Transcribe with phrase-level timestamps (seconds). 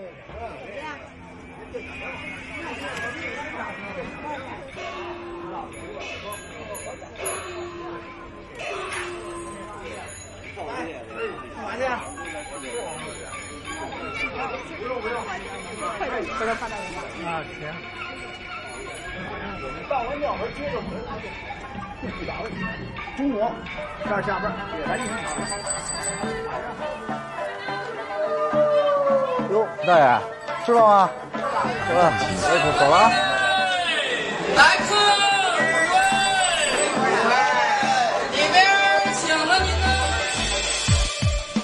[0.00, 0.70] 干嘛去？
[17.24, 17.28] 啊，
[17.58, 17.60] 行。
[19.88, 21.08] 到完庙门接着回来。
[23.16, 23.34] 中午
[24.04, 24.44] 这儿下班，
[24.86, 25.10] 咱一起
[29.50, 30.20] 哟，大爷，
[30.64, 31.10] 吃了吗？
[31.34, 32.12] 吃了，
[32.78, 33.10] 走了。
[34.54, 34.94] 来客
[37.28, 37.34] 人，
[38.30, 38.54] 里边
[39.12, 39.86] 请了您呢。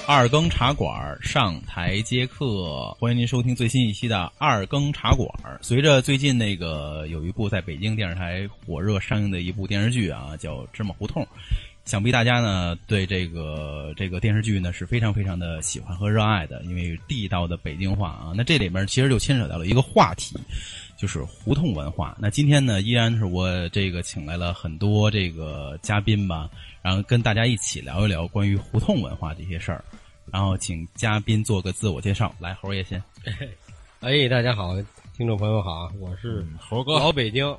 [0.05, 5.29] 二更茶馆上台接客，欢迎您收听最新一期的二更茶馆。
[5.61, 11.23] 随着最近那个有一部在北京电视台火热上映的一部电视剧啊，叫《芝麻胡同》，
[11.87, 18.33] 想必大家呢对这个这个电视剧呢是非常非常的喜欢和热爱的，因为地道的北京话啊。
[18.35, 20.37] 那这里面其实就牵扯到了一个话题，
[20.97, 22.13] 就是胡同文化。
[22.19, 26.49] 那今天呢，依然是我这个请来了很多这个嘉宾吧，
[26.81, 29.81] 然后跟大家一起聊一聊关于胡同文化这些事儿。
[30.29, 33.01] 然后请嘉宾做个自我介绍，来猴爷先。
[34.01, 34.75] 哎，大家好，
[35.15, 37.49] 听众朋友好，我是猴哥，老北京，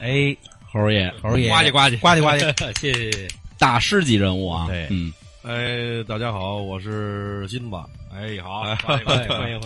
[0.00, 0.36] 哎，
[0.72, 3.45] 猴爷，猴爷，呱唧呱唧呱唧呱唧，谢 谢谢谢。
[3.58, 4.66] 大师级人物啊！
[4.68, 5.12] 对，嗯，
[5.42, 7.86] 哎，大家好，我是辛巴。
[8.12, 9.60] 哎，好， 欢迎欢迎欢迎，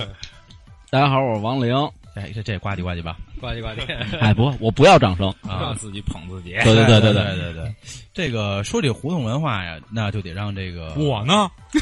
[0.90, 1.74] 大家好，我是王玲。
[2.14, 3.96] 哎，这这呱唧呱唧吧，呱唧呱唧。
[4.18, 6.52] 哎，不，我不要掌声啊，自己捧自己。
[6.62, 7.74] 对对对对对对对。
[8.14, 11.50] 这个说这胡同文化呀，那就得让这个我呢。
[11.72, 11.80] 对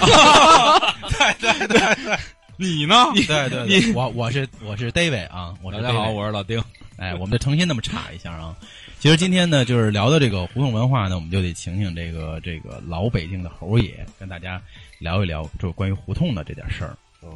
[1.41, 2.19] 对对对，
[2.57, 2.95] 你呢？
[3.15, 6.63] 对对对，我我是我是 David 啊，我是大家好，我是老丁。
[6.97, 8.57] 哎，我们就诚心那么插一下啊。
[9.01, 14.61] 其实今天呢，就是聊到这个胡同文化呢，我们就得请请这个这个老北京的猴爷跟大家
[14.99, 16.99] 聊一聊，就是关于胡同的这点事儿。
[17.23, 17.31] 嗯，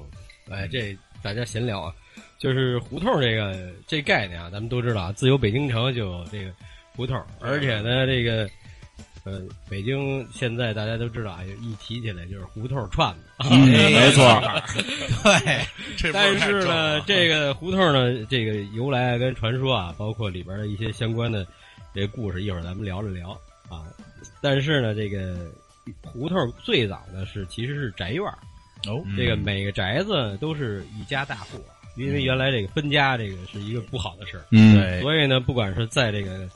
[0.51, 1.95] 哎，这大家闲聊啊，
[2.37, 6.51] 就是胡同这个这概念啊，咱们都知道啊，自有北京城就有这个
[6.97, 8.51] 胡同，而且呢，这个
[9.25, 14.25] 呃，北京现在大家都知道啊，一提起来就是胡同串子，嗯，没错，
[15.22, 15.60] 对。
[16.12, 21.47] 但是呢，这个胡同呢，这个由来跟传说啊，包括里边的一些相关的
[21.94, 23.31] 这故事，一会儿咱们聊了聊
[23.69, 23.87] 啊。
[24.41, 25.49] 但是呢，这个
[26.03, 28.25] 胡同最早呢是其实是宅院
[28.89, 31.65] 哦，这个每个宅子都是一家大户，
[31.97, 36.49] 因为原来这个分家这个是一个不好的事儿，嗯，对，所以呢，不管是在这个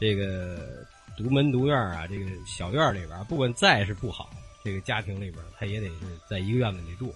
[0.00, 4.30] 这个独门独院啊，这个小院里边，不管再是不好，
[4.62, 5.94] 这个家庭里边，他也得是
[6.28, 7.14] 在一个院子里住。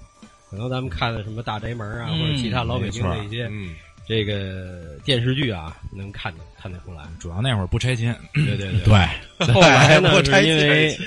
[0.48, 3.74] 可能咱们看的什么大宅门啊，嗯或者其他老北京的一些嗯，
[4.06, 7.04] 这个电视剧啊，能看得看得出来。
[7.20, 8.16] 主要那会儿不拆迁。
[8.34, 8.80] 对对对。
[8.82, 10.98] 对， 后来呢，是因为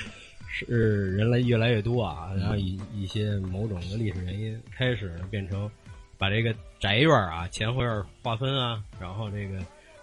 [0.47, 5.69] 是人来越来越多啊，然后一一些某种的历史原因，开始变成
[6.17, 9.59] 把这个宅院啊、前后院划分啊，然后这个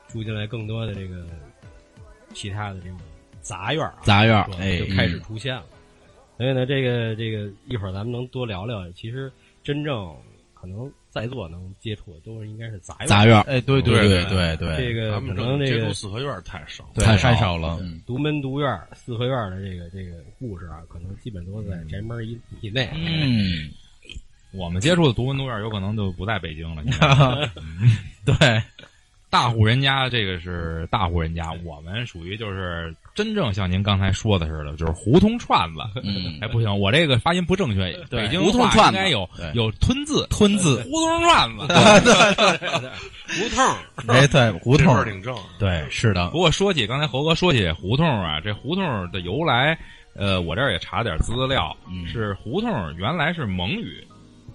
[0.08, 1.24] 住进来更多的这个
[2.34, 2.98] 其他的这种
[3.40, 5.64] 杂院啊，杂院哎就开始出现了。
[6.36, 8.90] 所以呢，这个这个一会儿咱们能多聊聊。
[8.92, 9.30] 其实
[9.62, 10.16] 真正
[10.54, 13.06] 可能在座能接触的都是应该是杂院。
[13.06, 16.88] 杂院，哎，对对对对对这个可能这个接触四合院太少。
[16.94, 22.88] 太少太少了，嗯独门独院、四合院的这个这个故事啊，可能基本都在宅门以以内。
[22.94, 23.70] 嗯，
[24.52, 26.82] 我们接触的独门独院有可能就不在北京了。
[28.24, 28.62] 对，
[29.30, 35.80] 大户人家这个是大户人家，我们属于就是真正像您刚才说的似的，就是胡同串子。
[36.02, 37.96] 嗯，哎，不行，我这个发音不正确。
[38.10, 38.98] 北京胡同话串子。
[38.98, 41.62] 应该有有吞字，吞字，胡同串子。
[43.28, 43.64] 胡同，
[44.08, 45.32] 哎，对，胡同挺正。
[45.60, 46.28] 对，是的。
[46.30, 49.78] 不，过说起刚才猴哥说起胡同啊，这胡同的由来，
[50.16, 52.04] 呃，我这儿也查点资料，嗯。
[52.08, 54.04] 是胡同原来是蒙语，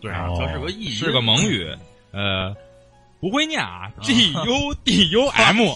[0.01, 1.65] 对它是个意音，是个蒙语，
[2.11, 2.53] 呃，
[3.19, 5.57] 不会念啊，G U D U M。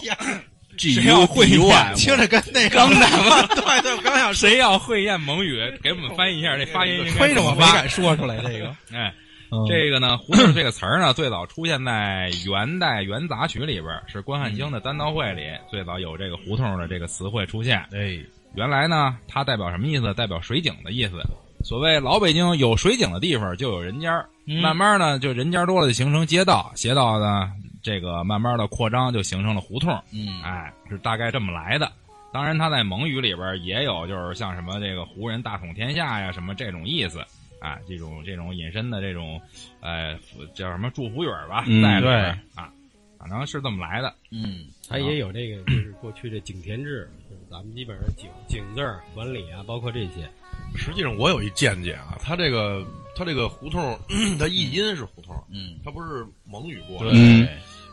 [0.78, 9.12] G U 会念，听着跟那刚才嘛， 对对，我刚想谁要会念蒙语，给我们翻译一下这发音推着我发敢说出来这个， 哎，
[9.50, 9.66] 嗯。
[9.68, 17.76] 这个呢，胡同这个词儿呢，最早出现在元代元杂曲里边，是关汉卿的单刀会里最早有这个胡同的这个词汇出现。
[17.92, 18.18] 哎，
[18.54, 20.14] 原来呢，它代表什么意思？
[20.14, 21.20] 代表水井的意思。
[21.62, 27.52] 所谓老北京有水井的地方就有人家儿，嗯慢慢呢，就人家多了就形成街道，街道呢，
[27.82, 29.92] 这个慢慢的扩张就形成了胡同。
[30.12, 31.90] 嗯，哎，是大概这么来的。
[32.32, 37.24] 当然，它在蒙语里边也有，就是像什么这个胡人大统天下呀，什么这种意思。
[37.60, 39.38] 啊，这种这种隐身的这种，
[39.80, 40.18] 呃，
[40.54, 42.22] 叫什么祝福语儿吧，嗯在里边对
[42.54, 42.72] 啊，
[43.18, 44.14] 反正是这么来的。
[44.30, 50.26] 嗯，它也有这个，就是过去的井田制，就是咱们基本上井井字儿管理啊，包括这些。
[50.74, 52.82] 实际上，我有一见解啊，它这个
[53.20, 53.98] 它这个胡同，
[54.40, 57.44] 它译音是胡同，嗯，它不是蒙语过来对的。
[57.44, 57.48] 嗯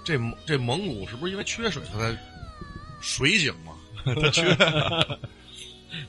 [0.06, 2.18] 这这蒙古是不是因为缺水，它才
[3.02, 3.74] 水井嘛？
[4.06, 4.56] 它缺。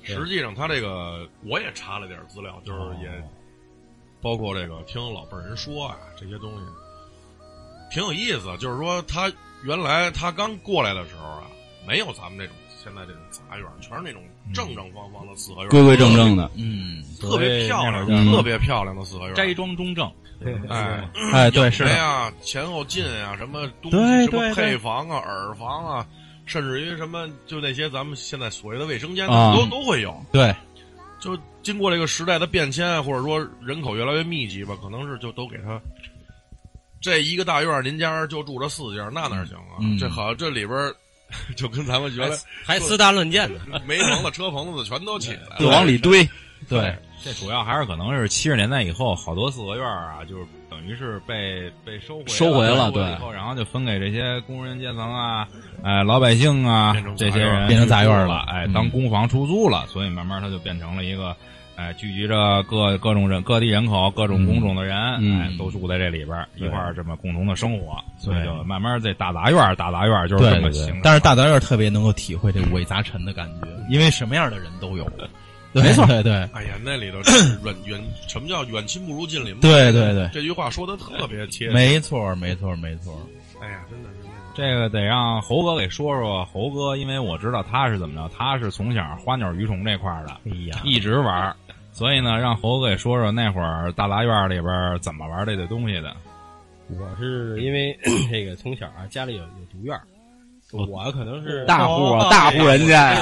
[0.04, 3.10] 实际上，他这个我也查了点资料，就是也
[4.22, 6.64] 包括这个听老辈人说啊，这些东西
[7.92, 8.56] 挺有意思。
[8.58, 9.32] 就是说，他
[9.64, 11.50] 原来他刚过来的时候啊，
[11.84, 14.22] 没有咱们这种现在这种杂院，全是那种
[14.54, 19.34] 正正方方的四合院，规规正正的，嗯，特别漂亮，特别漂亮的四合院。
[19.34, 20.10] 斋庄中正，
[20.70, 26.06] 哎，哎，对，是呀，前后进啊，什么东西，什么配房啊、耳房啊，
[26.46, 30.16] 甚至于什么，就那些咱们现在所谓的卫生间，啊都都会有。
[30.30, 30.54] 对，
[31.18, 35.80] 就经过这个时代的变迁，或者说人口越来越密集吧，可能是就都给他
[37.00, 39.78] 这一个大院，您家就住着四家，那哪行啊？
[39.80, 40.94] 嗯这好，这里边儿
[41.56, 43.60] 就跟咱们原来还私搭乱建呢。
[43.86, 46.28] 煤棚子、车棚子全都起来了，就往里堆。
[46.68, 55.46] 对，这主要还是可能是七十年代以后，好多四合院啊，就是等于是被被收回收回了对以后，然后就分给这些工人阶层啊，
[55.82, 61.34] 哎，老百姓啊这些人变成杂院了了，哎，嗯当公房出租了，所以慢慢它就变成了一个。
[61.78, 71.00] 哎，聚集着各各种人、各地人口、各种工种的人，嗯哎，都住在这里边儿，一块儿这么共同的生活，所以就慢慢这大杂院儿、大杂院儿就是这么形成。
[71.04, 75.08] 但是大杂院特别能够体会这五味杂陈的感觉，因为什么样的人都有。
[75.72, 79.54] 没错，对对哎呀，那里头是远远，什么叫远亲不如近邻？
[79.60, 81.70] 对对对，这句话说的特别切。
[81.70, 83.14] 没错没错没错。
[83.62, 84.26] 哎呀，真的是
[84.56, 86.44] 这个得让猴哥给说说。
[86.46, 91.54] 猴哥，因为我知道他是怎么着，他是从小花鸟鱼虫这块儿的，哎呀，一直玩儿。
[91.98, 96.14] 所以呢，让猴哥也说说那会儿大杂院里边怎么玩这个东西的。
[96.96, 97.98] 我是因为
[98.30, 100.02] 这个从小啊家里有有独院儿，
[100.70, 103.14] 我可能是大户啊，哦大户人家。
[103.14, 103.20] 呀，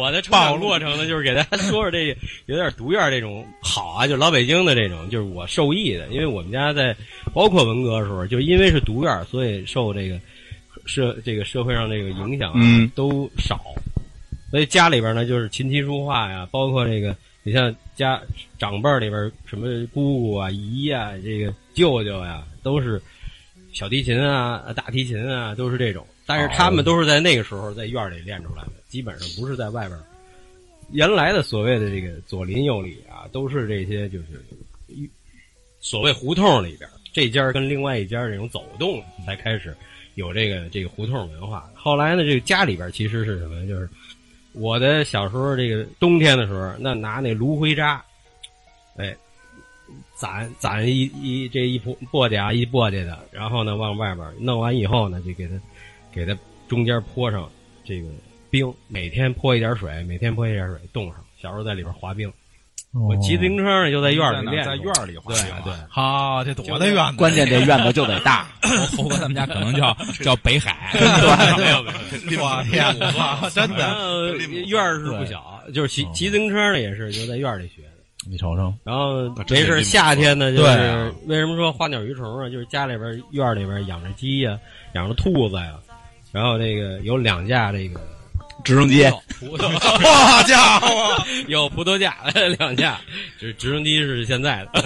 [0.00, 6.96] 我的成长 过程呢，就是给大家说说这个 有点独院儿这种好啊，就老北京的这种，就是我受益的，因为我们家在
[7.34, 10.18] 包括文革的时候，就因为是独院儿，所以受这个
[10.86, 12.90] 社这个社会上这个影响啊、嗯。
[12.94, 13.60] 都少，
[14.50, 17.14] 所以家里边呢就是琴棋书画呀，包括这个
[17.46, 18.20] 你像家
[18.58, 23.00] 长辈儿里边儿什么姑姑啊、姨啊、这个舅舅呀，都是
[23.72, 26.04] 小提琴啊、大提琴啊，都是这种。
[26.26, 30.02] 但是他们都是在那个时候在院儿里练出来的，基本上不是在外边儿。
[30.90, 34.44] 原来的所谓的这个左邻右里啊，都是这些就是
[34.88, 35.08] 一
[35.78, 39.72] 所谓胡同里边儿这家跟另外一家这种走动，才开始
[40.16, 41.70] 有这个这个胡同文化。
[41.76, 43.64] 后来呢，这个家里边儿其实是什么？
[43.68, 43.88] 就是
[44.58, 48.02] 我的小时候，这个冬天的时候，那拿那芦荟渣，
[48.96, 49.14] 哎，
[50.14, 55.54] 攒攒一一这一簸簸箕啊一簸箕的，然后呢往外边弄完以后呢，就给它
[56.10, 56.36] 给它
[56.68, 57.48] 中间泼上
[57.84, 58.08] 这个
[58.48, 61.16] 冰，每天泼一点水，每天泼一点水，冻上。
[61.38, 62.32] 小时候在里边滑冰，
[62.92, 65.72] 我骑自行车呢就在院儿里练，在院儿里滑对对。
[65.88, 67.16] 好，这多大院子？
[67.18, 68.46] 关键这院子就得大。
[68.96, 69.94] 猴猴哥他们家可能叫
[70.24, 71.92] 叫北海， 对，没有没
[72.36, 72.42] 有。
[72.42, 74.36] 我天哪，真的，
[74.66, 77.88] 院儿是不小，就是骑骑自行车呢也是就在院儿里学的。
[78.28, 82.48] 你瞅瞅，然后没事夏天呢，就是为什么说花鸟鱼虫啊？
[82.48, 84.58] 就是家里边院儿里边养着鸡呀、
[84.94, 85.74] 养着兔子呀，
[86.32, 88.00] 然后这个有两架这个
[88.66, 89.04] 直升机，
[89.38, 92.16] 葡萄， 好家伙， 有葡萄架
[92.58, 93.00] 两架，
[93.38, 94.82] 这直升机是现在的。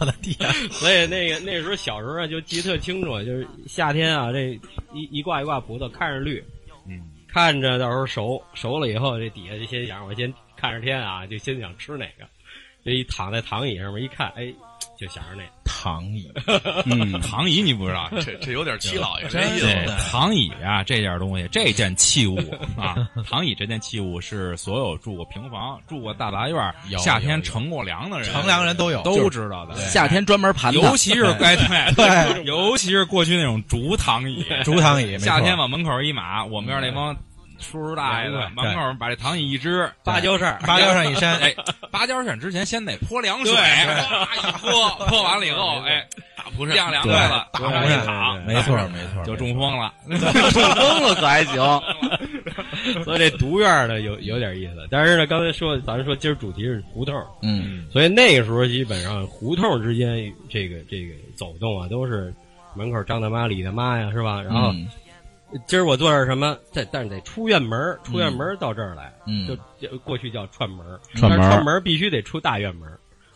[0.00, 0.36] 我的天，
[0.72, 4.58] 所以那个那时候小时候啊，就记得特清楚，就是夏天啊，这
[4.92, 6.42] 一一挂一挂葡萄，看着绿，
[6.88, 7.00] 嗯，
[7.32, 12.24] 看着到时候熟熟了以后，这底下就先想我先看着天啊，就先想吃哪个。
[12.84, 14.52] 这一躺在躺椅上面一看，哎，
[14.98, 15.42] 就想着那。
[15.64, 16.30] 躺椅，
[16.86, 19.66] 嗯，躺椅你不知道，这这有点七老爷这真意思。
[20.10, 22.38] 躺椅啊，这件东西，这件器物
[22.76, 22.94] 啊，
[23.28, 29.74] 躺椅这件器物是所有住过平房、住过大杂院夏天乘过凉的人，乘凉人都有都知道的。
[29.88, 31.56] 夏天专门盘，尤其是哎
[31.96, 37.16] 对对尤其是过去那种竹躺椅，竹躺椅，夏天往门口一码，我们院那帮
[37.62, 41.54] 叔叔大爷的门口把这躺椅一支，芭蕉扇，芭蕉扇一扇，哎，
[41.90, 46.04] 芭蕉扇之前先得泼凉水，一泼，泼完了以后，哎，
[46.36, 49.92] 打不是晾凉对快了，大往上一躺，没错没错，就中风了。
[50.08, 50.20] 中
[50.74, 51.56] 风了可还行？
[53.04, 54.86] 所以这独院儿呢有有点意思。
[54.90, 62.34] 但是呢，刚才说咱说今儿主题是胡同，嗯，所以那个时候基本上胡同之间这个这个走动啊，都是
[62.74, 64.42] 门口张大妈李大妈呀，是吧？
[64.42, 64.88] 然后嗯
[65.66, 69.46] 今儿我做点什么，这但是得出院门，出院门到这儿来，嗯。
[69.46, 69.56] 就
[69.88, 72.88] 就过去叫串门，串门串门必须得出大院门，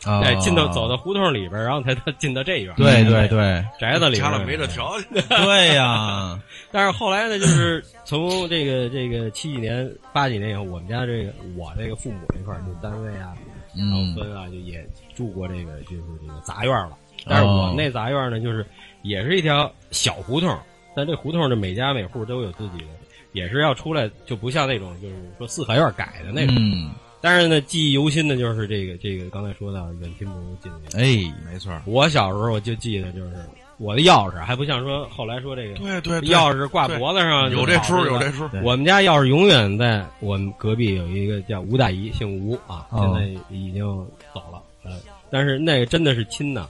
[0.04, 13.34] 啊哎，进到走到胡同里边，然后才能进到这院，对对对宅子里边儿家里没这条件，对呀，但是后来呢，就是从这个这个七几年、八几年以后，我们家这个我这个父母这块儿，就单位啊，
[13.74, 16.96] 然后嗯分啊，就也住过这个就是这个杂院了。
[17.28, 18.64] 但是我们那杂院呢，就是
[19.02, 20.56] 也是一条小胡同，
[20.96, 22.86] 但这胡同的每家每户都有自己的，
[23.32, 26.56] 也是要出来，就不像那种就是说四合院改的那种。
[26.58, 30.88] 嗯，但是呢，记忆犹新的就是这个这个刚才说到远亲不如近邻。
[30.94, 33.36] 哎，没错，我小时候我就记得就是
[33.76, 43.84] 我的钥匙，还不像说后来说这个对对对，钥匙挂脖子上有这出，有这出，我们家钥匙永远在我们隔壁有一个叫吴大姨，姓吴啊，哦现在已经
[44.32, 44.62] 走了。
[44.82, 44.92] 呃，
[45.30, 46.66] 但是那个真的是亲呐，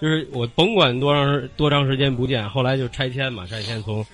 [0.00, 4.04] 就是我甭管多长时多长时间不见，后来就拆迁嘛，拆迁从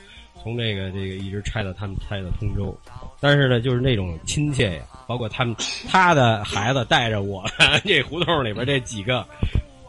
[0.43, 2.77] 从这个这个一直拆到他们拆到通州，
[3.21, 5.55] 但是呢，就是那种亲切呀，包括他们
[5.89, 7.45] 他的孩子带着我
[7.85, 9.27] 这胡同里边这几个，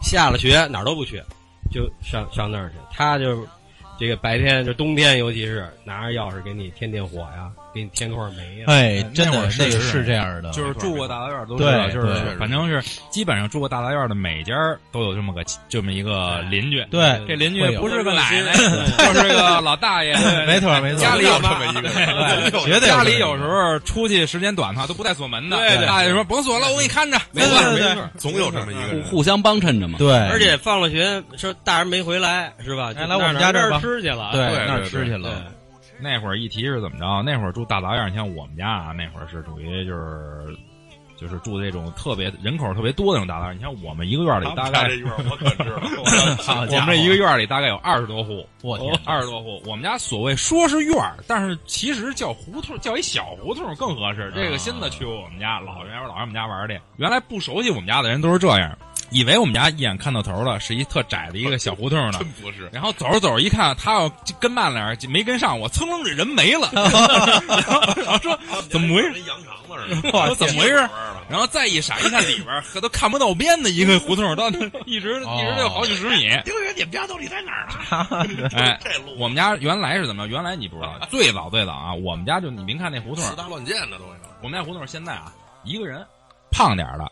[0.02, 1.22] 下了学哪儿都不去，
[1.72, 3.48] 就上上那儿去，他就。
[4.00, 8.66] 这个白天就冬天，尤其是拿着钥匙给你添添火呀，给你添块煤呀。
[8.68, 14.54] 哎，真的那会儿是那个是这样的，就是住过大杂院都知道，就是反正是基本上住过大杂院的每家
[14.92, 16.86] 都有这么个这么一个邻居。
[16.92, 18.54] 对这邻居不是个奶奶，
[19.14, 20.14] 就是个老大爷。
[20.46, 21.74] 没错没错，家里有有这么一
[22.52, 25.58] 个绝对家里有时候出去时间短的话都不带锁门的。
[25.58, 27.18] 对对大爷说甭锁了，我给你看着。
[27.32, 28.10] 没错没错。
[28.18, 29.04] 总有这么一个人。
[29.04, 29.98] 互互相帮衬着嘛。
[29.98, 32.92] 对，而且放了学说大人没回来是吧？
[32.96, 34.32] 来我们家这儿吃去了。
[34.34, 35.46] 对对那儿吃去了，
[36.04, 37.24] 那会儿一提是怎么着？
[37.24, 40.56] 那会儿住大杂院，你像我们家啊，那会儿是属于就是
[41.16, 43.56] 就是住这种特别人口特别多的那种大杂院。
[43.58, 45.78] 你像我们一个院里大概这院我可知道，
[46.70, 49.62] 我们这一个院里大概有二十多户，我天，二十多户。
[49.66, 54.32] 我们家所谓说是院儿，但是其实叫胡同，叫一小胡同更合适。
[54.36, 56.78] 这个新的去过我们家，老人老上我们家玩儿去。
[56.98, 58.78] 原来不熟悉我们家的人都是这样，
[59.14, 62.28] 以为我们家一眼看到头了，是一特窄的一个小胡同呢真。
[62.42, 62.68] 不是。
[62.72, 66.70] 然后走着走着一看，他要跟慢点儿，没跟上我，噌楞这人没了。
[66.74, 66.84] 然
[68.12, 68.38] 后说
[68.70, 69.14] 怎么回事？
[69.14, 70.90] 跟羊肠子似的，说怎么回事？
[71.30, 76.28] 然后再一闪，一看里边都看不到边的一个胡同，到那一直一直得有好几十米。
[76.44, 78.50] 丁爷，你们家到底在哪儿呢？
[78.58, 78.80] 哎
[79.18, 80.32] 我们家原来是怎么着？
[80.32, 84.14] 原来你不知道，最早最早啊，我们家就你别看那胡同，四大乱箭的东西。
[84.42, 85.32] 我们家胡同现在啊，
[85.64, 86.06] 一个人
[86.52, 87.10] 胖点儿的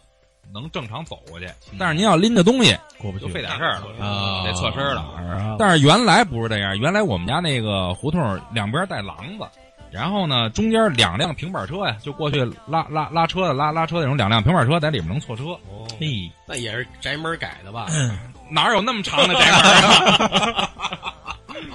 [0.54, 1.48] 能正常走过去，
[1.80, 5.02] 但是您要拎着东西就过不去费点事儿了，啊，得侧身了。
[5.02, 9.46] 啊但是原来不是这样，原来我们家那个胡同两边带廊子，
[9.92, 17.88] 然后呢中间两辆平板车呀，就过去拉拉拉车的拉拉车那种两辆平板车在里面能错车，哦，嘿，那也是宅门改的吧？
[18.50, 20.70] 哪有那么长的宅门啊？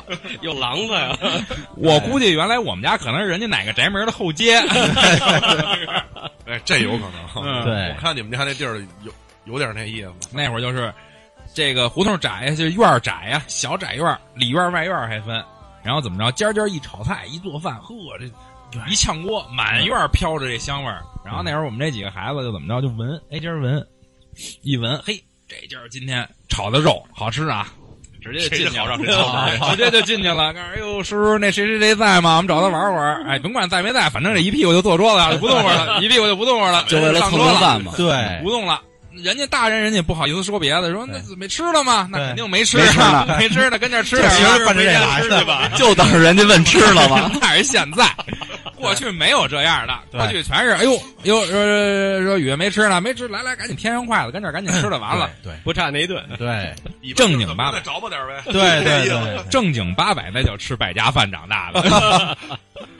[0.43, 1.17] 有廊子呀。
[1.77, 4.57] 我估计原来我们家可能是人家哪个宅门的后街。
[6.47, 7.45] 哎，这有可能。
[7.45, 9.13] 嗯对我看你们家那地儿有
[9.45, 10.13] 有点那意思。
[10.33, 10.93] 那会儿就是
[11.55, 15.43] 这个胡同窄呀，就是院儿窄呀，小窄院儿，里院儿外院儿还分。
[15.83, 18.27] 然后怎么着，尖尖一炒菜一做饭，呵，这
[18.91, 21.03] 一炝锅，满院飘着这香味儿。
[21.25, 23.87] 然后那会儿我们这几个孩子就怎么着，就闻，哎，今儿闻，
[24.63, 27.69] 一闻，嘿，这家儿今天炒的肉好吃啊。
[28.33, 28.97] 直接就进去了，
[29.71, 30.53] 直接就进去了。
[30.53, 32.37] 哎呦，叔叔，那谁谁谁在吗？
[32.37, 33.25] 我们找他玩会儿。
[33.29, 37.93] 哎，甭管在没在，反正这一屁股就坐桌子上，就不动会儿了， 一屁股就不动会儿了，就为了蹭顿饭嘛。
[37.97, 38.81] 对不动了。
[39.23, 42.07] 人家大人，人家不好意思说别的，说那没吃了吗？
[42.13, 45.71] 那肯定没吃没吃啊，呢没吃的，跟这吃点实奔着这来的吧。
[45.75, 47.31] 就等着人家问吃了吗？
[47.41, 48.05] 那是现在，
[48.87, 50.93] 过去没有这样的，过去全是哎呦
[51.25, 55.31] 呦说说雨没吃呢，没吃，来来赶紧添上筷子，跟这儿赶紧吃了完了。
[55.43, 56.23] 对 不差那一顿。
[56.39, 56.73] 对
[57.15, 58.43] 正经八百再找吧点呗。
[58.47, 62.37] 对对对， 正经八百那叫吃败家饭长大的，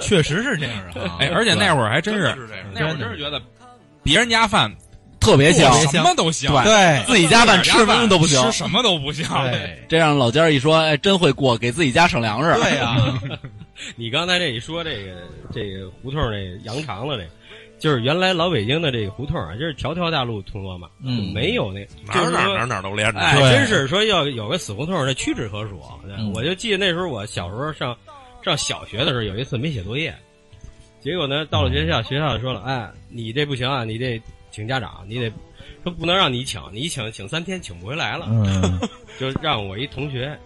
[0.01, 1.17] 确实是这样的啊。
[1.21, 2.67] 哎，而且那会儿还真是是这样。
[2.73, 3.41] 那会儿真是觉得
[4.03, 4.73] 别人家饭
[5.21, 8.41] 特别香，什么都香，对自己家饭吃什么都不行。
[8.45, 9.51] 吃什么都不香。
[9.51, 12.53] 对这让老尖儿一说，哎，真会过，给自己家省粮食。
[12.61, 12.97] 对呀，
[13.97, 17.29] 你刚才这一说这个这个胡同这个羊肠子这，
[17.79, 23.21] 就是原来老北京的这个胡同啊，就是条条大路通罗马，嗯没有那哪哪儿哪儿哪儿都连着。
[23.21, 25.81] 哎，对真是说要有个死胡同，那屈指可数。
[26.07, 27.97] 嗯我就记得那时候我小时候上
[28.43, 30.15] 上小学的时候，有一次没写作业，
[31.01, 35.31] 结果呢到了学校，学校就说了，哎，你这不行啊，你得请家长，你得
[35.83, 38.81] 说不能让你请，你请请三天请不回来了，嗯，
[39.21, 40.37] 就让我一同学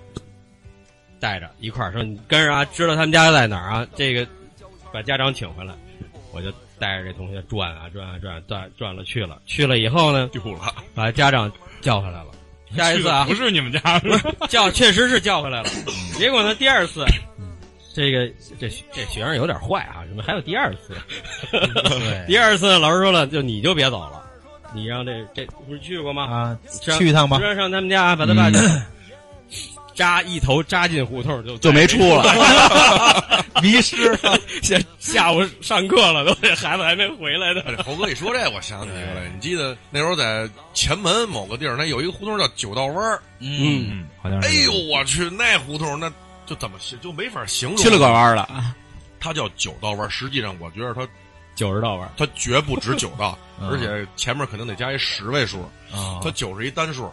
[1.21, 4.27] 带着一块儿说，你跟着啊，知道他们家在哪儿啊，这个
[4.93, 5.75] 把家长请回来，
[6.33, 12.27] 我就带着这同学转啊转啊转啊转转了去了，去了以后呢，丢了，把家长叫回来了。
[12.75, 14.01] 下一次啊，不是你们家，
[14.49, 15.69] 叫确实是叫回来了。
[16.17, 17.05] 结果呢，第二次，
[17.93, 20.95] 这个这这学生有点坏啊，怎么还有第二次？
[22.29, 24.23] 第二次老师说了，就你就别走了，
[24.73, 26.23] 你让这这不是去过吗？
[26.31, 27.39] 啊，上去一趟吧。
[27.41, 28.59] 让上他们家把他爸这
[30.01, 34.39] 扎一头扎进胡同就就没出了， 迷失了。
[34.65, 37.61] 下下午上课了，都这孩子还没回来呢。
[37.67, 39.31] 哎，猴哥一说这，我想起一个来。
[39.35, 43.21] 你记得那时候在前门某个地儿，那有一个胡同叫九道弯儿。
[43.41, 46.11] 嗯，嗯，好像是哎呦，我去，那胡同那
[46.47, 47.77] 就怎么形就没法形容。
[47.77, 48.49] 去了个弯儿了，
[49.21, 51.07] 它叫九道弯，实际上我觉得它
[51.55, 55.61] 九十道弯，它绝不止九道， 嗯而且前面肯定得加一十位数。
[55.93, 57.13] 啊它九是一单数。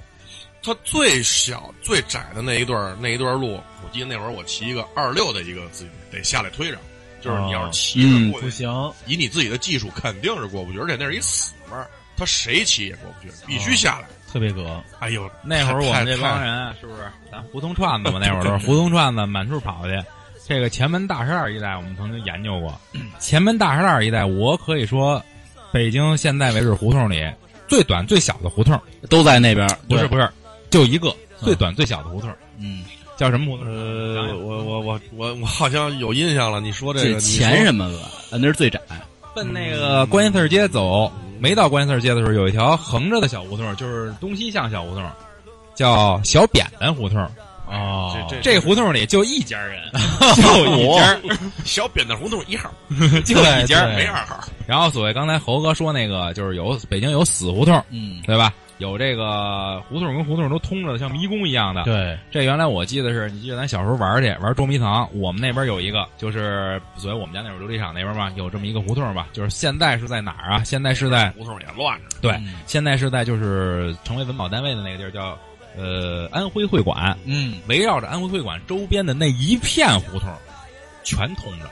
[0.62, 6.78] 它最小最窄的那一段那一段路，我记得那会儿我骑一个二六的一个自行车得下来推着，
[7.22, 11.88] 就是你要是骑着嗯过去，不行，以你自己的技术肯定是过不去，而且那是一死弯儿，
[12.18, 14.08] 他谁骑也过不去，必须下来。
[14.32, 14.84] 特别格。
[15.00, 17.02] 哎呦，那会儿我们这帮人啊是不是？
[17.32, 19.98] 咱胡同串子嘛，那会儿都是胡同串子，满处跑去。
[20.46, 22.78] 这个前门大栅栏一带，我们曾经研究过。
[23.20, 25.24] 前门大栅栏一带，我可以说，
[25.72, 27.26] 北京现在为止胡同里
[27.68, 30.30] 最短最小的胡同，都在那边不是不是，
[30.70, 32.84] 就一个最短最小的胡同，嗯，
[33.16, 33.68] 叫什么胡同？
[33.68, 36.60] 呃，我我我我我好像有印象了。
[36.60, 38.80] 你说这这个钱什么的，啊，那是最窄。
[39.34, 45.04] 奔那个观音寺街走，没到观音寺街的时候，有一条横着的小胡同，就是东西向小胡同，
[45.76, 47.20] 叫小扁担胡同。
[47.70, 49.80] 哦，这这胡同里就一家人，
[50.38, 51.20] 就一家，
[51.66, 52.72] 小扁担胡同一号，
[53.26, 54.40] 就一家没二号。
[54.66, 58.54] 然后所谓刚才猴哥说那个，就是有北京有死胡同，嗯，对吧？
[58.78, 61.84] 有这个胡同跟胡同都通着的，像迷宫一样的。
[61.84, 69.28] 对，这原来我记得是，你记得咱小时候玩去玩捉迷藏，我们那边有一个，就是所谓我们家那会儿琉璃厂那边嘛，有这么一个胡同吧。
[69.34, 70.64] 就是现在是在哪儿啊？
[70.64, 72.18] 现在是在胡同也乱着。
[72.22, 75.38] 对，嗯现在是在就是成为文保单位的那个地儿叫
[75.76, 80.30] 呃安徽会馆，嗯，围绕着安徽会馆周边的那一片胡同，
[81.04, 81.66] 全通着。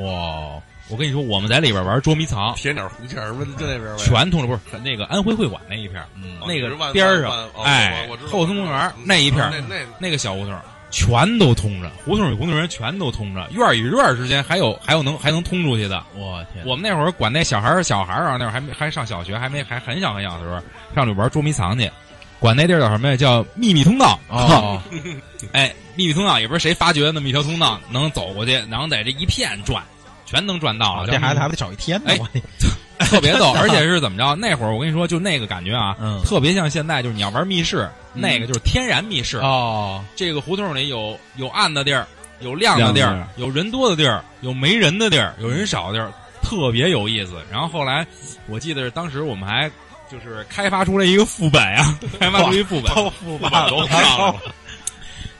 [0.00, 3.96] 哇，我跟你说，我们在里边玩捉迷藏，贴点红线儿，问就那边呗。
[3.98, 10.54] 全通着，不是那个安徽会馆那一片，嗯哦那个边上哎后松公园那一片那那那个小胡同
[10.90, 16.02] 全都通着，胡同与胡同人全都通着，院与院之间还有还有能还能通出去的。
[16.14, 20.62] 我天，我们那会儿管那小孩儿小孩儿啊，那会儿还没还上小学，还没还很小很小的时候，
[20.94, 21.90] 上里玩捉迷藏去，
[22.38, 23.16] 管那地儿叫什么呀？
[23.16, 24.18] 叫秘密通道。
[24.28, 24.80] 哦，
[25.52, 29.84] 哎，秘密通道也不是谁发掘的那么一条通道，能走过去，然后在这一片转，
[30.28, 31.06] 全能赚到了。
[31.06, 32.12] 这孩子还得找一天呢，
[33.00, 34.34] 特别逗， 而且是怎么着？
[34.36, 39.38] 那会儿我跟你说，就那个感觉啊，嗯特别像现在，就是你要玩密室，那个就是天然密室。
[39.38, 42.06] 哦，这个胡同里有有暗的地儿，
[42.40, 46.12] 有亮的地儿，有人多的地儿，有没人的地儿，有人少的地儿，
[46.42, 47.32] 特别有意思。
[47.50, 48.06] 然后后来
[48.46, 49.70] 我记得是当时我们还
[50.10, 54.34] 就是开发出来一个副本啊、 开发出一副本，副本都上了。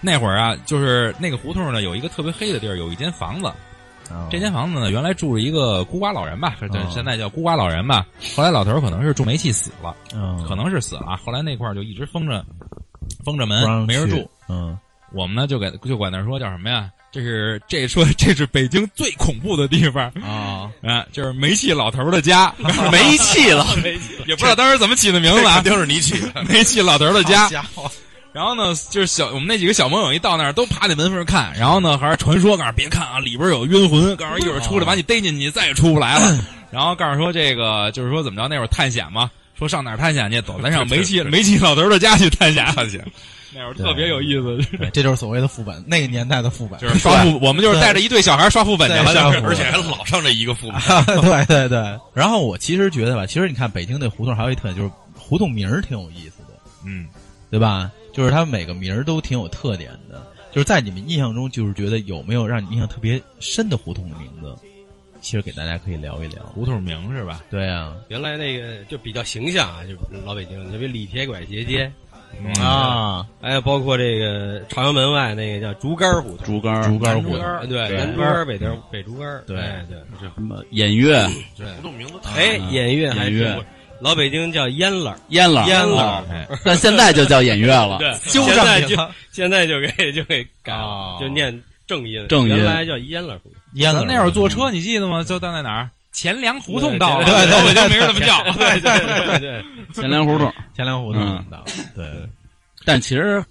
[0.01, 3.53] 那会儿啊，就是那个胡同呢有一个特别黑的地儿，有一间房子。
[4.31, 6.57] 这间房子呢，原来住着一个孤寡老人吧，
[6.91, 8.07] 现在叫孤寡老人吧。
[8.37, 11.17] 后来老头儿可能是住煤气死了，嗯，可能是死了。
[11.25, 12.45] 后来那块儿就一直封着，
[13.25, 14.29] 封着门，没人住。
[14.49, 14.79] 嗯，
[15.13, 16.91] 我们呢就给就管那儿说叫什么呀？
[17.11, 22.53] 这是这说这是北京最恐怖的地方啊，啊，就是煤气老头儿的家，
[22.93, 23.65] 煤气了，
[24.29, 26.45] 也不知道当时怎么起的名字啊 肯，定是你起的。
[26.45, 27.49] 煤气老头的家。
[27.49, 27.91] 家伙，
[28.39, 36.39] 然后呢，就是小我们那几个小朋友一到那儿都趴在门缝看，然后呢还是传说，告诉别看啊，里边有冤魂，告诉一会儿出来把你逮进去，再也出不来了。
[36.71, 43.03] 然后告诉说这个就是说怎么着，那会儿探险嘛，说上哪儿探险去，走，咱上煤气煤气老头的家去探险，去。
[43.53, 44.57] 那会儿特别有意思，
[44.93, 50.81] 这就是所谓的副本，那个年代的副本，就是刷副，我们就是带着一队小孩刷副本去了，而且还老上这一个副本。
[51.23, 51.99] 对对对。
[52.15, 56.55] 然后我其实觉得吧，其实你看北京那胡同还有一特点，就是胡同名儿挺有意思的，
[56.87, 57.09] 嗯，
[57.51, 57.91] 对吧？
[58.13, 60.27] 就是它每个名儿都挺有特点的。
[60.51, 64.57] 就是在你们印象中，就是觉得有没有让你印象特别深的胡同的名字？
[65.21, 66.43] 其实给大家可以聊一聊。
[66.55, 67.43] 胡同名是吧？
[67.51, 69.95] 对啊，原来那个就比较形象啊，就
[70.25, 71.91] 老北京，特别李铁拐斜街，
[72.41, 72.53] 嗯。
[72.65, 77.69] 啊，还有包括这个朝阳门外那个叫竹竿胡同，竹竿竹竿胡同。
[77.69, 79.59] 对，南竹竿北头北竹竿，对。
[79.59, 80.65] 哎对，什么？
[80.71, 83.67] 演乐、对，胡同名字太哎，演乐还演乐是
[84.01, 87.99] 老北京叫烟了，烟了，烟了，哎，但现在就叫演乐了。
[87.99, 88.97] 对，纠 现在就
[89.33, 91.17] 现在就给就给改哦。
[91.19, 92.57] 了，就念正音，正音。
[92.57, 95.25] 原来叫烟了胡同，烟了咱那会儿坐车，你记得吗？
[95.25, 95.91] 就到那哪儿？
[96.13, 97.55] 钱粮胡同到了， 对对对。
[97.55, 98.43] 老北京没人这么叫。
[98.55, 102.05] 对对对对，钱粮胡同，钱粮胡同到了，对，
[102.85, 103.45] 但其实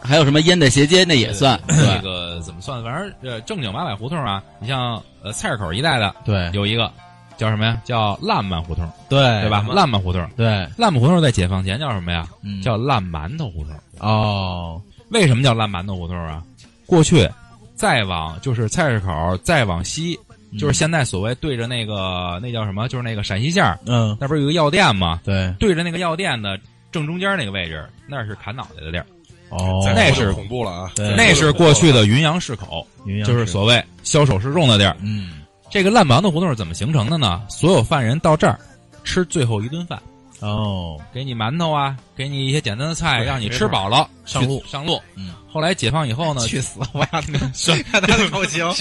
[0.00, 1.60] 还有什么烟袋斜街，那也算。
[1.68, 2.82] 这对，个怎么算？
[2.82, 6.50] 反正呃，正经八百胡同啊，你像呃菜市口一带的对。
[6.52, 6.90] 有一个
[7.36, 7.80] 叫什么呀？
[7.84, 9.64] 叫烂漫胡同，对对吧？
[9.70, 12.26] 烂漫胡同，对，烂漫胡同在解放前叫什么呀？
[12.42, 13.72] 嗯叫烂馒头胡同。
[13.98, 16.42] 哦，为什么叫烂馒头胡同啊？
[16.86, 17.28] 过去
[17.74, 20.18] 再往就是菜市口，再往西，
[20.58, 22.88] 就是现在所谓对着那个那叫什么？
[22.88, 25.20] 就是那个陕西线嗯，那不是有一个药店吗？
[25.24, 26.58] 对，对着那个药店的
[26.92, 29.06] 正中间那个位置，那是砍脑袋的地儿。
[29.50, 30.90] 哦那是恐怖了啊！
[31.16, 34.96] 那是过去的云阳市口，云阳市就是所谓枭首示众的地儿。
[35.00, 35.43] 嗯
[35.74, 37.42] 这个烂盲的胡同是怎么形成的呢？
[37.48, 38.56] 所有犯人到这儿
[39.02, 40.00] 吃最后一顿饭，
[40.38, 45.02] 哦给你馒头啊，给你一些简单的菜，让你吃饱了上路上路。
[45.16, 46.78] 嗯，后来解放以后呢，去死！
[46.92, 47.50] 我要那个
[47.90, 48.72] 看他的口型，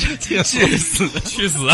[0.43, 1.67] 去死去死。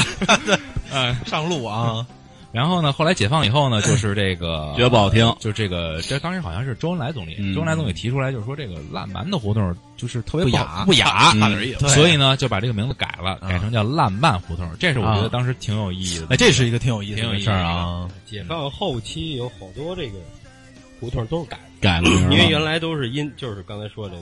[0.89, 2.07] 嗯，上路啊！
[2.51, 5.33] 然后呢，后来解放以后呢， 就是这个 觉得不好听。
[5.39, 7.53] 就这个这当时好像是周恩来总理，嗯。
[7.53, 10.83] 周恩来总理提出来，就是说这个烂漫的胡同就是特别不雅。
[10.85, 14.67] 不雅，差点意思所以呢就把这个名字改了，啊改成叫烂漫胡同。
[14.79, 16.27] 这是我觉得啊当时挺有意义的。
[16.31, 18.09] 哎，这是一个挺有意思挺有意思的事儿啊！
[18.25, 20.17] 解放后期有好多这个
[20.99, 24.15] 胡同都是改的，改了名，因为原来都是因就是刚才说的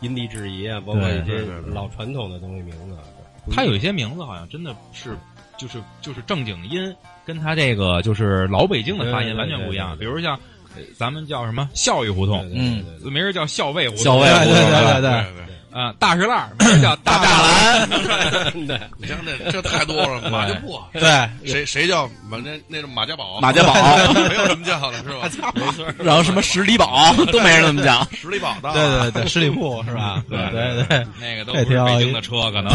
[0.00, 1.74] 因地制宜啊，包括对一些对对对。
[1.74, 3.02] 老传统的东西名字啊。
[3.50, 5.16] 它有一些名字好像真的是
[5.58, 6.94] 就是就是正经音，
[7.26, 9.98] 跟他这个就是老北京的发音完全不一样。
[9.98, 10.38] 比如像
[10.76, 15.10] 呃咱们叫什么孝义胡同，嗯对对名儿叫校尉胡同，校尉对对对。
[15.10, 23.40] 对，对，啊，大石烂儿叫大栅栏，对 对，你像这这太多了，马家铺，对，谁谁叫马那那种马家堡？
[23.40, 23.74] 马家堡，
[24.28, 25.52] 没有什么叫的是吧？
[25.54, 25.86] 没错。
[25.98, 28.06] 然后什么十里堡都没人这么讲。
[28.14, 30.22] 十里堡的，对对对，十里铺是吧？
[30.28, 32.72] 对对对，那个都不是北京的车，可能。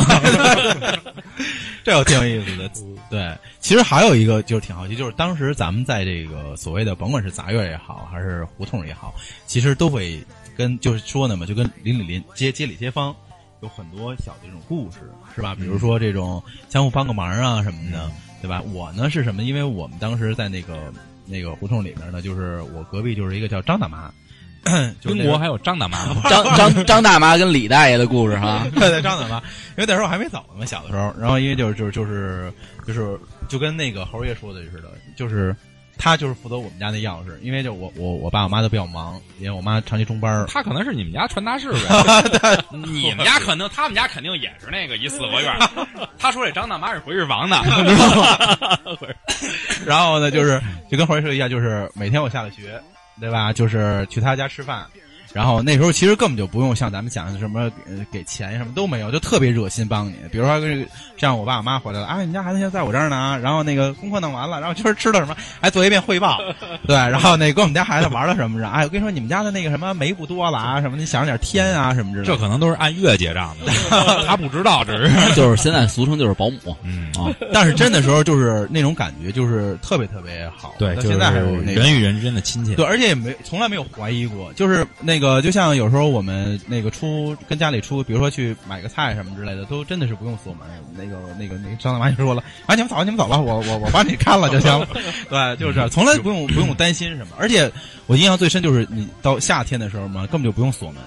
[1.84, 2.70] 这有挺有意思的。
[3.10, 9.14] 对，其实还有一个就是挺好奇，就是当时咱们在这个所谓的甭管是杂院也好，还是胡同也好，
[9.46, 10.24] 其实都会
[10.58, 13.16] 跟就是说呢嘛，就跟邻里邻街街里街坊
[13.62, 15.00] 有很多小的这种故事，
[15.36, 15.56] 是吧？
[15.56, 18.10] 比如说这种相互帮个忙啊什么的，
[18.42, 18.62] 对吧？
[18.74, 19.44] 我呢是什么？
[19.44, 20.94] 因为我们当时在那个
[21.26, 24.12] 那个胡同里面呢，就是我隔壁就是一个叫张大妈。
[25.02, 29.36] 就是那个英国还有张大妈， 张张张大妈跟李大爷的故事哈， 对对，张大妈，
[29.76, 32.54] 因为那时候我还没走呢，小的时候，然后因为就是就是就是
[32.88, 35.54] 就是就跟那个猴爷说的似的，就是
[35.98, 42.64] 他就是负责我们家那钥匙，因为就我我我爸我妈都比较忙，因为我妈长期中班儿他可能是你们家传达室呗。
[42.72, 45.54] 你们家可能，他们家肯定也是那个一四合院。
[46.20, 48.38] 他说这张大妈是回日房的，知道吗？
[49.86, 52.82] 然后呢，就是就跟猴爷说一样，就是每天我下了学，
[53.20, 53.54] 对吧？
[53.54, 54.86] 就是去他家吃饭。
[55.34, 60.16] 然后那时候其实根本就不用像咱们讲的什么呃给钱什么都没有，就特别热心帮你。
[60.32, 60.86] 比如说这个
[61.18, 66.38] 像我爸我妈回来了，啊，你们家孩子现在在我这儿呢啊，然后那个功课弄完了，然后今儿吃了什么，还做一遍汇报，
[66.88, 72.34] 对，然后那跟我们家孩子玩了什么着，哎，我跟你说你们家的那个什么煤不多了啊，什么你想着点天啊什么之类的。
[72.34, 73.72] 这可能都是按月结账的，
[74.28, 77.34] 他不知道， 只是就是现在俗称就是保姆嗯，啊。
[77.52, 80.76] 但是真的时候就是那种感觉，就是特别特别好。
[80.78, 82.76] 对，就现在还有那个人与人之间的亲切。
[82.76, 90.68] 对，而且也没从来没有怀疑过，就是那个，就像有时候我们那个出跟家里出，比如说去买个菜什么之类的，都真的是不用锁门。
[90.96, 94.88] 那个那个那个张大妈就说了，啊，你们走，你们走吧，我我我帮你看了就行了。
[95.30, 97.36] 对，就是这样，从来不用不用担心什么。
[97.38, 97.72] 而且
[98.08, 101.02] 我印象最深就是你到夏天的时候嘛，根本就不用锁门。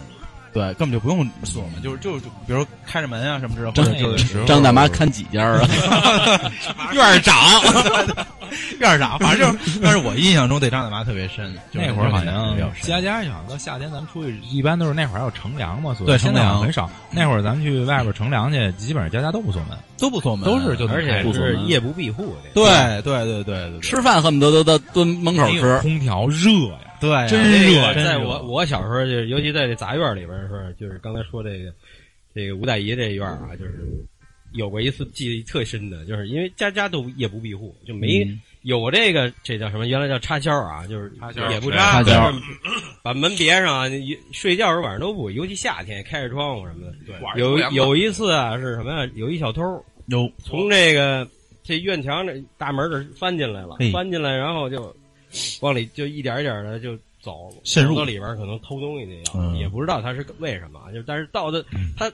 [0.52, 5.60] 对，根本就不用锁门，就是就是，比如说开着门啊什么之类的，张大妈看几家啊？
[6.94, 7.36] 院长
[8.80, 11.54] 院长，反正就是，但是我印象中对张大妈特别深。
[11.70, 16.90] 就是那会儿好像比较深家家好像到夏天咱们出去，一般都是那会儿还有乘凉嘛，所以对现在乘凉很少。
[17.10, 22.64] 那会儿咱们去外边乘凉去，基本上家家都不锁门，都不锁门，都是就而且是夜不闭户，对
[23.02, 25.78] 对对对对对，吃饭恨不得都都蹲门口吃。
[25.78, 26.78] 空调热呀。
[26.98, 31.70] 对啊，真热在我我小时候就是，尤其在这杂院里边的时候，就是刚才说这个
[32.34, 33.84] 这个吴大爷这院啊，就是
[34.52, 38.40] 有过一次记忆特深的，就是因为家家都夜不闭户，就没、嗯。
[38.62, 39.86] 有这个这叫什么？
[39.86, 41.48] 原来叫插销啊，就是插销。
[41.52, 42.32] 也不插，插销。
[43.00, 46.92] 把门别上啊，你睡觉时候晚上都不，尤其夏天开着窗户什么的。
[47.06, 47.40] 对。
[47.40, 49.08] 有有一次啊，是什么呀？
[49.14, 49.62] 有一小偷。
[50.06, 50.28] 有。
[50.38, 51.28] 从这个
[51.62, 54.92] 这院墙这大门这翻进来了，翻进来，然后就
[55.60, 57.94] 往里就一点一点的就走，渗入。
[57.94, 59.56] 到里边可能偷东西去要，嗯。
[59.56, 61.64] 也不知道他是为什么啊，就但是到的
[61.96, 62.10] 他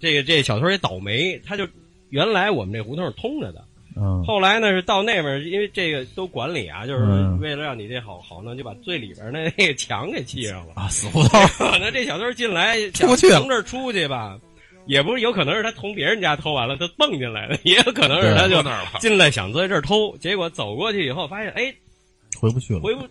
[0.00, 1.66] 这个这小偷也倒霉，他就
[2.10, 3.64] 原来我们这胡同是通着的，
[3.96, 4.22] 嗯。
[4.24, 7.38] 后来呢是到那边，因为这个都管理啊，就是嗯。
[7.40, 10.74] 为了让你这好好弄，就把最里边儿的那个墙给砌上了。
[10.76, 11.40] 啊，死胡同，
[11.80, 14.38] 那这小偷进来出不去了想从这儿出去吧，
[14.86, 21.74] 也不是有可能是他从别人家偷完了，他蹦进来的，也有可能是他就那儿了，进来想在这儿偷，结果走过去以后发现，哎，
[22.46, 22.80] 回不去了。
[22.80, 23.02] 回不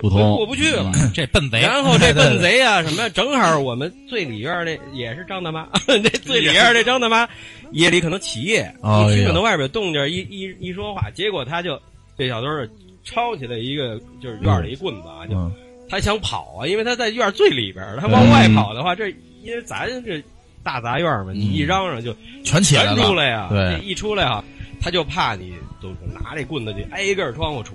[0.00, 0.36] 不通。
[0.36, 0.92] 过不去了。
[1.12, 7.28] 这笨贼，然后这 笨贼啊，什么正好我们最里院那也是张大妈， 那最里院这张大妈
[7.72, 8.72] 夜里可能起夜，
[9.08, 11.80] 一听可能外边有动静，一一一说话，结果他就
[12.16, 12.68] 这小偷儿
[13.04, 15.52] 抄起来一个就是院里一棍子啊，就嗯
[15.88, 19.08] 他想跑啊，因为他在院最里边儿，他往外跑的话，这
[19.42, 20.22] 因为咱这
[20.62, 23.02] 大杂院嘛，你一嚷嚷就全起来全了。
[23.06, 23.76] 出来呀，对。
[23.76, 24.42] 这一出来啊，
[24.80, 25.52] 他就怕你
[25.82, 27.68] 都拿这棍子去挨个儿窗户杵，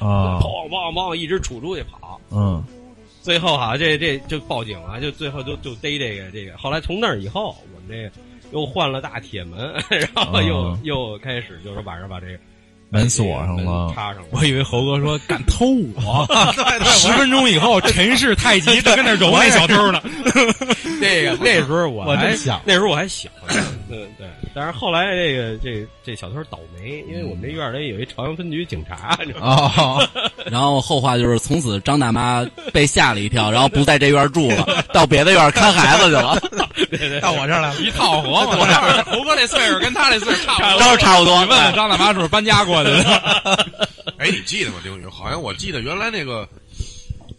[0.00, 2.20] 啊， 砰砰砰一直杵出去跑。
[2.30, 2.62] 嗯，
[3.22, 6.56] 最后哈，这这就报警了，就最后就就逮这个这个。
[6.56, 8.10] 后来从那儿以后，我们这个
[8.52, 12.38] 又换了大铁门， 然后又、哦又开始就是晚上把这个
[12.90, 14.28] 门锁上了，插上了。
[14.32, 16.26] 我以为猴哥说敢偷我，
[16.84, 20.02] 十分钟以后陈氏太极正跟那揉那小偷呢。
[21.00, 23.28] 那个那时候我还我真想那时候我还小
[23.92, 24.28] 呢，对对。
[24.54, 29.72] 但是后来这个这这小偷倒霉，因为我们这院儿里有一朝阳分局警察，你知道吗？
[29.76, 30.08] 哦，
[30.50, 36.40] 然后后话就是从此张大妈被吓了一跳，然后不在这院住了，到别的院看孩子去了，
[37.20, 43.66] 到我这儿来了，一套活嘛，猴哥这岁数跟他这岁数差不多，都是差不多你问问张大妈是不是搬家过去的？
[44.18, 45.06] 哎，你记得吗，丁宇？
[45.06, 46.48] 好像我记得原来那个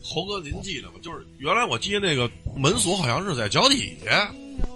[0.03, 0.93] 猴哥，您记得吗？
[1.01, 4.29] 就是原来我记得那个门锁好像是在脚底下，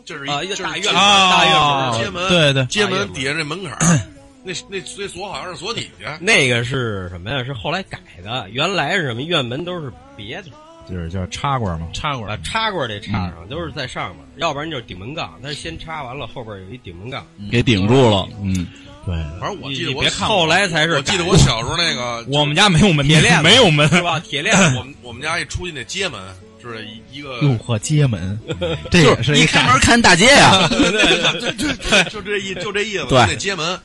[0.07, 3.77] 这是一啊一个大院大院门接门对对，街门门底下那门槛，
[4.41, 6.17] 那那那锁好像是锁底下。
[6.21, 7.43] 那个是什么呀？
[7.43, 10.45] 是后来改的，原来是什么院门都是别的，
[10.89, 15.37] 就是叫插管嘛，插管，把插管得插上，都是在上面，要不然就是顶门杠。
[15.43, 17.27] 它是先插完了，后边有一顶门杠。
[17.51, 18.25] 给顶住了。
[18.41, 18.65] 嗯，
[19.05, 24.17] 对，反正我记得我别看后来才是我记得我小时候那个，我们家没有门，铁链没有门，是吧？
[24.21, 26.17] 铁链 我们我们家一出去那街门
[26.61, 28.39] 是一一个，诱惑街门，
[28.91, 33.05] 这也是一一开门看大街呀， 对对 对就这意就这意思。
[33.07, 33.79] 对那街门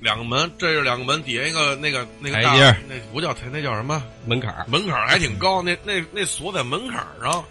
[0.00, 4.02] 两个门，这是两个门，底下一个那个那个大台阶那不叫台，那叫什么？
[4.26, 4.64] 门槛儿。
[4.68, 7.44] 门槛儿还挺高，那那那锁在门槛儿上，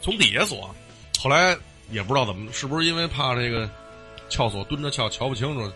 [0.00, 0.74] 从底下锁。
[1.18, 1.56] 后来
[1.90, 3.68] 也不知道怎么，是不是因为怕这个
[4.30, 5.70] 撬锁蹲着撬瞧不清楚，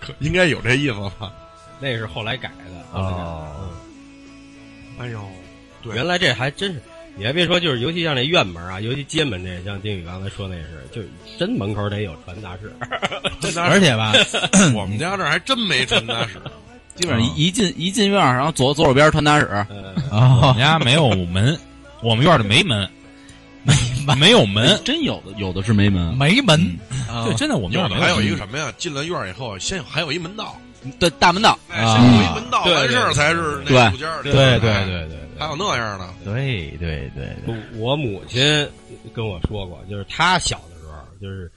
[0.00, 1.32] 可应该有这意思吧？
[1.80, 2.82] 那是后来改的。
[2.92, 3.70] 后来改的哦，
[4.98, 5.22] 哎呦，
[5.88, 6.82] 对原来这还真是，
[7.16, 12.72] 你还别说，就是尤其像这院门啊，尤其街门这，像丁宇刚才说那是，就是真门口得有传达室。
[13.60, 14.12] 而且吧，
[14.74, 16.40] 我们家这儿还真没传达室，
[16.96, 21.56] 基本上一一进一进院儿，然后左左手边传达室，呃，我啊们，家没有门，
[22.02, 22.88] 我们院里没门，
[24.06, 28.72] 没没有门，真有的有的是没门，没门，啊对，真的我们院还有一个什么呀？
[28.76, 30.56] 进了院以后，先还有一门道，
[30.98, 38.68] 对大门道，哎，啊先有一门道对完事儿才是那对住家儿对对对哎对对还有那样的，对对对对，我母亲
[39.14, 41.50] 跟我说过，就是她小的时候，就是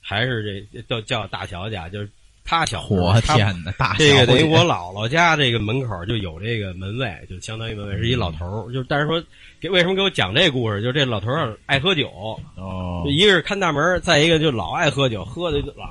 [0.00, 2.08] 还是这叫叫大小姐，就是
[2.46, 8.72] 她小时候我天哪，大这个小姐等于我姥姥家这个门口就有这个门卫，就相当于门卫是一老头儿。
[8.72, 9.22] 就是但是说，
[9.60, 10.80] 给为什么给我讲这故事？
[10.80, 12.08] 就是这老头儿爱喝酒，
[12.54, 15.84] 哦，一个是看大门，再一个就老爱喝酒，喝的就老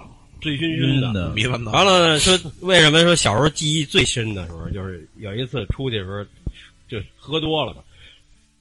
[0.46, 1.12] 醉醺醺的。
[1.12, 1.72] 的迷乱道。
[1.72, 6.24] 完了，说为什么说小时候记忆最深的时候，就是有一次出去的时候，
[6.88, 7.82] 就喝多了嘛，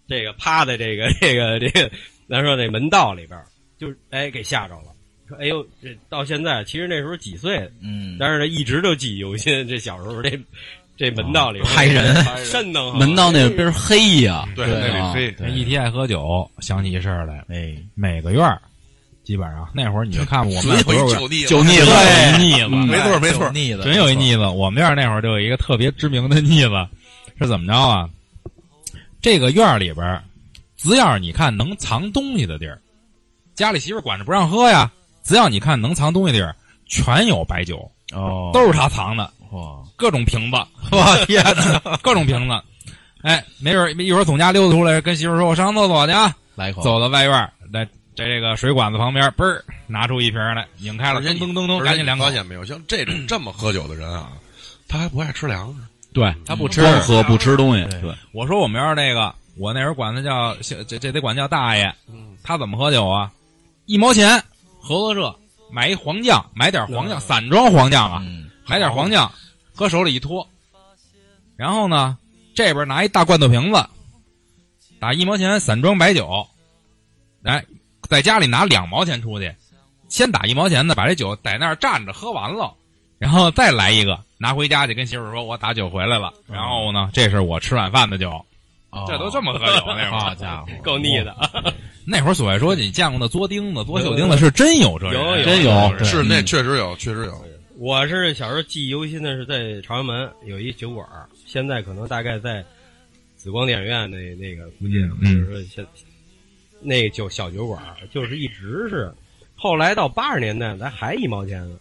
[0.08, 1.90] 这个趴在这个 这个这个
[2.26, 3.44] 咱说这门道里边儿，
[3.78, 4.84] 就是哎给吓着了。
[5.28, 9.64] 说哎呦，这到现在其实那时候几岁，嗯，但是呢一直都记忆犹新。
[9.68, 10.38] 这小时候这
[10.96, 15.50] 这门道里边拍人瘆得慌门道那边黑呀，对，那里黑。
[15.50, 18.60] 一提爱喝酒，想起一事儿来，哎，每个院儿
[19.24, 24.46] 基本上那会儿你就看我们有一酒腻子，酒腻子，对腻子，嗯没错没错腻子，真有一腻子。
[24.46, 26.86] 我们院儿那会儿就有一个特别知名的腻子，
[27.40, 28.08] 是怎么着啊？
[29.22, 30.22] 这个院儿里边，
[30.76, 32.78] 只要你看能藏东西的地儿，
[33.54, 34.90] 家里媳妇管着不让喝呀。
[35.22, 36.54] 只要你看能藏东西的地儿，
[36.86, 40.58] 全有白酒，哦，都是他藏的，哇，各种瓶子，
[40.92, 41.42] 我天
[41.82, 42.62] 哪，各种瓶子。
[43.22, 47.50] 哎，没准一会儿从家溜达出来，跟媳妇说：“我上厕所去啊。”来一口，走到外院儿，
[48.16, 52.30] 在在这个水管子旁边，嘣儿拿出一瓶来，拧开了，噔噔噔噔，赶紧两口发。
[52.30, 54.32] 现没有，像这种 这么喝酒的人啊，
[54.88, 55.80] 他还不爱吃粮食。
[56.12, 61.92] 对他不吃，光喝不吃东西，对对，我说我们要是那个，我那时候管他叫这这得管叫大爷。
[62.44, 63.32] 他怎么喝酒啊？
[63.86, 64.40] 一毛钱
[64.78, 65.34] 合作社
[65.72, 69.30] 买一黄酱，买点黄酱，散装黄酱啊，嗯，买点黄酱，
[69.74, 70.46] 搁手里一托。
[71.56, 72.16] 然后呢，
[72.54, 73.84] 这边拿一大罐头瓶子，
[75.00, 76.46] 打一毛钱散装白酒，
[77.42, 77.64] 来
[78.08, 79.54] 在家里拿两毛钱出去，
[80.08, 82.74] 先打一毛钱的，把这酒在那儿站着喝完了，
[83.18, 86.32] 然后再来一个拿回家去跟媳妇儿说，我打酒回来了。
[86.46, 88.30] 然后呢，这是我吃晚饭的酒，
[88.90, 90.20] 哦这都这么喝酒 那会儿。
[90.20, 91.34] 好家伙， 够腻的。
[92.06, 97.44] 那会儿所谓说你见过那嘬钉子、嘬袖钉子是真有这人，有有真有是那嗯确实有，确实有。
[97.76, 101.06] 我是小时候记忆犹新的是在朝阳门有一酒馆，
[101.46, 102.64] 现在可能大概在
[103.36, 105.84] 紫光电影院那那个附近，嗯就是说现
[106.84, 109.12] 那酒小酒馆，就是一直是，
[109.56, 111.78] 后来到八十年代咱还一毛钱呢，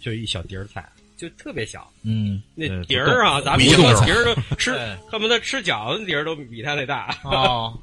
[0.00, 4.72] 就一小碟儿菜，就特别小，嗯，那碟儿啊，咱们一个碟儿都 吃，
[5.10, 7.76] 恨不得吃饺子碟儿都比他那大，哦，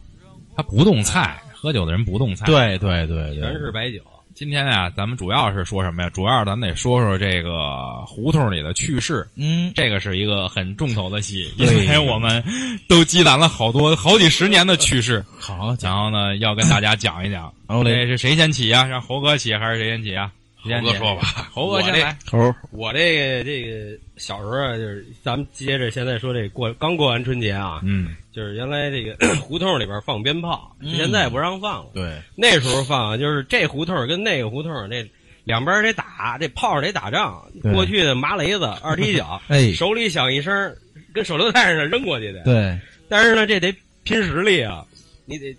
[0.55, 2.45] 他不动菜，喝酒的人不动菜。
[2.45, 3.99] 对对对对，全是白酒。
[4.35, 6.09] 今天啊，咱们主要是说什么呀？
[6.09, 9.25] 主要咱们得说说这个胡同里的趣事。
[9.37, 12.43] 嗯，这个是一个很重头的戏，因为我们
[12.85, 17.49] 都积攒了好多 好几十年的趣事，好然后呢，要跟大家讲一讲。
[17.65, 18.83] 好嘞这是谁先起啊？
[18.83, 20.29] 让猴哥起还是谁先起啊？
[20.65, 21.21] 猴哥说吧，
[21.53, 22.17] 猴哥先来。
[22.29, 31.91] 猴我这个这个小时候啊，就是咱们接着现在说这过刚过完春节啊，嗯，就是原来这个 胡同里边放鞭炮，嗯现在不让放了。
[31.93, 35.07] 对，那时候放啊，就是这胡同跟那个胡同这
[35.43, 37.45] 两边得打，这炮得打仗。
[37.73, 40.75] 过去的麻雷子、二踢脚，哎手里响一声，
[41.13, 42.43] 跟手榴弹似的扔过去的。
[42.43, 43.71] 对，但是呢，这得
[44.03, 44.83] 拼实力啊，
[45.25, 45.55] 你得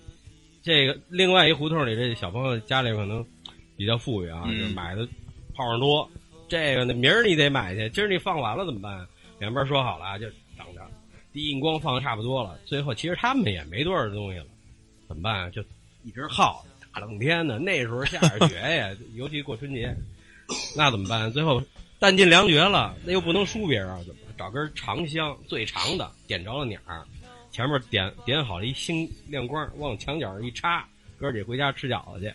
[0.62, 3.24] 这个另外一胡同里这小朋友家里可能
[3.76, 5.06] 比较富裕啊，嗯就买的
[5.54, 6.08] 炮上多，
[6.48, 9.06] 这个呢明儿你得买去，今儿你放完了怎么办？
[9.38, 10.80] 两边说好了啊，就等着。
[11.32, 14.46] 第一光放的差不多了，最后其实他们也没多少东西了，
[15.06, 15.50] 怎么办啊？
[15.50, 15.62] 就
[16.02, 19.94] 一直耗，大冷天的，那时候下着雪呀， 尤其过春节，
[20.74, 21.30] 那怎么办？
[21.30, 21.62] 最后
[22.00, 27.04] 弹尽粮绝了，那又不能输别人啊，怎么找根长香最长的，点着了鸟儿，
[27.50, 32.32] 前面点点好了一星亮光，往墙角上一插，哥儿几回家吃饺子去。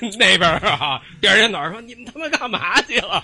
[0.18, 3.22] 那边儿啊，第二天早上说你们他妈干嘛去了？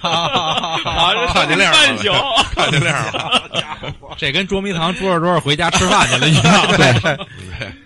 [0.00, 2.12] 啊，这看见亮了半宿，
[2.52, 4.14] 看见亮了， 好家伙！
[4.18, 6.66] 这跟捉迷藏捉着捉着回家吃饭去了一样。
[6.76, 7.26] 对，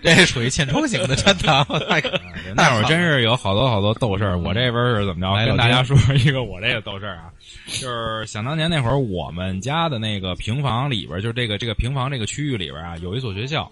[0.01, 1.63] 这属于欠抽型的，真的。
[1.87, 2.19] 太可
[2.55, 4.39] 那会儿真是有好多好多逗事儿。
[4.39, 5.35] 我这边是怎么着？
[5.35, 7.29] 来跟大家说一个我这个逗事儿啊，
[7.67, 13.71] 就是想当年那会儿，我们家的那个平房里边，就是这个这个平房这个区域里边啊，有一所学校。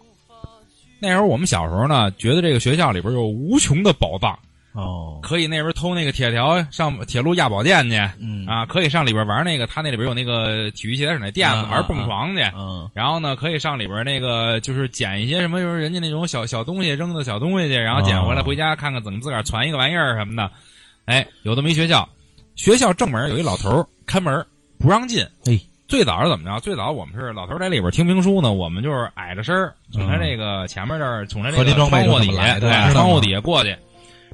[0.99, 4.37] 那时候我们小时候呢，觉得这个学校里边有无穷的宝藏，
[4.73, 20.51] 哦，可以那边偷那个铁条上铁路压宝店去，嗯啊，可以上里边玩那个，他那里边有那个体育器材室那垫子啊玩蹦床去，嗯然后呢，可以上里边那个就是捡一些什么，就是人家那种小小东西扔的小东西去，然后捡回来哦回家看看怎么自个儿传一个玩意儿什么的。
[21.05, 22.07] 哎，有这么一学校，
[22.55, 24.45] 学校正门有一老头看门
[24.77, 25.25] 不让进。
[25.45, 26.59] 哎，最早是怎么着？
[26.59, 33.75] 最早我们是老头在里边听评书呢，我们就是矮着身儿从他这个前面这儿，从他这个窗户底下，对窗户底下过去。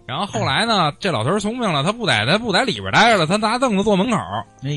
[0.06, 4.18] 然后后来呢，这老头儿聪明了，他不在他不在里边待着了，他拿凳子坐门口，
[4.64, 4.70] 哎，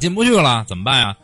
[0.00, 1.14] 进不去了，怎么办呀？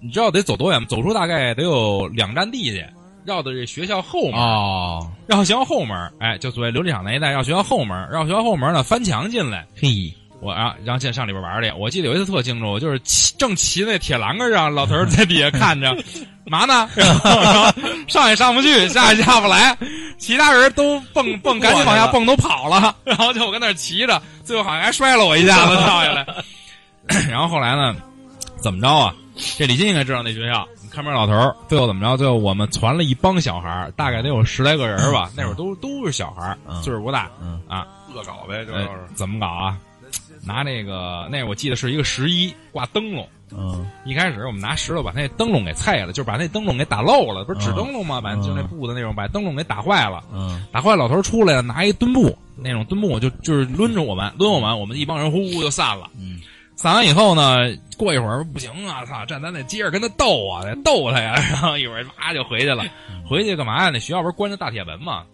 [0.00, 0.86] 你知道得走多远吗？
[0.88, 2.82] 走出大概得有两站地去，
[3.26, 9.66] 绕到这学校后门，哦，绕学校后门，哎，就所谓琉璃厂那一带，绕学校后门，绕学校后门呢，翻墙进来。
[9.76, 11.70] 嘿，我啊，然后进上里边玩去。
[11.78, 15.96] 我记得有一次特清楚，就是骑正骑那铁栏杆上，老头在底下看着，
[16.46, 16.88] 嘛呢？
[18.08, 19.76] 上也上不去，下也下不来，
[20.18, 22.94] 其他人都蹦蹦，赶紧往下蹦，都跑了。
[23.04, 26.26] 然后就我跟那骑着，最后好像还摔了我一下子跳下来。
[27.28, 27.94] 然后后来呢，
[28.58, 29.14] 怎么着啊？
[29.58, 31.32] 这李金应该知道那学校，看门老头。
[31.68, 32.16] 最后怎么着？
[32.16, 35.30] 最后我们传了一帮小孩，大概得有十来个人吧。
[35.36, 37.30] 那会儿都都是小孩岁数不大。
[37.42, 39.76] 嗯啊，恶搞呗，就是怎么搞啊？
[40.44, 43.26] 拿那个那我记得是一个十一挂灯笼。
[43.52, 48.20] 嗯一开始我们拿石头把那灯笼给拆了，就把那灯笼给打漏了，不是纸灯笼吗？
[48.20, 50.22] 把嗯就那布的那种，把灯笼给打坏了。
[50.32, 56.08] 嗯打坏，老头出来了，拿一墩布，那种墩布就就是抡着我们，抡我们，我们一帮人呼呼就散了。
[56.16, 56.38] 嗯，
[56.76, 61.34] 散完以后呢，过一会儿不行啊，操，站咱得接着跟他斗啊，得斗他呀。
[61.50, 62.84] 然后一会儿啪就回去了，
[63.28, 63.90] 回去干嘛呀？
[63.92, 65.24] 那学校不是关着大铁门吗？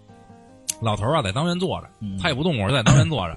[0.81, 3.37] 老头啊在当院坐着，嗯他也不动会儿，在当院坐着。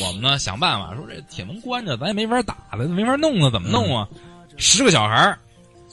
[0.00, 4.08] 我们呢想办法说这铁门关着，咱也没法打了，没法弄啊，怎么弄啊？
[4.56, 5.38] 十个小孩儿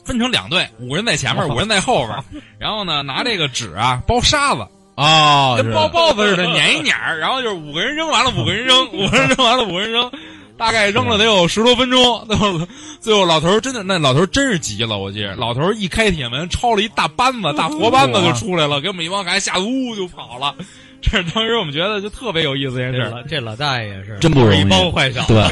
[0.04, 2.24] 分成两队，五个人在前面，五个人在后边儿，
[2.58, 10.10] 然后呢拿这个纸啊包沙子，哦，跟包包子似的碾一碾儿， 然后就是五个人扔完了，五个人扔，五个人扔完了，五个人扔，
[10.56, 12.26] 大概扔了得有十多分钟。
[12.26, 12.60] 最后，
[13.00, 20.54] 最后老头儿真的，那老头儿真是急了，我记得，老头儿一开铁门，抄了一大班子，大活班子就出来了，给我们一帮孩子吓得呜就跑了。
[21.02, 23.24] 这是当时我们觉得就特别有意思这件事儿。
[23.28, 25.34] 这老大爷也是真不容易一帮坏小子。
[25.34, 25.42] 对，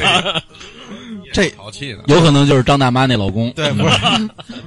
[1.33, 2.03] 这淘气呢。
[2.07, 3.51] 有可能就是张大妈那老公。
[3.53, 3.95] 对，不是，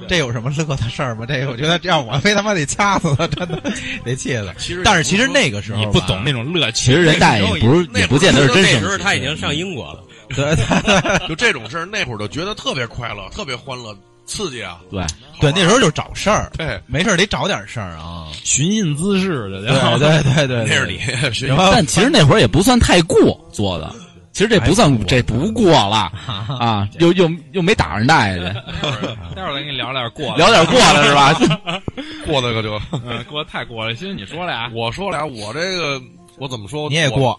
[0.09, 1.25] 这有什么乐的事儿吗？
[1.27, 3.63] 这个我觉得这样我非他妈得掐死他，真的
[4.05, 4.53] 得气死。
[4.59, 8.87] 其实但是其实那个时候你不懂那种乐趣，其实人大爷也不是，也不见得是真那时。
[8.87, 14.79] 候他已经上英国了，对 对就这种事儿，那会儿就觉得特别快乐，特别欢乐，刺激啊！
[14.91, 15.05] 对，
[15.41, 18.29] 对，那时候就找事儿，对，没事儿得找点事儿啊。
[18.45, 19.61] 寻衅滋事的，
[19.99, 23.95] 对对对对，那是你，是然后但其实那会儿也不算太过做的，
[24.33, 26.11] 其实这不算，这不过了
[26.59, 28.45] 啊，又又又没打上大爷去，
[29.35, 31.35] 待会儿再跟你聊聊过聊点过了是吧？
[32.27, 33.95] 过的个就，嗯，过得太过了。
[33.95, 36.01] 其实你说俩，我说俩，我这个
[36.39, 36.89] 我怎么说？
[36.89, 37.39] 你也，过，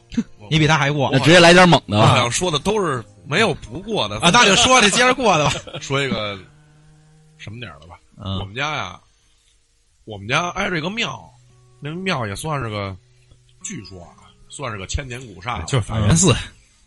[0.49, 2.03] 你比他还过那直接来点猛的吧。
[2.03, 5.53] 我好像说的都是没有不过的啊，那就说这接着过的吧。
[5.79, 6.37] 说一个
[7.43, 7.99] 什么点儿的吧。
[8.15, 8.99] 我嗯们家呀，
[10.05, 11.29] 我们家挨着一个庙，
[11.79, 12.95] 那庙也算是个，
[13.61, 15.61] 据说啊，算是个千年古刹。
[15.63, 16.33] 就是法源寺，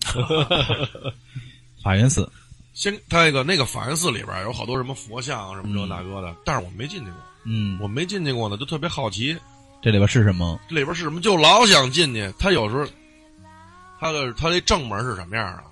[1.82, 2.30] 法源寺，
[2.74, 9.36] 先他那个那个法源寺里边有好多什么佛像啊什么这那个的，但是我没进去过，嗯，我没进去过呢，就特别好奇
[9.82, 10.58] 这里边是什么？
[10.68, 12.32] 这里边是什么，就老想进去。
[12.38, 12.86] 他有时候
[14.00, 15.64] 他的他那正门是什么样啊？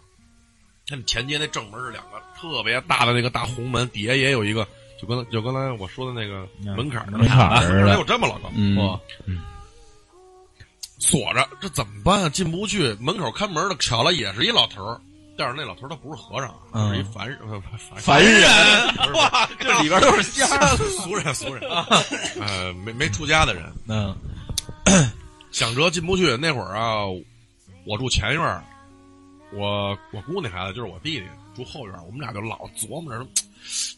[0.87, 2.14] 他前街那正门是两个
[2.45, 4.67] 特别大的那个大红门，底下也有一个，
[5.01, 9.01] 就跟就刚才我说的那个门槛儿门槛儿似的门槛有这么老高，嗯，哇，
[10.99, 12.29] 锁着，这怎么办啊？
[12.29, 15.01] 进不去，门口看门的巧了也是一老头儿，
[15.37, 18.43] 但是那老头儿他不是和尚，嗯是一凡人，呃凡凡人，
[19.15, 20.77] 哇，这里边都是仙儿。
[21.03, 21.87] 俗人俗人，啊
[22.41, 24.17] 呃，没没出家的人，嗯
[25.51, 26.37] 想着进不去。
[26.37, 27.05] 那会儿啊，
[27.87, 28.65] 我住前院，
[29.53, 33.27] 我我姑那孩子就是我弟弟住后院，我们俩就老琢磨着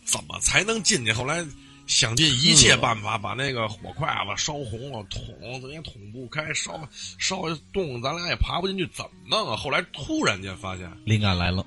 [0.05, 1.13] 怎么才能进去。
[1.13, 1.45] 后来
[1.87, 6.73] 想尽一切办法把那个火筷子烧红了，捅咱也捅不开，烧
[7.19, 7.43] 烧
[7.73, 9.57] 洞，咱俩也爬不进去，怎么弄啊？
[9.57, 11.65] 后来突然间发现，灵感来了，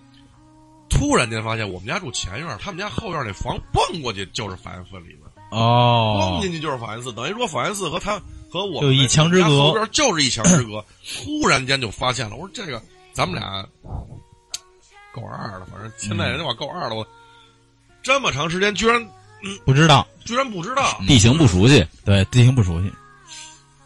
[0.89, 5.19] 突然间发现我们家住前院，他们家后院那房蹦过去就是法源寺里面。
[5.51, 8.21] 蹦哦，进去就是法源寺，等于说法源寺和他
[8.51, 10.85] 和我就一墙之隔后边就是一墙之隔。
[11.23, 12.79] 突然间就发现了，我说这个
[13.13, 13.67] 咱们俩
[15.19, 17.07] 够二了，反正现在人家话够二了，我
[18.01, 19.05] 这么长时间居然
[19.65, 22.91] 不知道，居然不知道地形不熟悉，对，地形不熟悉，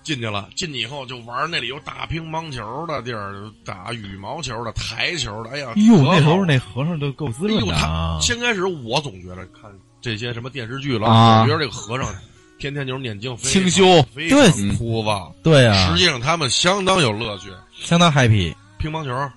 [0.03, 9.71] 进去了，进去以后就玩那里有打乒乓球的地儿，打羽毛球的、台球的，哎呀，哟，那时候那和尚都够滋润的啊，先开始我总觉得看
[10.01, 12.13] 这些什么电视剧了，啊我觉得这个和尚
[12.59, 15.31] 天天就是念经清修非对常枯燥。
[15.43, 19.31] 对啊实，际上他们相当有乐趣，相当 happy，乒乓球、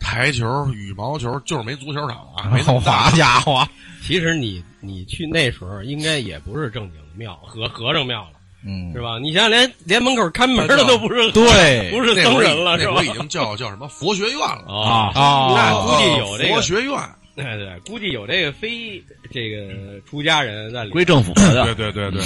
[0.00, 3.10] 台球、羽毛球，就是没足球场啊， 没那好么大。
[3.10, 3.66] 好家伙，
[4.02, 9.18] 其实你你去那时候应该也不是正经的庙和和尚庙了，嗯，是吧？
[9.18, 11.90] 你想想连连门口看门的都不是，对。
[11.94, 13.04] 不是僧人了，是吧那会儿？
[13.04, 14.64] 已经叫叫什么佛学院了。
[14.66, 16.98] 啊啊那估计有这个，佛学院，
[17.36, 20.90] 对对，估计有这个非这个出家人在里。
[20.90, 21.74] 归政府对的。
[21.74, 22.10] 对对。
[22.10, 22.20] 对，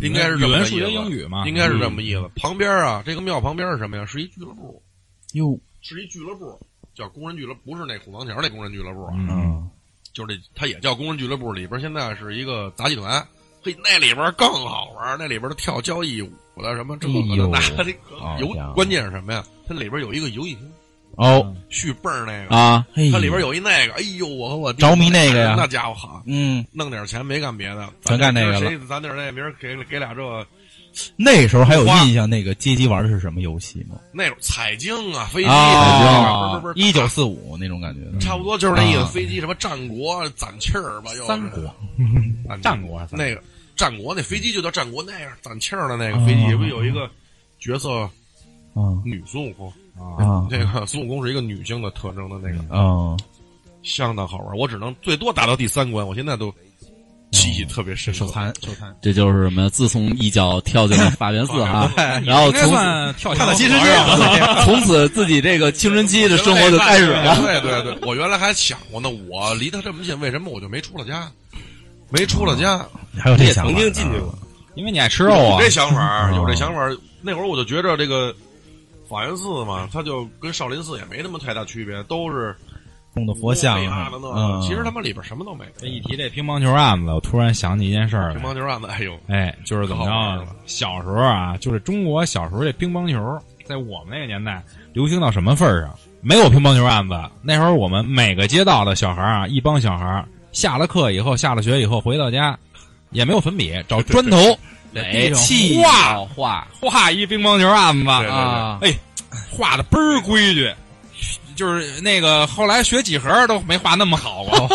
[0.00, 2.28] 应该是这语文、数学、英语嘛，应该是这么意思。
[2.36, 4.04] 旁边啊，这个庙旁边是什么呀？
[4.06, 4.82] 是一俱乐部，
[5.32, 6.58] 哟，是一俱乐部，
[7.00, 9.70] 叫工人俱乐部，不是那虎坊桥那工人俱乐部啊，嗯，
[10.12, 11.50] 就是这，它也叫工人俱乐部。
[11.50, 13.26] 里边现在是一个杂技团，
[13.62, 16.30] 嘿，那里边更好玩，那里边的跳交谊舞
[16.62, 19.42] 的什么这个哎呦那这游关键是什么呀？
[19.66, 20.70] 它里边有一个游戏厅，
[21.16, 30.46] 哦，续泵儿那个，啊，嘿它里边有一那个，哎呦，我和我着迷那个呀那家伙好，嗯，弄点钱没干别的，全干那个了谁咱这儿那明儿给给俩这个
[31.16, 33.96] 那时候还有印象，那个街机玩的是什么游戏吗？
[34.12, 38.00] 那种彩晶啊，飞机啊不是不，是一九四五那种感觉。
[38.10, 39.00] 的，差不多就是那意思。
[39.00, 41.26] 啊飞机什么战国攒气儿吧，又是。
[41.26, 41.66] 三国。
[42.48, 43.42] 啊战国那个
[43.76, 47.08] 战国那飞机就叫战国那样攒气儿的那个飞机，不有一个
[47.58, 47.90] 角色
[48.74, 49.00] 啊。
[49.04, 50.46] 女孙悟空，啊。
[50.50, 53.16] 这个孙悟空是一个女性的特征的那个，啊，
[53.82, 54.56] 相当好玩。
[54.56, 56.52] 我只能最多打到第三关，我现在都
[57.30, 58.18] 记忆特别深刻。
[58.18, 59.68] 手残手残，这就是什么？
[59.70, 61.90] 自从一脚跳进了法 源寺哈，
[62.24, 67.36] 然后从算跳看到新世界新世界了，从此自己这个青春期的生活就开始了。
[67.36, 71.30] 对对对，我原来还想过呢，我离他这么近，为什么我就没出了家？
[72.12, 72.84] 没出了家，
[73.16, 74.36] 还有这想法也曾经进去过，
[74.74, 75.70] 因为你爱吃肉啊有这。
[75.70, 76.80] 想法，哦有这想法。
[77.22, 78.34] 那会儿我就觉着这个
[79.08, 82.56] 法源寺嘛，它就跟少林寺也没那么太大区别，都是
[83.14, 84.60] 供的佛像碑啊嗯。
[84.62, 85.70] 其实他妈里边什么都没有。
[85.78, 88.16] 这一提这乒乓球案子，我突然想起一件事。
[88.34, 90.46] 乒乓球案子，哎呦，哎，就是怎么着？
[90.66, 95.94] 小时候啊，就是中国小时候这乒乓球，在我们那个年代流行到什么份儿上？
[96.22, 102.58] 没有乒乓球案子，那时候我们每个街道的小孩啊，一帮小孩下了课以后，下了学以后回到家，
[103.10, 104.36] 也没有粉笔，找砖头
[104.94, 108.94] 在哎，气画画画一乒乓球案子啊，哎，
[109.50, 110.70] 画的倍儿规矩。
[111.60, 114.66] 就是那个后来学几何都没画那么好 过，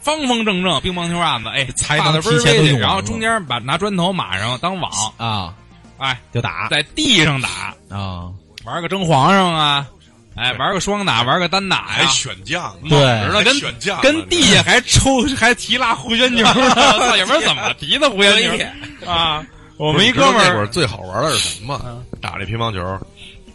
[0.00, 5.54] 方方正正乒乓球案子，哎，才画的倍儿能提前都用然后中间把拿砖头码上当网，啊，
[5.98, 6.66] 哎，就打。
[6.68, 8.26] 在地上打，啊，
[8.64, 9.86] 玩个争皇上啊，
[10.34, 13.44] 哎，玩个双打，玩个单打还呀，选将，对。
[13.44, 16.38] 跟选将，跟地下还抽还提拉胡旋球
[17.16, 19.44] 也不知道怎么提的胡旋球啊。
[19.76, 21.80] 我我们一哥们儿那会儿儿最好玩的是什么？
[22.20, 23.00] 打这乒乓球，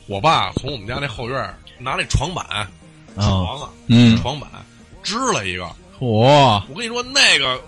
[0.08, 2.67] 我爸从我们家那后院拿那床板，啊，
[3.15, 4.49] 床啊，嗯床板
[5.03, 5.63] 支了一个。
[5.99, 7.59] 嚯，我跟你说，那个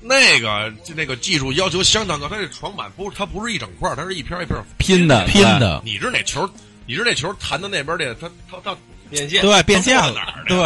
[0.00, 6.48] 那个就那个技术要求相当高，它这床板不是它不是一整块儿，它是一片一片拼的拼的，你知那球，
[6.86, 8.76] 你知那球弹到那边去，它它它，
[9.08, 9.40] 变线。
[9.40, 10.58] 对，变线了哪儿，对，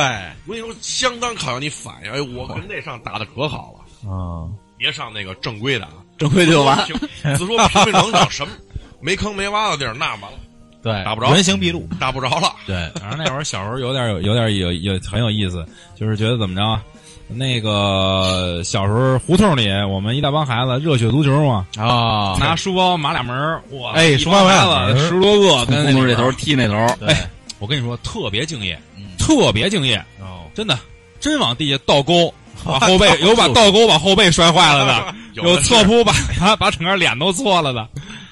[0.46, 2.10] 我跟你说，相当考验你反应。
[2.10, 4.48] 哎，我跟那上打的可好了，啊，
[4.78, 6.82] 别上那个正规的啊，正规就完。
[6.88, 6.96] 平
[7.36, 8.54] 自说平平整整什么
[8.98, 10.38] 没坑没洼的地儿，那完了，
[10.82, 11.88] 对，打不着原形毕露。
[11.98, 12.52] 打不着了。
[12.66, 15.64] 对，反正那会儿小时候有点有有点有有很有意思，
[15.98, 16.80] 就是觉得怎么着，
[17.28, 26.74] 那个小时候胡同里我们一大帮孩子热血足球嘛，啊，拿书包马俩门儿哇，哎书包马俩十多个跟那这头头，踢那头，
[27.06, 27.28] 哎，
[27.58, 30.78] 我跟你说特别敬业，嗯特别敬业，哦，真的
[31.20, 32.32] 真往地下倒钩。
[32.62, 37.88] 把后背 有把倒钩把后背摔坏了的， 有侧扑把把把整个脸都搓了的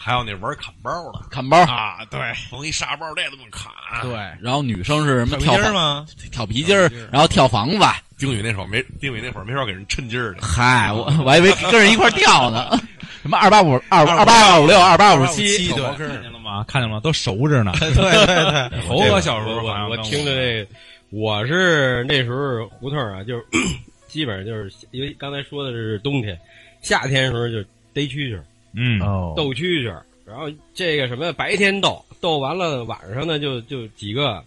[0.08, 1.58] 还有那玩砍包的，砍包。
[1.64, 1.98] 啊！
[2.10, 2.18] 对，
[2.50, 3.70] 缝一沙包这这么砍。
[4.00, 6.06] 对，然后女生是什么跳皮筋儿吗？
[6.32, 7.84] 跳皮筋儿，然后跳房子。
[8.16, 10.40] 丁宇那会儿没，丁宇那会儿没少给人抻筋儿的。
[10.40, 12.80] 嗨，我我还以为跟人一块儿跳呢。
[13.20, 16.64] 什么二八五二二八二五六二八五七，对看见了吗？
[16.66, 17.00] 看见了吗？
[17.04, 17.72] 都熟着呢。
[17.78, 18.10] 对对
[18.70, 20.70] 对，猴哥小时候我听着这个，
[21.10, 23.44] 我是那时候胡同啊，就是
[24.08, 26.38] 基本上就是因为刚才说的是冬天，
[26.80, 28.44] 夏天的时候就逮蛐蛐儿、
[28.78, 29.00] 嗯。
[29.00, 34.42] 哦，斗蛐蛐儿，然后这个什么白天斗，斗完了晚上呢就就几个，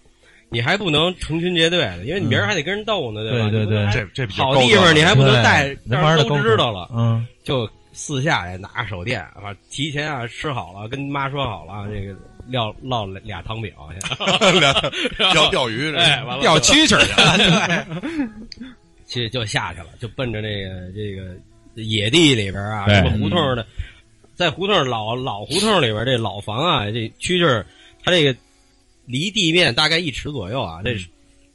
[0.50, 3.50] 你还不能成群结队的，因为你明儿还得跟人斗呢，对吧？
[3.50, 3.86] 对对。
[3.86, 12.16] 对这这好地方你还不能带，对让人都知道了，嗯，就四下也拿着手电啊，提前啊吃好了，跟妈说好了，这个
[12.48, 14.16] 撂烙俩汤饼去，
[15.34, 17.04] 钓钓鱼，哎，完了钓就蛐蛐儿。
[18.56, 18.66] 去。
[19.06, 21.36] 其实就下去了，就奔着那个这个
[21.76, 22.96] 野地里边啊，对。
[22.96, 23.66] 什么胡同的，
[24.42, 27.66] 在胡同老老胡同里边这老房啊，这蛐蛐儿，
[28.04, 28.36] 它这个
[29.06, 30.98] 离地面大概一尺左右啊，这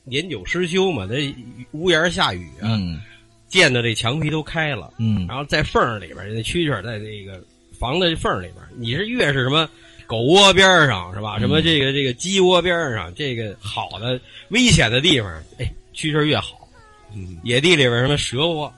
[0.05, 1.35] 年久失修嘛，这
[1.73, 3.01] 屋檐下雨啊，嗯。
[3.49, 5.25] 溅的这墙皮都开了，嗯。
[5.29, 7.43] 然后在缝儿里边，那蛐蛐儿在这个
[7.79, 9.69] 房子缝儿里边，你是越是什么
[10.05, 11.39] 狗窝边儿上是吧？
[11.39, 16.69] 什么这个这个鸡窝边儿上，这个好的危险的地方，哎，蛐蛐儿越好。
[17.15, 18.73] 嗯，野地里边什么蛇窝，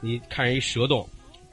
[0.00, 1.06] 你看着一蛇洞，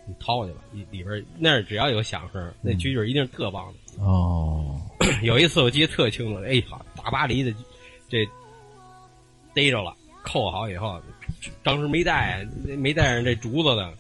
[0.06, 4.04] 你掏去吧，里里边那儿只要有响声，那蛐蛐儿一定是特棒的。
[4.04, 4.82] 哦，
[5.24, 7.54] 有一次我记得特清楚，哎好，大巴黎的
[8.10, 8.28] 这
[9.54, 11.00] 逮着了，扣好以后，
[11.62, 12.46] 当时没带
[12.78, 13.94] 没带上这竹子的，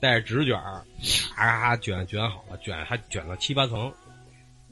[0.00, 0.84] 带着纸卷儿，
[1.34, 3.92] 咔咔卷卷好了，卷还卷了七八层，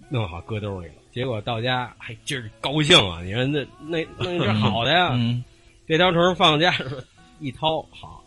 [0.09, 0.95] 弄好搁兜里了。
[1.13, 3.23] 结果到家，还今儿高兴啊！
[3.23, 5.45] 你说那那那是好的呀，嗯，
[5.87, 6.75] 这条虫放家
[7.39, 8.24] 一掏，好，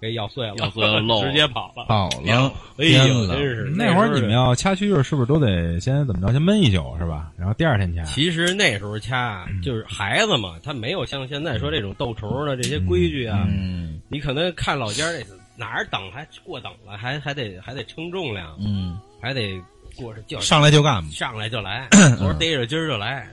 [0.00, 1.84] 给咬碎了，咬碎了漏 直接跑了。
[1.86, 6.32] 跑了，哎呦，真是那会儿你们要掐蛐蛐儿，是不是都得先怎么着？
[6.32, 7.32] 先闷一宿是吧？
[7.36, 8.02] 然后第二天掐。
[8.04, 13.46] 其实那时候掐就是孩子嘛，他没有像现在说这种斗虫的这些规矩啊。
[13.48, 15.26] 嗯你可能看老家儿这
[15.56, 19.60] 哪儿等还过等了，还还得还得称重量，嗯，还得
[19.96, 21.10] 过是就上来就干嘛？
[21.10, 21.88] 上来就来，
[22.18, 23.28] 昨儿逮着今儿就来，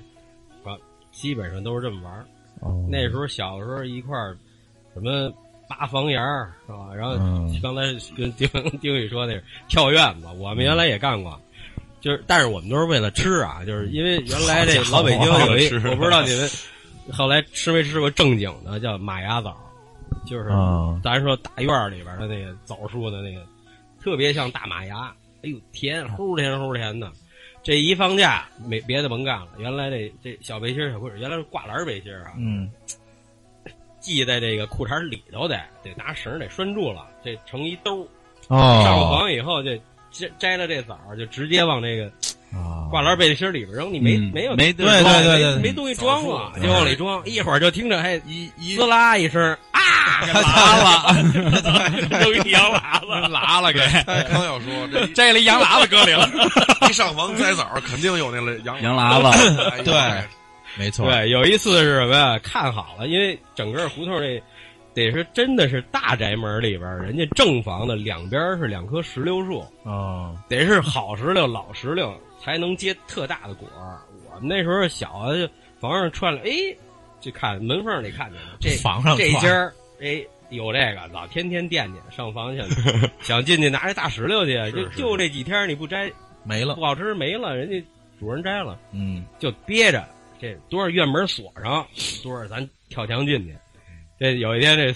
[0.64, 0.74] 啊，
[1.12, 2.26] 基本上都是这么玩
[2.90, 4.36] 那时候小时候一块儿
[4.96, 5.32] 什么
[5.80, 6.94] 扒房檐儿是吧？
[6.96, 7.60] 然后嗯。
[7.62, 7.82] 刚才
[8.16, 8.48] 跟丁
[8.82, 11.40] 丁宇说那是跳院子，我们原来也干过，
[12.02, 16.50] 就是但是我们都是为了吃啊，就是因为原来这老北京有一，我不知道你们
[17.12, 19.56] 后来吃没吃过正经的叫马牙枣，
[20.26, 23.46] 就是啊咱说大院里边的那个枣树的那个，
[24.02, 25.14] 特别像大马牙，
[25.44, 27.12] 哎呦甜，齁甜齁甜的。
[27.62, 29.48] 这一放假，没别的甭干了。
[29.58, 32.70] 原来这这小背心儿小裤衩，原来是挂篮背心儿啊，嗯
[34.04, 38.08] 系在这个裤衩里头得得拿绳儿得拴住了，这成一兜儿。
[38.84, 39.72] 上了房以后就
[40.12, 42.06] 摘摘了这枣儿，就直接往这个
[42.52, 43.92] 啊挂篮背心儿里边扔。
[43.92, 47.22] 你没、嗯没有没对对对对没没东西装了，就往里装。
[47.26, 49.42] 一会儿就听着还一一滋啦一声
[49.72, 49.82] 啊，
[50.28, 51.14] 给拉了，
[52.20, 53.08] 扔一羊喇子。
[53.32, 53.80] 拉了给，
[54.30, 56.30] 刚要说这 摘了一羊喇子搁里了。
[56.90, 59.94] 一上房摘枣，肯定有那个羊羊喇子，对
[60.78, 62.40] 没错，对，有一次是什么呀？
[62.40, 64.42] 看好了，因为整个胡同这
[64.94, 73.98] 得是真的是大宅门里边，人家正房的两边是两棵石榴树，哦，得是好石榴、老石榴才能结特大的果儿。
[74.32, 75.48] 我们那时候小啊，就
[75.80, 76.52] 房上串了，哎，
[77.20, 82.70] 就看门缝里看见了，这房上这家儿哎有这个，老天天惦记上房去了，
[83.22, 86.12] 想进去拿这大石榴去，就是就这几天你不摘
[86.44, 87.84] 没了不，好吃没了，人家
[88.20, 88.78] 主人摘了。
[88.92, 90.08] 嗯就憋着，
[90.44, 91.88] 这多少院门锁上，
[92.22, 93.56] 多少咱跳墙进去。
[94.20, 94.92] 这有一天这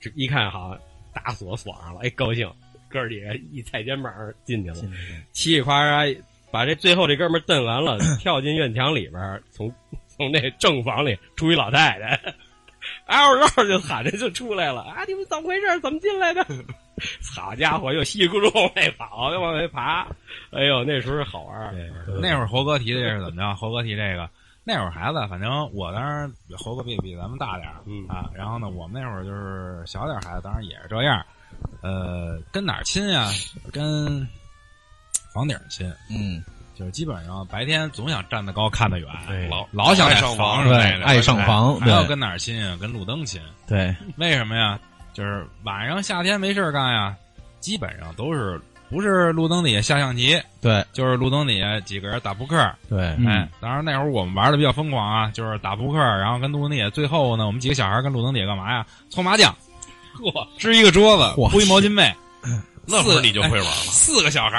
[0.00, 0.78] 这一看好，
[1.12, 2.48] 大锁锁上了，哎，高兴，
[2.88, 4.14] 哥儿几个一踩肩膀
[4.44, 4.76] 进去了，
[5.32, 6.16] 嘁里夸嚓
[6.52, 9.68] 把这最后这哥们儿蹬完了， 跳进院墙里边儿，从
[10.06, 12.34] 从那正房里出一老太太，
[13.06, 15.02] 嗷嗷就喊着就出来了啊！
[15.08, 15.80] 你们怎么回事？
[15.80, 16.46] 怎么进来的？
[17.34, 20.06] 好家伙，又稀里咕噜往外跑，又往外爬，
[20.52, 21.74] 哎呦，那时候好玩儿。
[22.22, 23.56] 那会儿猴哥提的这是怎么着？
[23.56, 24.30] 猴哥提这个，
[24.64, 28.30] 那会儿孩子，反正我当然猴哥比比咱们大点儿、嗯啊。
[28.34, 31.24] 然后呢，我们那会儿就是小点儿孩子，当然也是这样。
[31.82, 33.30] 呃，跟哪儿亲呀？
[33.72, 34.26] 跟
[35.32, 35.92] 房顶儿亲。
[36.10, 36.42] 嗯
[36.74, 42.76] 就是基本上白天总想站得高看得远，老老想上房上对，爱上房对还要跟哪儿亲啊？
[42.80, 43.40] 跟路灯亲。
[43.64, 44.76] 对，为什么呀？
[45.12, 47.16] 就是晚上夏天没事儿干呀，
[47.60, 48.60] 基本上都是
[48.90, 52.56] 不是路灯底下下象棋，对，就是路灯底下几个人打扑克。
[52.88, 58.86] 对，嗯哎，当然那会儿我们玩的比较疯狂啊，就是打扑克，然后跟路灯底下，最后呢，我们几个小孩跟路灯底下干嘛呀？
[59.10, 59.54] 搓麻将，
[60.20, 62.14] 嚯，支一个桌子，嚯铺一毛巾被，
[62.86, 63.72] 那会儿你就会玩了。
[63.72, 64.58] 四个小孩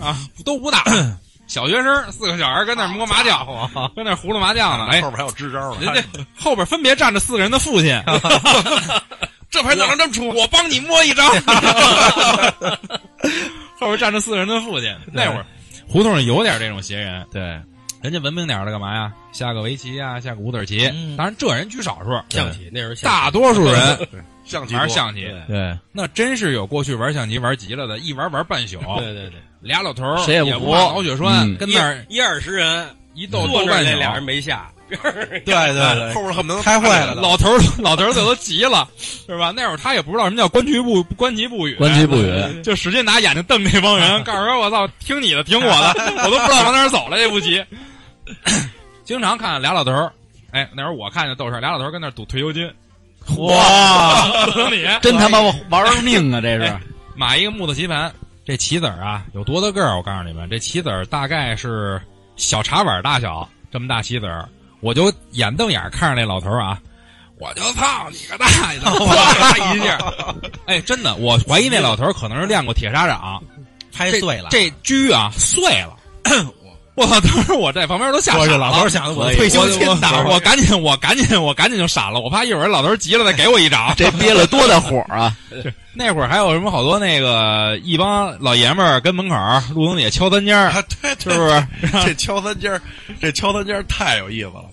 [0.00, 0.82] 啊，都不大，
[1.46, 3.46] 小学生，四个小孩儿跟那摸麻将，
[3.94, 4.86] 跟那儿葫芦麻将呢。
[4.90, 6.02] 哎，后边还有支招呢，人家
[6.36, 7.94] 后边分别站着四个人的父亲，
[9.50, 10.28] 这牌怎么这么出？
[10.28, 11.26] 我帮你摸一张。
[13.78, 15.46] 后边站着四个人的父亲，那会儿
[15.86, 17.42] 胡同里有点这种邪人，对，
[18.02, 19.12] 人家文明点儿的干嘛呀？
[19.32, 20.86] 下个围棋啊，下个五子棋。
[20.94, 24.08] 嗯当然，这人居少数，象棋那时候大多数人
[24.44, 25.22] 象棋多玩象棋。
[25.22, 28.78] 对对，那真是有过去玩象棋玩急了的，一玩玩半宿。
[28.98, 33.90] 对对对，俩老头儿谁也不怕脑血栓，嗯跟那儿一二十人一斗斗半宿。
[33.90, 38.88] 那俩人没下，对对对，后边恨不能开坏了老头儿老头儿这都急了，
[39.26, 39.52] 是吧？
[39.54, 42.32] 那会儿他也不知道什么叫观棋不观棋不语，观棋不语，
[42.62, 47.64] 就使劲拿眼睛瞪那帮人，告诉说：“我操，听你的，听我的，我都不知道往哪儿走了。”这不急，
[49.04, 50.12] 经常看俩老头儿，
[50.52, 52.72] 哎，那会儿我看见逗事儿，俩老头儿跟那儿赌退休金，
[53.38, 56.40] 哇，等你真他妈玩命啊！
[56.40, 56.80] 这是哎
[57.16, 58.12] 买一个木头棋盘，
[58.44, 59.96] 这棋子儿啊有多大个儿？
[59.96, 62.00] 我告诉你们，这棋子儿大概是
[62.36, 64.48] 小茶碗大小，这么大棋子儿，
[64.80, 66.78] 我就眼瞪眼看着那老头啊，
[67.38, 69.98] 我就操你个大爷的， 啪一下，
[70.66, 73.42] 哎，真的，我怀疑那老头可能是练过铁砂掌，
[73.92, 74.48] 拍碎了。
[74.50, 75.96] 这狙啊碎了。
[76.96, 77.20] 我操！
[77.20, 78.56] 当时我在旁边都吓傻了。
[78.56, 83.92] 老头儿想的我退休金我打我我赶紧我赶紧我赶紧就闪了，我怕一会儿老头急了再给我一掌。
[83.98, 85.36] 这憋了多大火啊！
[85.96, 92.04] 那会儿还有什么好多那个一帮老爷们儿跟门口儿路灯底下敲三尖儿，啊，对，是不是？
[92.04, 92.80] 这敲三尖儿，
[93.20, 94.64] 这敲三尖儿太有意思了。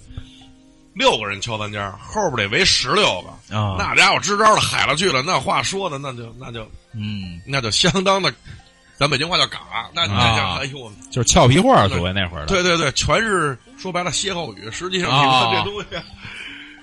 [0.93, 8.31] 六个人敲三尖儿，后边得围十六个，啊，那家伙支招的海了去了，那话说的那就那就嗯，那就相当的，
[8.97, 9.57] 咱北京话叫嘎，
[9.95, 12.47] 那那啊叫哎呦，就是俏皮话，所谓那会儿的。
[12.47, 14.69] 对对对，全是说白了歇后语。
[14.71, 15.87] 实际上啊你看这东西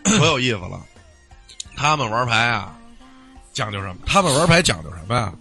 [0.18, 0.80] 可有意思了。
[1.76, 2.74] 他们玩牌啊，
[3.52, 3.96] 讲究什么？
[4.06, 5.32] 他们玩牌讲究什么呀？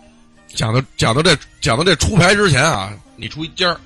[0.48, 3.80] 讲究讲究这讲究这出牌之前啊，你出一尖儿，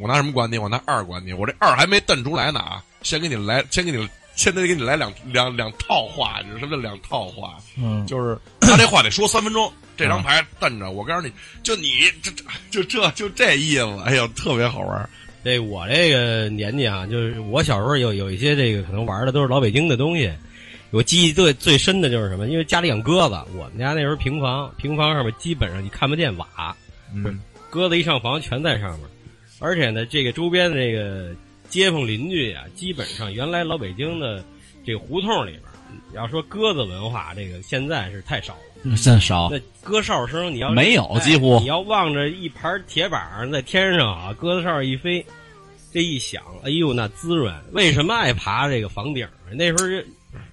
[0.00, 0.56] 我拿什么管你？
[0.56, 1.32] 我拿二管你。
[1.32, 7.58] 我这二还没瞪出来呢啊，先给你来，先给你，先得给你来两两两套话，什么叫两套话？
[7.76, 11.30] 嗯，就是他这话得说三分钟，这张牌瞪着，我告诉你，
[11.62, 15.10] 就你这这就这就这意思，哎呦，特别好玩。
[15.44, 20.32] 这我这个年纪啊，就是我小时候有有一些这个可能玩的都是老北京的东西。
[20.90, 22.48] 我记忆最最深的就是什么？
[22.48, 26.76] 因为家里养鸽子，我们家那时候平房，平房上面基本上你看不见瓦，
[27.14, 29.08] 嗯，鸽子一上房全在上面，
[29.58, 31.34] 而且呢，这个周边的这个
[31.68, 34.42] 街坊邻居啊，基本上原来老北京的
[34.84, 35.62] 这个胡同里边，
[36.14, 38.96] 要说鸽子文化，这个现在是太少了。
[38.96, 45.22] 真少，那鸽哨声，你要没有哎几乎你要望着一盘铁板在天上啊，鸽子哨一飞，
[45.92, 47.52] 这一响，哎呦，那滋润。
[47.72, 49.52] 为什么爱爬这个房顶儿？
[49.52, 50.08] 那时候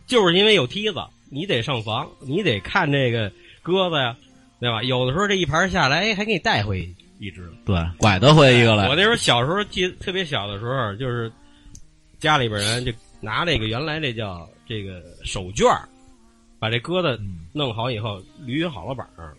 [0.08, 0.99] 就就是因为有梯子，
[1.30, 3.32] 你得上房，你得看这个
[3.62, 4.16] 鸽子呀，
[4.60, 4.82] 对吧？
[4.84, 6.88] 有的时候这一盘下来，哎，还给你带回
[7.20, 7.51] 一只。
[7.66, 8.95] 对，拐得回一个来我。
[8.95, 11.32] 那时候小时候记得特别小的时候，就是
[12.20, 12.91] 家里边人就
[13.22, 15.88] 拿那个原来这叫这个手绢儿，
[16.60, 17.22] 把这鸽子
[17.53, 19.36] 弄好以后捋好了板儿，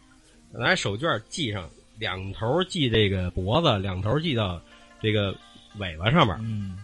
[0.52, 4.60] 拿手绢儿系上，两头系这个脖子，两头系到
[5.00, 5.34] 这个
[5.78, 6.36] 尾巴上面。
[6.40, 6.76] 嗯，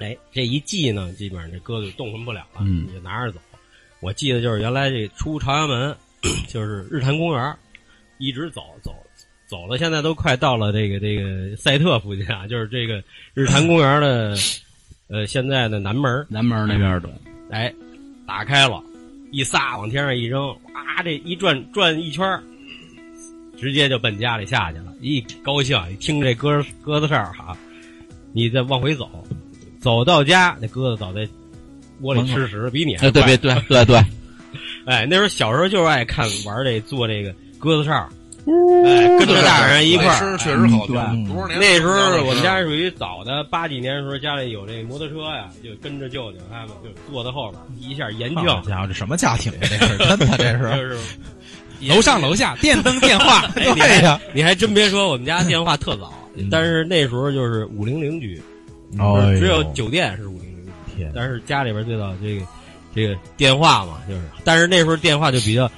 [0.00, 3.40] 哎，这一系呢，基本上这鸽子就动弹不了了，嗯你就拿着走。
[4.00, 5.96] 我记得就是原来这出朝阳门，
[6.48, 7.56] 就是日坛公园，
[8.18, 8.94] 一直走走
[9.46, 13.02] 走了，现在都快到了这个这个赛特附近啊，就是这个
[13.34, 14.36] 日坛公园的
[15.08, 17.10] 呃现在的南门，南门那边的，
[17.50, 17.74] 哎，
[18.26, 18.82] 打开了，
[19.32, 22.24] 一撒往天上一扔，哇，这一转转一圈
[23.58, 24.94] 直接就奔家里下去了。
[25.00, 27.56] 一高兴，一听这鸽鸽子哨哈，
[28.32, 29.08] 你再往回走，
[29.80, 31.26] 走到家，那鸽子早在
[32.00, 33.36] 窝里吃食，比你还哎，对快。
[33.36, 34.04] 对对对对，
[34.86, 37.92] 哎，那时候小时候就是爱看玩这做这个鸽子哨，
[38.84, 40.16] 哎，跟着大人一块儿。
[40.18, 49.58] 声确实好多少年那时候我们家属于早的八几年的时候，家里有这摩托车呀，就跟着舅舅他们就坐在后边，一下研究，好家伙，这什么家庭啊？
[49.62, 50.76] 这是真的，这是。
[50.76, 50.98] 就是
[51.88, 54.20] 楼上楼下电灯电话，哎你还对呀。
[54.34, 56.48] 你还真别说，我们家电话特早，嗯。
[56.50, 58.42] 但是那时候就是五零零局，
[58.98, 62.46] 哦只有酒店是五零零局，天但是家里边最早这个
[62.94, 65.70] 这个电话嘛，就是，但是那时候电话就比较。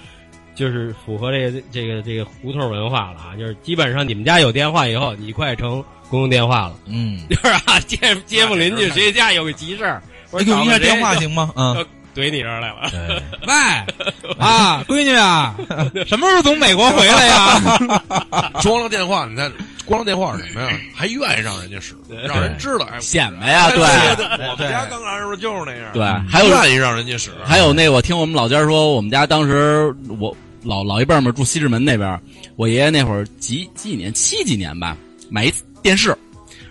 [0.53, 3.33] 就是符合这个这个这个胡同文化了啊！
[3.39, 7.97] 就是基本上你们家有电话以后，你快成公用电话了，嗯，就是啊，街
[8.27, 10.03] 街坊邻居谁家有个急事儿，
[10.33, 11.51] 我用一下电话行吗？
[11.57, 11.75] 嗯，
[12.15, 13.23] 怼你这儿来了。
[13.47, 15.57] 喂，啊，闺女啊，
[16.05, 18.53] 什么时候从美国回来呀？
[18.61, 19.51] 装了电话，你看
[19.85, 20.79] 光了电话是什么呀？
[20.95, 21.95] 还愿意让人家使，
[22.27, 22.87] 让人知道。
[22.93, 23.71] 哎，显摆呀，哎
[24.17, 25.93] 对我们家刚来时候就是那样。
[25.93, 27.31] 对，还有愿意让人家使。
[27.45, 32.21] 还有那个，我听我们老家说，我们家当时我老老一辈儿们住西直门那边，
[32.57, 34.97] 我爷爷那会儿几几年七几年吧，
[35.31, 35.53] 买一
[35.83, 36.17] 电视，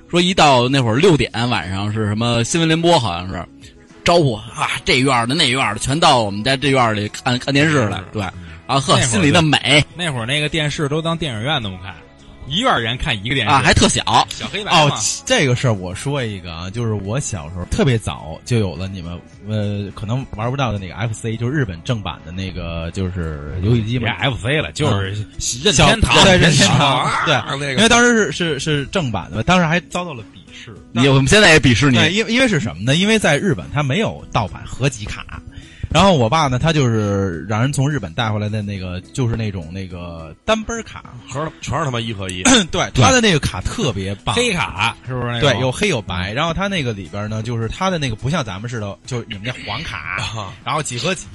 [0.09, 3.43] 说一到那会儿六点晚上是什么新闻联播，好像是
[4.03, 8.21] 招呼啊，这院的那院的全到我们家这院里看看电视来，对，
[8.67, 11.95] 啊呵，心里的美那会儿那个电视都当电影院那么看，
[12.49, 14.91] 一院人看一个电视啊，还特小，小黑白哦。，
[15.25, 24.15] 这个事儿我说一个啊，就是我小时候特别早就有了你们呃可能玩不到的那个 FC，就是日本正版的那个就是游戏机别嘛。
[24.31, 25.25] FC 了，就是
[25.63, 30.75] 任小天堂，对任天堂堂，对，因为当时是是是正版的，当时还遭到了鄙视。
[30.91, 32.95] 你我们现在也鄙视你，因为因为是什么呢？
[32.95, 35.41] 因为在日本它没有盗版合集卡，
[35.91, 42.43] 然后我爸呢，他就是让人从日本带回来的那个，就是那种那个单本卡，盒全是他妈一合一。
[42.69, 45.39] 对，他的那个卡特别棒，黑卡是不是那？
[45.39, 51.25] 对，有黑有白，然后他那个里边呢，就是他的那个不像咱们似的，就你们那黄卡，然后几合几，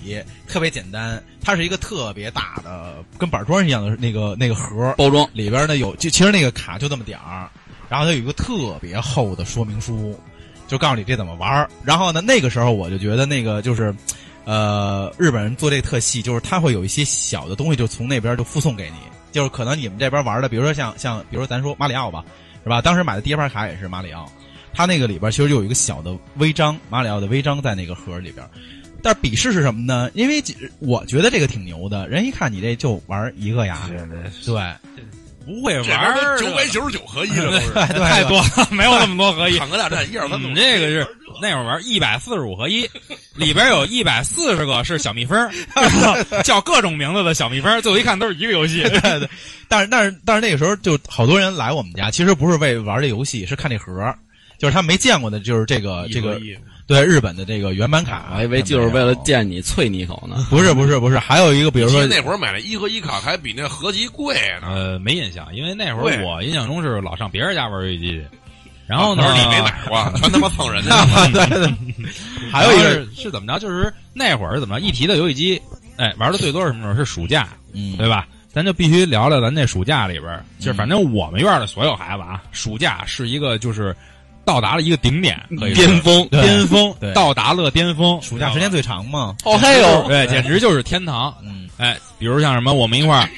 [0.46, 1.20] 特别简单。
[1.42, 7.50] 它是一个特别大的，跟板砖一样的那个那个盒，包装里边呢有，就其实那个卡就这么点儿，
[7.88, 10.18] 然后它有一个特别厚的说明书，
[10.68, 11.68] 就告诉你这怎么玩儿。
[11.82, 13.92] 然后呢，那个时候我就觉得那个就是。
[14.44, 18.96] 呃，日本人做这个特细，就是他会有一些小的东西，就从那边就附送给你，
[19.32, 22.24] 就是可能你们这边玩的，比如说像像，比如说咱说马里奥吧，
[22.62, 22.82] 是吧？
[22.82, 24.30] 当时买的第一盘卡也是马里奥，
[24.72, 28.46] 他那个里边其实就有一个小的徽章，马里奥的徽章在那个盒里边。
[29.02, 30.10] 但是鄙视是什么呢？
[30.14, 30.42] 因为
[30.78, 33.86] 我觉得这个挺牛的，人一看你这就玩一个呀，
[34.46, 34.64] 对
[35.46, 37.70] 不会玩儿九百九十九合一的都是。
[37.72, 39.58] 对 对，太多了， 没有那么多合一。
[39.58, 41.06] 坦克大战一二三四你，这个是
[41.40, 42.88] 那会儿玩一百四十五合一，
[43.36, 48.82] 里边有一百四十个是小蜜蜂儿，叫各种名字的小蜜蜂，最后一看都是一个游戏。
[48.82, 49.28] 对对。
[49.68, 54.14] 但是但是但是那个时候就好多人来我们家，其实不是为玩这游戏，是看这盒，
[54.58, 56.40] 就是他没见过的，就是这个这个
[56.86, 58.32] 对日本的这个原版卡。
[58.36, 60.46] 我以为就是为了见你啐你一口呢。
[60.50, 64.68] 不是不是不是，还有一个比如说那会儿买了一合一卡还比那合集贵呢。
[64.68, 68.24] 呃，没印象，因为那会儿我印象中是老上别人家玩游戏机去，
[68.86, 71.04] 然后呢，你没买过，全他妈蹭人家。
[71.32, 71.74] 对对，
[72.52, 73.58] 还有一个是是怎么着？
[73.58, 74.86] 就是那会儿怎么着？
[74.86, 75.62] 一提到游戏机，
[75.96, 76.94] 哎，玩的最多是什么时候？
[76.94, 78.26] 是暑假，嗯对吧？
[78.52, 83.96] 咱就必须聊聊咱那暑假里边儿，就是反正我们院的所有孩子啊，暑假是一个就是
[84.44, 85.40] 到达了一个顶点，
[85.74, 88.20] 巅峰巅峰，到达了巅峰。
[88.22, 89.34] 暑假时间最长嘛。
[89.44, 91.34] 哦嘿哟，对，简直就是天堂。
[91.42, 93.28] 嗯，哎，比如像什么，我们一块儿，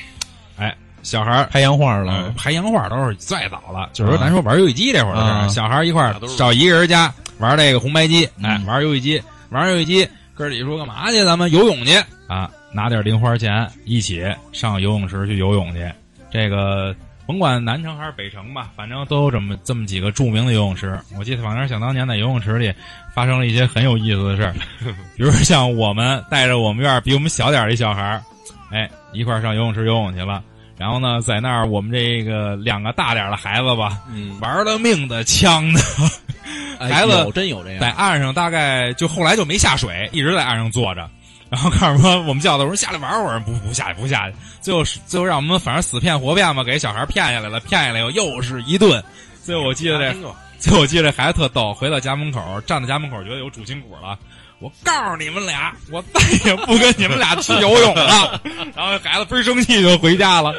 [0.59, 11.25] 哎，小孩儿拍洋画呃了，拍洋画都是最早了，就是说咱说玩游戏机这会儿小孩儿一块儿找一个人家玩这个红白机，哎，嗯玩游戏机，玩游戏机，哥儿几说干嘛去？
[11.25, 11.97] 咱们游泳去。
[12.27, 15.89] 啊，拿点零花钱，一起上游泳池去游泳去。
[16.29, 16.95] 这个
[17.27, 20.99] 甭管南城还是北城吧，反正都有这么这么几个著名的游泳池。
[21.19, 22.73] 我记得反正想当年在游泳池里
[23.15, 24.55] 发生了一些很有意思的事儿，
[25.17, 28.23] 比如像我们带着我们院儿比我们小点儿的一小孩儿，
[28.71, 30.43] 哎，一块儿上游泳池游泳去了。
[30.79, 35.81] 然后呢，在那儿我们这个两个大点儿的孩子吧，嗯，玩了命的呛的，
[36.79, 41.09] 哎 孩子有真有这样，在岸上大概就后来就没下水，一直在岸上坐着。
[41.57, 44.37] 然后告诉说我们叫他我说下来玩会儿，不不下去不下去。
[44.61, 49.03] 最后是最后让我们反正死骗活骗吧，给小孩骗下来了，骗下来以后又是一顿。
[49.43, 50.15] 最后我记得这，
[50.59, 54.19] 最后我记得这孩子特逗，回到家门口站在家门口，觉得有主心骨了。
[54.59, 58.39] 我告诉你们俩，我再也不跟你们俩去游泳了。
[58.77, 60.55] 然后孩子倍生气就回家了。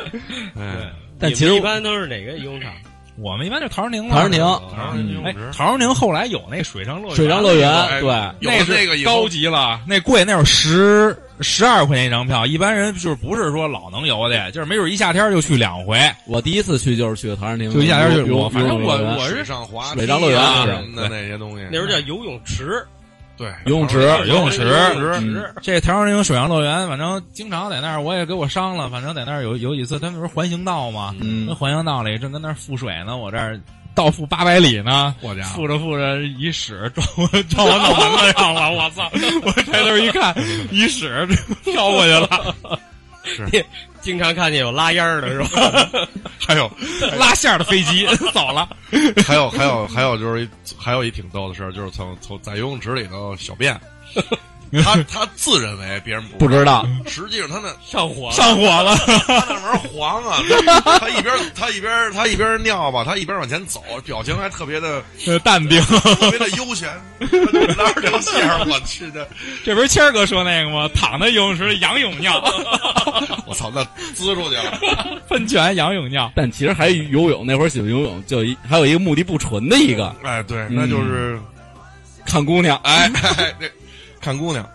[0.60, 2.72] 哎，但其实一般都是哪个游泳场？
[3.20, 4.14] 我们一般就陶然亭了。
[4.14, 4.62] 陶然亭然后
[4.96, 8.10] 嗯哎游泳，池陶然亭后来有那水上乐园，水上乐园哎对，
[8.40, 16.00] 那是那个高级了，那贵，那会儿十十二块钱一张票，一般人就是不是说老能游的，就是没准一夏天就去两回。
[16.26, 22.86] 我第一次去就是去的陶然亭，就一下就游我反正我我是水上滑水上乐园是什么的那些东西，那时候叫游泳池，
[23.38, 24.68] 对游泳池游泳池，
[25.62, 28.90] 这陶然亭水上乐园，反正经常在那儿，我也给我伤了。
[28.90, 33.60] 反正在那儿有有几次，他们不是环形道嘛，嗯那环形道里正跟那儿覆水呢，我这儿
[33.94, 39.10] 倒覆八百里呢， 我家伙覆着覆着一屎撞我撞我脑门子上了，我操！
[39.46, 40.36] 我抬头一看，
[40.72, 41.28] 一屎
[41.64, 42.56] 飘过去了，
[44.08, 46.08] 经常看见有拉烟儿的是吧？
[46.40, 46.72] 还有
[47.20, 48.70] 拉线儿的飞机 走了。
[49.26, 50.48] 还有还有还有就是
[50.80, 53.78] 还有一挺逗的事儿，就是从从在游泳池里头小便，
[54.84, 60.40] 他他自认为别人不知道，实际上他那上火了，上火了，他那玩黄啊，
[60.84, 65.82] 他他一边他一边他一边尿吧，他一边往前走，表情还特别的呃淡定。
[65.82, 66.90] 特别的悠闲，
[67.78, 69.28] 拉着条线儿，我去的，
[69.64, 70.90] 这不是谦儿哥说那个吗？
[70.94, 72.42] 躺在游泳池里仰泳尿，
[73.48, 75.22] 我操，那滋出去了。
[75.30, 76.32] 喷泉仰泳尿。
[76.36, 81.40] 但其实还游泳那会儿喜欢游泳，就一还有一个目的不纯的一个哎，对，那就是
[82.26, 83.70] 看姑娘，哎，哎这
[84.28, 84.70] 看姑娘，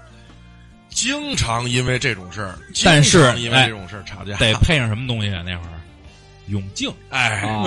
[0.89, 5.43] 经常因为这种事儿，但是因为哎这种事儿吵架，得配上什么东西啊？
[5.45, 5.69] 那会儿
[6.47, 7.65] 泳镜，哎， 啊，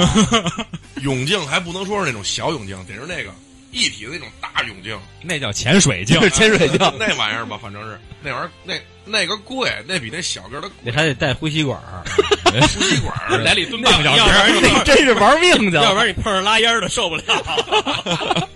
[1.03, 3.29] 泳镜还不能说是那种小泳镜，得是那个
[3.69, 6.23] 一体的那种大泳镜，那叫潜水 镜就。
[6.23, 8.73] 是潜水镜， 那玩意儿吧，反正是那玩意儿，那
[9.05, 12.01] 那个贵，那比那小个儿的贵，你还得带呼吸管儿，
[12.45, 18.49] 呼吸管儿在里蹲半个小时，那真是玩命去了，要不然你碰上拉烟儿的受不了。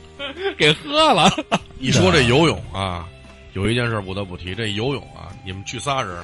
[0.57, 1.31] 给喝了。
[1.79, 3.07] 一说这游泳啊，
[3.59, 6.15] 有一件事不得不提，这游泳啊，你们去仨人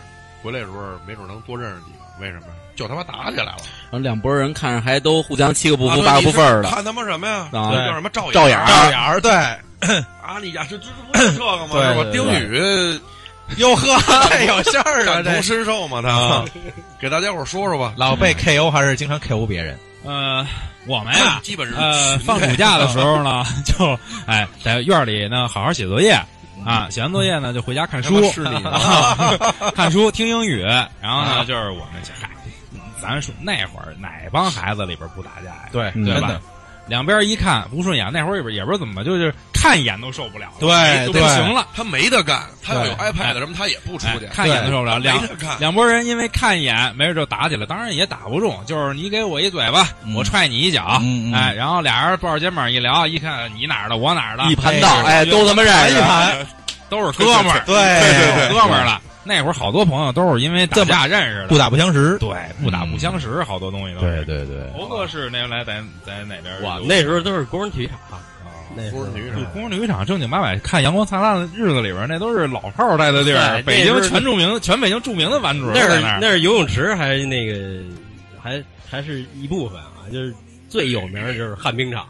[0.42, 2.06] 回来的时候，没准能多认识几个。
[2.22, 2.48] 为什么？
[2.78, 7.50] 就他妈打起来了，然后两拨人看着还都互相七个不服八个不忿儿的，看他妈什么呀？
[7.52, 9.32] 叫什么照照眼儿儿眼儿对，
[10.24, 10.40] 啊？
[10.42, 11.70] 你呀，这这不是这个吗？
[11.72, 12.12] 对？
[12.12, 13.00] 丁宇
[13.58, 13.86] 哟呵，
[14.48, 15.06] 有馅儿啊！
[15.06, 16.46] 感同身受嘛，他啊
[17.00, 17.94] 给大家伙儿说说吧。
[17.98, 19.78] 老被 KO 还是经常 KO 别人？
[20.04, 20.46] 呃，
[20.88, 26.18] 我们呀，基本是呃，放暑假的时候呢，就哎在院里呢好好写作业
[26.66, 28.16] 啊，写完作业呢就回家看书，
[29.76, 30.62] 看书听英语，
[31.02, 32.30] 然后呢就是我们嗨，
[33.02, 35.70] 咱说那会儿哪帮孩子里边不打架呀？
[35.72, 36.40] 对嗯对吧？
[36.88, 41.68] 两边一看不顺眼，那会儿也不也不知道怎么，就是看一眼都受不了了，对就不行了。
[41.76, 44.26] 他没得干，他要有 iPad 什么，他也不出去。
[44.26, 44.32] 哎。
[44.34, 45.20] 看一眼都受不了，两
[45.60, 50.14] 两拨人因为看一眼，没事就打起来，当然也打不中，就是你给我一嘴巴，嗯。
[50.14, 51.34] 我踹你一脚，嗯嗯。
[51.34, 56.46] 哎，然后俩人抱着肩膀一聊，一看你哪儿的，我哪儿的，一盘道，哎，都他妈认识，一盘，
[56.90, 59.02] 都是哥们儿，对对对哥们儿了。
[59.26, 62.18] 那会儿好多朋友都是因为打架认识的，不打不相识。
[62.20, 64.24] 对不打不相识，好多东西都是。
[64.24, 66.62] 对对，头哥是那原来在在哪边？
[66.62, 67.98] 哇，那时候都是工人体育场，
[68.76, 77.82] 那时候不是女生，对工人体育场正经八百看《阳光灿烂的日子》里边，那都是老炮儿待的地儿，北京全著名、全北京著名的玩主那是那是游泳池，还是那个
[78.40, 80.32] 还还是一部分啊，就是
[80.70, 82.06] 最有名的就是旱冰场，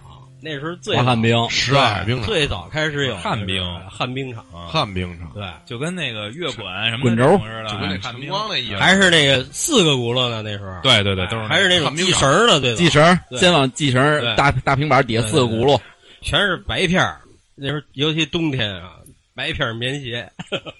[0.45, 8.75] 那时候最旱冰，石海冰场、最早开始有旱冰旱冰场，旱冰场，对，就跟那个月滚什么滚轴似的，就跟那晨哎旱冰光那意思。
[8.75, 15.81] 还是那个四个轱辘的，那时候对对对，都是还是那种系绳儿的，对，系绳，先往系绳，大大平板底下四个轱辘，
[16.21, 17.19] 全是白片儿。
[17.55, 18.97] 那时候尤其冬天啊，
[19.33, 20.31] 白片儿棉鞋，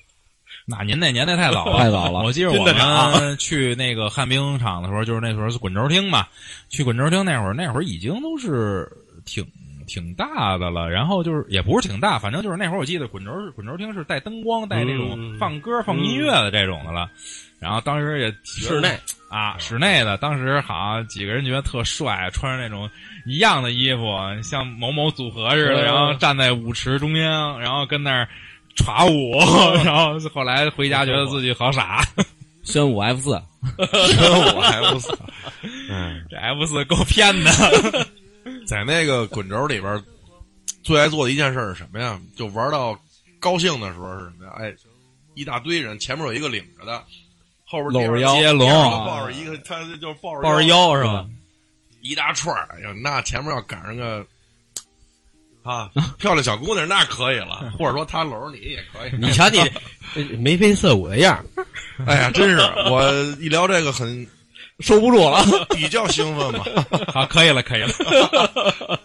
[0.67, 6.27] 那您那年代太早了，太早了我记得我们去那个旱冰场的时候，就是那时候是滚轴厅嘛。
[6.69, 8.87] 去滚轴厅那会儿，那会儿已经都是
[9.25, 9.45] 挺
[9.87, 10.89] 挺大的了。
[10.89, 17.09] 然后就是也不是挺大，反正就是那会儿我记得滚轴滚轴厅是带灯光、带那种嗯放歌、放音乐的这种的了。
[17.59, 18.95] 然后当时也室内
[19.29, 22.87] 啊，室内的，当时好像几个人觉得特帅，穿着那种
[23.25, 24.03] 一样的衣服，
[24.43, 28.27] 像某某组合似的，嗯然后站在舞池中央，然后跟那儿
[28.75, 29.31] 耍舞，
[29.83, 32.03] 然后后来回家觉得自己好傻，
[32.63, 33.41] 宣武 F 四，
[34.11, 35.17] 宣武 F 四。
[35.89, 37.49] 嗯，这 F 四够偏的。
[38.67, 40.03] 在那个滚轴里边，
[40.83, 42.19] 最爱做的一件事是什么呀？
[42.35, 42.97] 就玩到
[43.39, 44.53] 高兴的时候是什么呀？
[44.57, 44.73] 哎，
[45.33, 47.03] 一大堆人，前面有一个领着的，
[47.65, 51.27] 后边搂着腰接龙第二个抱着一个，他就抱着抱着腰是吧？
[52.01, 52.67] 一大串儿。
[52.71, 54.25] 哎呀，那前面要赶上个
[55.63, 55.89] 啊
[56.19, 59.11] 漂亮小姑娘，那可以了，或者说他搂着你也可以。
[59.19, 59.59] 你瞧你
[60.37, 61.65] 眉飞色舞的样儿，
[62.05, 62.57] 哎呀，真是
[62.89, 64.25] 我一聊这个很
[64.79, 65.43] 收不住了，
[65.75, 66.63] 比较兴奋嘛。
[67.13, 67.89] 好，可以了，可以了。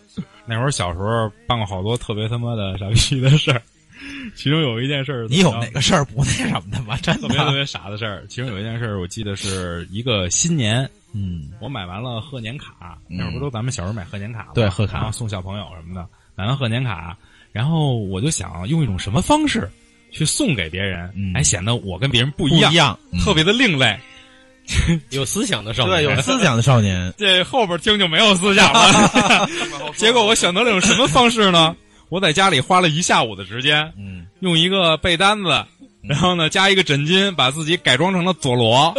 [0.47, 3.63] 那会儿小时候办过好多特别他妈的傻逼的事儿，
[4.35, 6.97] 其中有一件事儿，你有哪个事儿不那什么的吗？
[7.03, 8.25] 真的，特别特别傻的事儿？
[8.29, 14.51] 其中有一件事儿，我记得是一个新年，嗯，我买完了贺年卡，嗯那会儿不都咱们小时候买贺年卡吗？
[14.55, 16.05] 对贺卡然后送小朋友什么的，
[16.35, 17.17] 买完贺年卡，
[17.53, 19.71] 然后我就想用一种什么方式
[20.11, 23.97] 去送给别人，嗯还显得我跟别人不不一样，一样，嗯特别的另类。
[25.11, 29.49] 有思想的少年对，有思想的少年， 这后边听就没有思想了。
[29.97, 31.75] 结果我选择了用什么方式呢？
[32.09, 35.65] 我在家里花了一下午的时间，嗯，用一个被单子，
[36.03, 38.93] 然后呢加一个枕巾，把自己改装成了佐罗，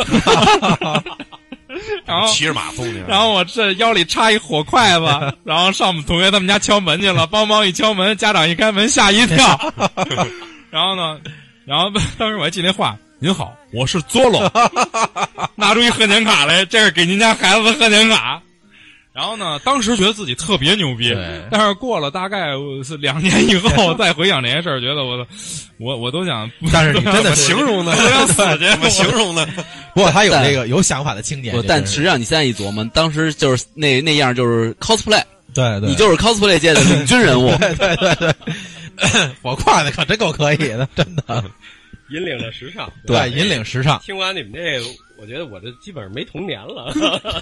[2.05, 5.05] 然后骑着马送去，然后我这腰里插一火筷子，
[5.43, 9.59] 然后上我们同学他们家敲门去了，梆梆一敲门，家长一开门吓一跳，
[10.69, 11.19] 然后呢，
[11.65, 12.97] 然后当时我还记那话。
[13.23, 14.51] 您好，我是佐罗，
[15.53, 18.41] 拿出一贺年卡来，这是给您家孩子的贺年卡。
[19.13, 21.15] 然后呢，当时觉得自己特别牛逼，
[21.51, 22.47] 但是过了大概
[22.83, 25.23] 是两年以后 再回想这些事儿，觉得我
[25.77, 29.45] 我我都想， 但是你真的形容的我都想死去，怎么形容呢？
[29.93, 31.97] 不过他有这个有想法的青年，，但实。
[32.01, 35.21] 际上你现在一琢磨，当时就是那那样，就是 cosplay，
[35.53, 37.55] 对对，你就是 cosplay 界的领军人物。
[37.57, 38.33] 对对对。
[38.97, 41.43] 对，我跨 的可真够可以的，真的，
[42.11, 42.91] 引领了时尚。
[43.05, 43.99] 对，引领时尚。
[43.99, 44.85] 听完你们这个，
[45.19, 46.93] 我觉得我这基本上没童年了。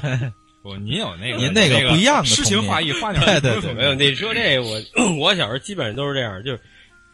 [0.62, 6.60] 不，您有那个您那个不一样的诗情画意，花鸟 对对对没有，你说这个我我小时候基本上都是这样，就是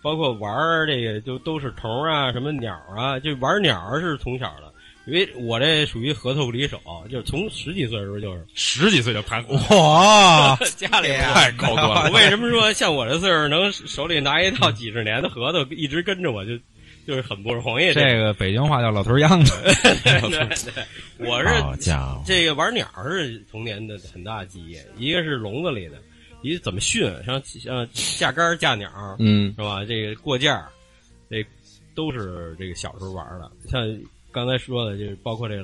[0.01, 4.73] 包括玩儿这个就都是虫啊，什么鸟啊，就玩鸟儿是从小的。
[5.05, 6.79] 因为我这属于核桃不离手，
[7.11, 12.09] 就是从十几岁的时候就是十几岁就谈火， 哇，家里太高端了。
[12.09, 16.53] 为什么说像我这岁数能手里拿一套几十年的核桃一直跟着我，就
[17.05, 17.93] 就是很不容易。
[17.93, 19.53] 这个北京话叫老头秧子，
[20.03, 20.83] 对对对，
[21.27, 25.97] 我是好家伙，这个玩鸟是童年的很大记忆，一个是笼子里的，
[26.41, 28.89] 一个怎么训，像像架杆儿架鸟，
[29.19, 29.83] 嗯，是吧？
[29.85, 30.69] 这个过架儿，
[31.29, 31.45] 这
[31.93, 33.51] 都是这个小时候玩的。
[33.69, 33.81] 像
[34.31, 35.63] 刚才说的，就是包括这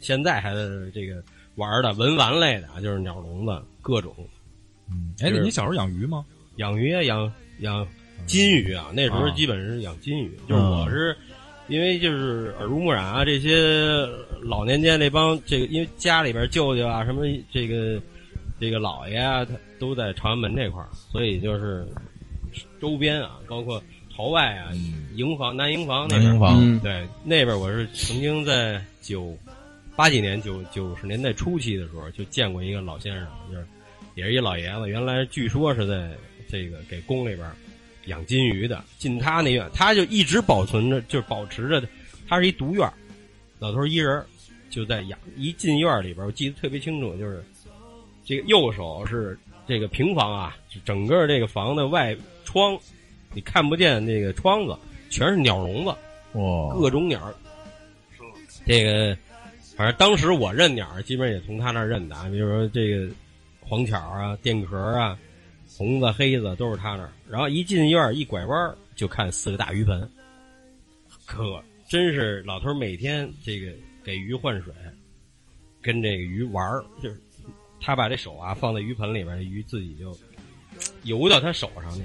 [0.00, 1.22] 现在还是这个
[1.56, 4.14] 玩的文玩类的啊，就是鸟笼子各种
[4.90, 6.24] 嗯哎，是你小时候养鱼吗？
[6.56, 7.86] 养鱼啊，养养
[8.26, 9.30] 金鱼啊，那时候啊。
[9.36, 10.30] 基本是养金鱼。
[10.48, 11.16] 就是我是
[11.68, 13.56] 因为就是耳濡目染啊，这些
[14.42, 17.22] 老年间那帮这个，因为家里边舅舅啊，什么
[17.52, 18.00] 这个
[18.60, 21.86] 这个姥爷啊，他都在朝阳门这块儿，所以就是
[22.80, 23.82] 周边啊，包括
[24.14, 24.70] 朝外啊，
[25.14, 26.58] 营房南营房那边南营房。
[26.60, 26.78] 嗯。
[26.80, 29.36] 对，那边我是曾经在九
[29.96, 33.66] 八几年九九十年代初期的时候就见过一个老先生，就是
[34.14, 36.10] 也是一老爷子，原来据说是在
[36.48, 37.48] 这个给宫里边
[38.06, 41.82] 养金鱼的，进他那院，他就一直保存着，就是保持着，
[42.28, 42.90] 他是一独院，
[43.58, 44.26] 老头儿一人儿
[44.70, 47.44] 就在养，一进院里边，我记得特别清楚，就是
[48.24, 52.78] 这个右手是这个平房啊，整个这个房的外窗，
[53.32, 54.76] 你看不见那个窗子，
[55.10, 55.94] 全是鸟笼子。
[56.38, 57.32] 哇，各种鸟。
[58.66, 59.16] 这个，
[59.76, 62.28] 反正当时我认鸟，基本上也从他那儿认的啊。
[62.28, 63.08] 比如说这个
[63.60, 65.18] 黄巧啊、电壳啊、
[65.76, 67.12] 红子、黑子都是他那儿。
[67.34, 70.08] 然后一进院儿一拐弯儿就看四个大鱼盆，
[71.26, 73.72] 可真是老头儿每天这个
[74.04, 74.72] 给鱼换水，
[75.82, 77.20] 跟这个鱼玩儿，就是
[77.80, 80.16] 他把这手啊放在鱼盆里边儿，鱼自己就
[81.02, 82.02] 游到他手上去，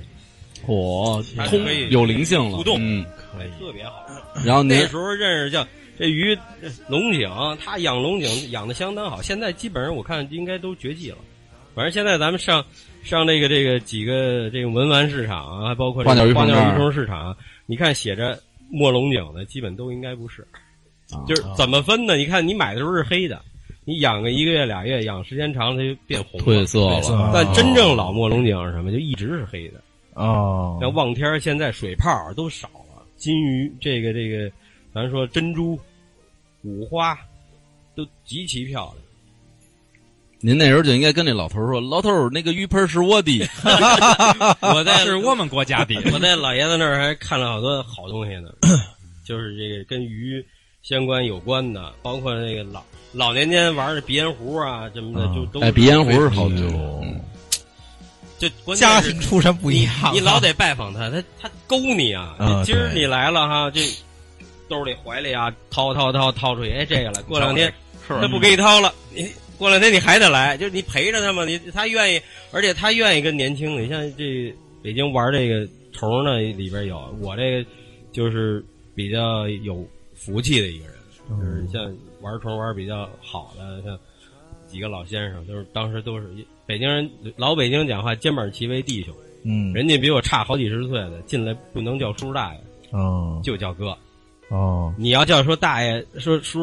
[0.66, 3.52] 嚯，通它可以有灵性了，互动嗯，可以。
[3.60, 4.04] 特别好。
[4.44, 4.80] 然后您？
[4.80, 5.64] 那时候认识叫
[6.00, 7.30] 这鱼呃龙井，
[7.64, 11.20] 他养龙井养的相当好，现在基本上我看应该都绝迹了。
[11.76, 12.66] 反正现在咱们上
[13.04, 17.36] 上这个这个几个这个文玩市场啊，还包括花鸟鱼花鸟鱼虫市场，
[17.66, 18.38] 你看写着
[18.70, 20.41] 墨龙井的，基本都应该不是。
[21.12, 22.16] 啊就是怎么分呢？
[22.16, 23.41] 你看你买的时候是黑的，
[23.84, 28.91] 你养个一个月俩月，养时间长了它就变红褪色了哦但真正老墨龙井是什么？
[28.91, 29.82] 就一直是黑的。
[30.14, 34.52] 哦，像望天现在水泡都少了，金鱼这个这个，
[34.93, 35.80] 咱说珍珠、
[36.64, 37.18] 五花
[37.95, 38.99] 都极其漂亮。
[40.42, 43.46] 您那时候就应该跟那老头儿说，老头儿那个鱼盆是我的，
[44.62, 45.96] 我在是我们国家的。
[46.14, 48.50] 我在老爷子那儿还看了好多好东西呢，
[49.26, 50.44] 就是这个跟鱼
[50.82, 52.82] 相关有关的，包括那个老
[53.12, 57.06] 老年间玩的鼻烟壶啊什么的，就都哎，鼻烟壶是好哎呦多，
[58.40, 62.64] 就关键是家庭出身不一样啊，你老得拜访他，他他勾你啊！
[62.66, 63.82] 今儿你来了哈，这
[64.70, 67.22] 兜里怀里啊，掏掏掏掏出去，哎，这个来。
[67.24, 67.74] 过两天
[68.08, 69.30] 他不给你掏了，你
[69.60, 74.51] 过两天你还得来，就是你陪着他嘛，你他愿意，而且他愿意跟年轻的，你像这
[74.82, 77.70] 北京玩这个虫呢，里边有我这个
[78.12, 79.86] 就是比较有
[80.16, 80.95] 福气的一个人，
[81.30, 81.84] 就是像
[82.22, 83.99] 玩虫玩比较好的，像
[84.68, 86.28] 几个老先生，都是当时都是
[86.66, 89.14] 北京人，老北京讲话肩膀齐为弟兄。
[89.43, 92.60] 嗯，人家比我差好几十岁的，进来不能叫叔大爷，
[92.91, 93.97] 哦就叫哥。
[94.49, 96.60] 哦，你要叫说大爷说叔，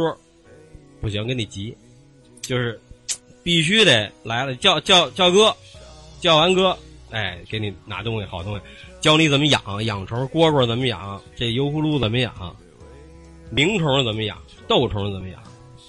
[1.01, 1.75] 不行，跟你急，
[2.47, 2.81] 就是
[3.43, 5.55] 必须得来了，叫叫叫哥，
[6.21, 6.77] 叫完哥，
[7.11, 8.63] 哎，给你拿东西好东西，
[9.01, 12.57] 教你怎么养养虫，蝈蝈怎么养，这油葫芦怎么养，
[13.51, 14.37] 鸣虫怎么养，
[14.67, 15.43] 豆虫怎么养，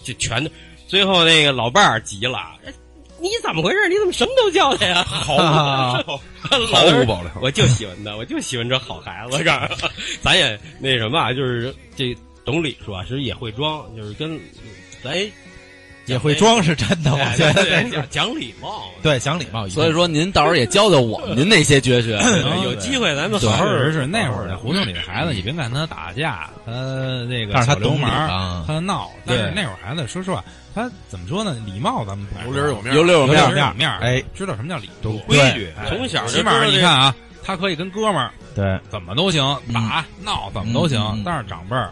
[0.04, 0.50] 就全都。
[0.88, 2.74] 最后那个老伴儿急了，哎
[3.20, 3.90] 你怎么回事？
[3.90, 5.04] 你怎么什么都叫他呀？
[5.04, 6.22] 毫无保留，
[6.68, 7.32] 毫无保留。
[7.42, 9.44] 我就喜欢他，我就喜欢这好孩子。
[9.44, 9.92] 告诉你
[10.22, 14.40] 咱也那什么啊，就是这懂礼数啊，其实也会装，就是跟
[15.04, 15.18] 咱
[16.08, 18.86] 也会装是真的，我觉得对讲讲礼貌。
[19.04, 19.68] 对讲礼貌。
[19.68, 22.20] 所以说您到时候也教教我们您那些绝学。
[22.64, 26.72] 有机会咱们好好确实是那会儿那胡同里的孩子，你别看他打架，他
[27.26, 30.44] 那个但是他流氓啊，他闹，但是那会儿孩子，说实话，
[30.74, 31.56] 他怎么说呢？
[31.66, 39.44] 礼貌咱们有理儿有面儿有理有有面儿，面儿有面儿，哎，知道什么叫礼有数，规矩哎，从小起码你看啊，他可以跟哥们儿对，怎么都行，
[39.74, 41.92] 打闹怎么都行但是长辈儿。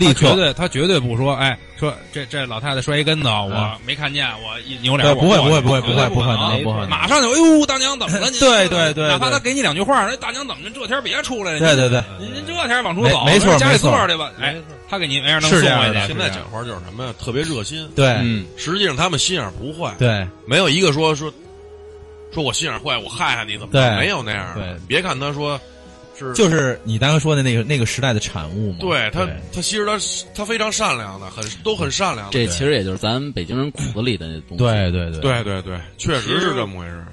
[0.00, 8.30] 立他绝对他绝对不说，哎，说这这老太太摔一跟头，我没看见，我一扭脸，不会不会不会不会不可能能不可能马上就哎呦，大娘怎么了？
[8.30, 10.70] 您 对对对对哪怕他给你两句话，哎，大娘怎么了？
[10.74, 14.56] 这天别出来了，对对对，您您这天往出走，没没错家里坐着去吧，哎，
[14.88, 15.68] 他给您没人能送回去。
[15.68, 17.14] 是这样的现在讲话就是什么呀？
[17.22, 17.88] 特别热心。
[17.94, 21.32] 对嗯，实际上他们心眼不坏，对没有一个说说
[22.32, 23.80] 说我心眼坏，我害害你怎么着？
[23.80, 24.60] 对没有那样的。
[24.62, 25.60] 对别看他说
[26.28, 28.78] 是，就是你刚刚说的那个那个时代的产物嘛。
[28.80, 29.98] 对他他其实他
[30.34, 32.32] 他非常善良的，很都很善良的。
[32.32, 34.56] 这其实也就是咱北京人骨子里的东西。
[34.56, 35.20] 对对对。
[35.20, 36.92] 对对对，确实是这么回事。
[36.92, 37.06] 儿。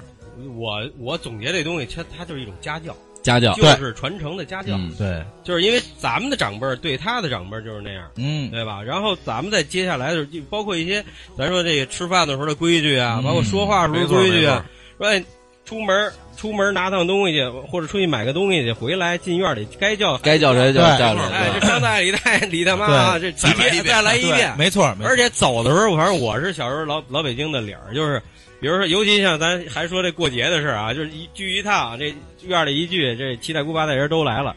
[0.56, 4.92] 我我总结这东西，它它就是一种家教，家教就是传承的家教，嗯。
[4.98, 8.82] 对，就是因为咱们的长辈对他的长辈就是那样，嗯，对吧？
[8.82, 11.04] 然后咱们在接下来的，就包括一些
[11.36, 13.24] 咱说这个吃饭的时候的规矩啊，嗯。
[13.24, 14.64] 包括说话时候的规矩啊，
[14.98, 15.22] 说哎
[15.64, 21.22] 出门出门拿趟东西去，或者出去买个东西去，回来进院里该叫该叫谁就叫谁。
[21.32, 28.22] 哎，这张大爷李大爷李大妈啊，这再来一遍再来一遍，没错，没错而且走的时候，反正我是小时候老老北京的理儿，就是
[28.60, 32.14] 比如说，尤其像咱还说这过节的事儿啊，就是一聚一趟，这
[32.46, 34.54] 院里一聚，这七大姑八大姨都来了，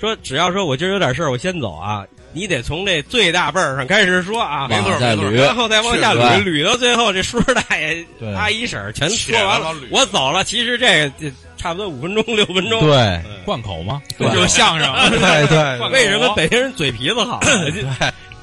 [0.00, 2.06] 说只要说我今儿有点事儿，我先走啊，
[2.36, 5.30] 你得从这最大辈儿上开始说啊，没错没错。
[5.30, 9.74] 然后再往下捋，捋到最后，这叔叔大爷对、阿姨婶儿全说完了。
[9.90, 10.44] 我走了。
[10.44, 12.78] 其实这个这差不多五分钟六分钟。
[12.80, 13.22] 对。
[13.46, 14.02] 贯口嘛？
[14.18, 14.28] 对。
[14.34, 14.92] 就是相声。
[15.10, 15.78] 对对。
[15.88, 17.40] 为什么北京人嘴皮子好？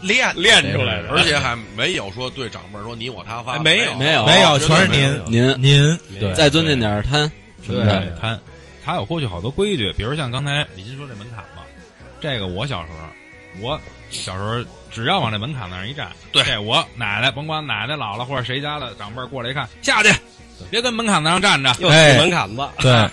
[0.02, 1.10] 练练出来的。
[1.12, 3.94] 而且还没有说对长辈说你我他发，没有。
[3.94, 4.26] 没有。
[4.26, 5.22] 没有，全是您。
[5.28, 5.56] 您。
[5.62, 6.00] 您。
[6.20, 6.34] 对。
[6.34, 7.32] 再尊敬点儿摊，
[7.64, 7.86] 是不对。
[7.86, 8.39] 摊？，他
[8.84, 11.62] 他有过去好多规矩，比如像刚才李金说这门槛嘛，
[12.20, 13.08] 这个我小时候，
[13.62, 13.80] 我
[14.10, 16.43] 小时候只要往这门槛那儿一站，对。
[16.43, 20.14] 这我奶奶甭管奶奶姥姥或者谁家的长辈过来一看，下去，
[20.70, 21.74] 别跟门槛子上站着。
[21.80, 22.18] 又哎。
[22.18, 23.10] 门槛子，对。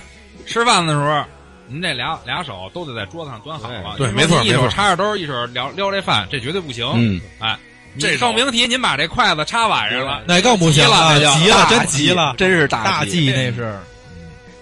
[0.46, 1.24] 吃饭的时候，
[1.68, 3.94] 您这俩俩手都得在桌子上端好了。
[3.96, 4.68] 对没错没错。
[4.68, 6.90] 插着兜，一手撩撩这饭，这绝对不行。
[6.94, 7.56] 嗯，哎，
[7.98, 13.78] 这这更别提您把这筷子插碗上了，那更不行急了啊那就急了，真急了，真是大大忌那是，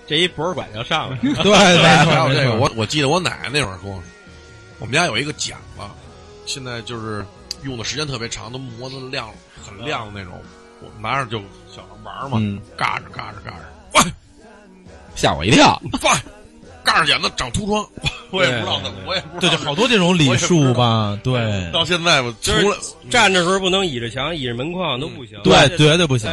[0.06, 1.18] 这一博尔馆就上来了。
[1.42, 1.52] 对，
[1.82, 2.54] 没错 没错。
[2.56, 4.02] 我我记得我奶奶那会儿跟我说，
[4.78, 5.82] 我们家有一个剪子，
[6.46, 7.24] 现在就是
[7.62, 9.30] 用的时间特别长，都磨的亮
[9.64, 10.40] 很亮的那种。
[10.80, 11.40] 我拿着就
[11.74, 13.64] 小孩玩嘛，嗯，嘎着嘎着嘎着，
[13.94, 14.12] 喂，
[15.16, 15.80] 吓我一跳。
[16.00, 16.16] 放，
[16.88, 17.86] 嘎着眼子长秃疮，
[18.30, 22.76] 我也不知道怎么，我也不知道对，就好多这种礼数吧，对到现在我除了
[23.10, 25.38] 站着时候不能倚着墙、倚着门框都不行。
[25.44, 26.30] 对，绝对不行，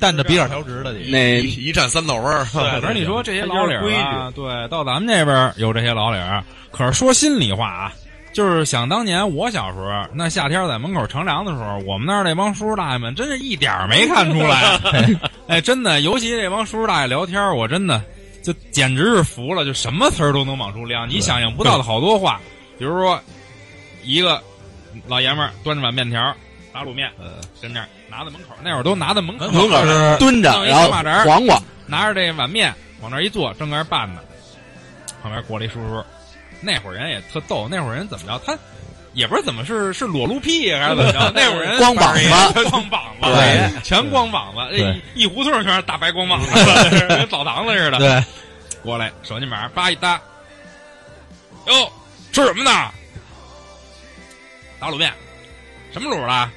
[0.00, 1.00] 站着鼻梁条直的得。
[1.10, 2.44] 那一一站三道弯儿，
[2.80, 7.92] 可是你说这些老理儿啊，对，到咱们这边有这些老理儿，可是说心里话啊，
[8.32, 14.78] 就是想当年我小时候，那夏天在门口乘凉的时候，我们那儿那帮叔叔大爷们真是一点儿没看出来，
[15.48, 18.02] 哎，真的，尤其这帮叔叔大爷聊天，我真的
[18.42, 22.40] 就简直是服了，就什么词儿都能往出亮，你想象不到的好多话，
[22.78, 23.20] 比如说
[24.04, 24.42] 一个
[25.06, 26.34] 老爷们儿端着碗面条。
[26.70, 30.88] 打卤面，呃，跟那儿拿在门口，那会儿都拿在门口，门口是蹲着，然后
[31.24, 34.20] 黄瓜，拿着这碗面往那儿一坐，正搁那儿拌呢。
[35.20, 36.04] 旁边过来一叔叔，
[36.60, 38.40] 那会儿人也特逗，那会儿人怎么着？
[38.46, 38.56] 他
[39.14, 41.32] 也不知道怎么是是裸露屁还是怎么着？
[41.34, 44.78] 那会儿人 光膀子光膀子，对全光膀子，这
[45.14, 46.50] 一一胡同全是大白光膀子，
[47.08, 47.98] 跟澡堂子似的。
[47.98, 48.24] 对，
[48.82, 50.20] 过来手巾板叭一搭，
[51.66, 51.92] 哟，
[52.32, 52.70] 吃什么呢？
[54.78, 55.12] 打卤面，
[55.92, 56.50] 什么卤了？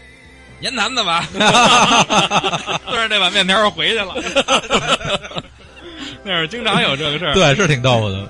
[0.59, 4.13] 盐坛子吧， 端着这碗面条回去了。
[6.23, 7.33] 那会儿经常有这个事儿。
[7.33, 8.29] 对，是挺逗的。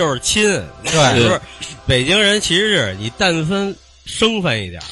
[0.00, 0.42] 就是亲，
[0.84, 1.22] 对。
[1.22, 1.38] 就是
[1.86, 3.76] 北京人，其实是你但分
[4.06, 4.88] 生分一点儿，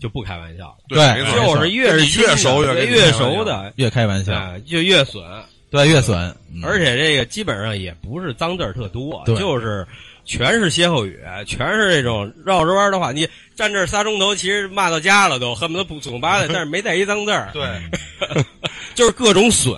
[0.00, 0.98] 就不开玩笑，对
[1.32, 3.18] 就是越是越熟越越跟你开玩笑。
[3.18, 5.22] 熟的，越开玩笑，哎，就越损。
[5.70, 6.18] 对，越损，
[6.52, 6.60] 嗯。
[6.64, 9.36] 而且这个基本上也不是脏字儿特多，对。
[9.36, 9.86] 就是
[10.24, 13.12] 全是歇后语，全是这种绕着弯的话。
[13.12, 17.50] 你站这儿仨钟头，其实骂到家了都，恨不得不总巴的， 但是没带一脏字儿。
[17.52, 17.66] 对，
[18.94, 19.74] 就是各种损，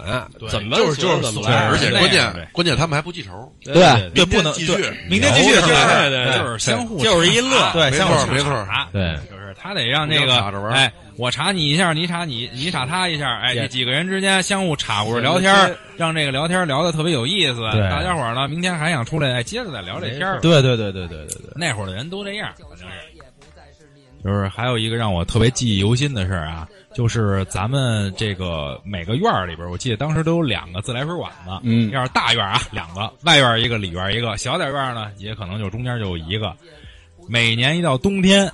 [0.49, 3.75] 怎么就是就是损，损怎么来，而且关键关键他们还不记仇，对。
[3.75, 4.73] 对对，不能继续
[5.09, 9.17] 明天继续，对就是对对就是相互就是一乐对，没相互错没错查对。
[9.31, 17.63] 就是他得让那个着玩哎，我查你一下，你查你，你查他一下，哎，这几个人之间相互插和着聊天，让这个聊天聊的特别有意思。
[17.91, 20.41] 大家伙儿呢，明天还想出来，哎，接着再聊这天儿。
[20.41, 21.53] 对对对对对对对。
[21.57, 22.95] 那会儿的人都这样，反正是。
[24.25, 31.51] 就是还有一个让我特别记忆犹新的事儿啊，就是咱们这个每个院儿里边，我记得当时都有两个自来水管子。
[31.63, 34.35] 嗯要是大院啊，两个；外院一个，里院一个。
[34.39, 36.57] 小点院呢，也可能就中间就有一个。
[37.29, 38.51] 每年一到冬天，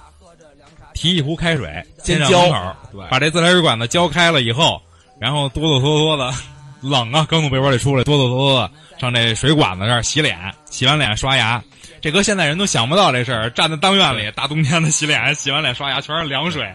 [0.95, 4.81] 提一壶开水，先浇先上门口儿，把这自来水管子浇开了以后，
[5.19, 6.33] 然后哆哆嗦嗦的，
[6.81, 10.37] 冷啊，刚从被窝里出来，哆哆嗦嗦的上这水管子这儿洗脸，
[10.71, 11.63] 洗完脸刷牙。
[12.01, 16.67] 这搁现在人都想不到这事儿，站在当院里，大冬天的洗脸、洗完脸刷牙全是凉水。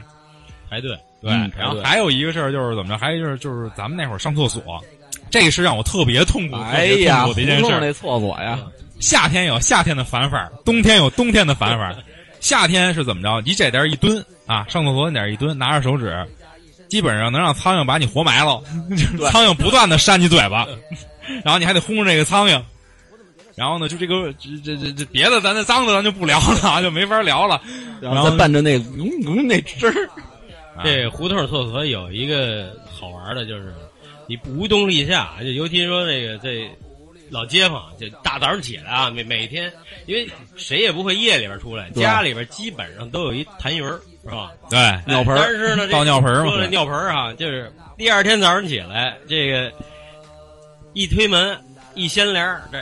[0.69, 0.89] 排队，
[1.21, 2.97] 对，嗯然后还有一个事儿就是怎么着？
[2.97, 4.83] 还有就是就是咱们那会儿上厕所，
[5.29, 7.77] 这是让我特别痛苦、特哎别呀，痛苦的一件事。
[7.79, 8.59] 那厕所呀，
[8.99, 11.95] 夏天有夏天的烦法，冬天有冬天的烦法儿。
[12.45, 13.41] 夏天是怎么着？
[13.43, 16.23] 你这点儿一蹲啊，上厕所那点儿一蹲，拿着手指，
[16.87, 18.61] 基本上能让苍蝇把你活埋了。
[18.91, 20.67] 就是苍蝇不断的扇你嘴巴，
[21.43, 22.61] 然后你还得轰着这个苍蝇。
[23.55, 27.59] 然后呢，就这个这这这这别的咱这脏的咱就不聊了啊， 就没法聊了。
[27.99, 30.09] 然后再伴着那嗯嗯那汁儿，
[30.83, 33.73] 这胡同厕所有一个好玩的，就是
[34.27, 36.69] 你无冬立夏，就尤其说这个这
[37.29, 39.71] 老街坊，就大早上起来啊，每每天，
[40.05, 44.51] 因为谁也不会夜里边出来，家里边基本上都有一痰盂儿，是吧？
[44.69, 49.71] 对，尿盆儿但是呢，这倒尿盆儿嘛说这尿盆儿啊，就是第二天早上起来，这个
[50.93, 51.57] 一推门
[51.93, 52.77] 一掀帘儿，这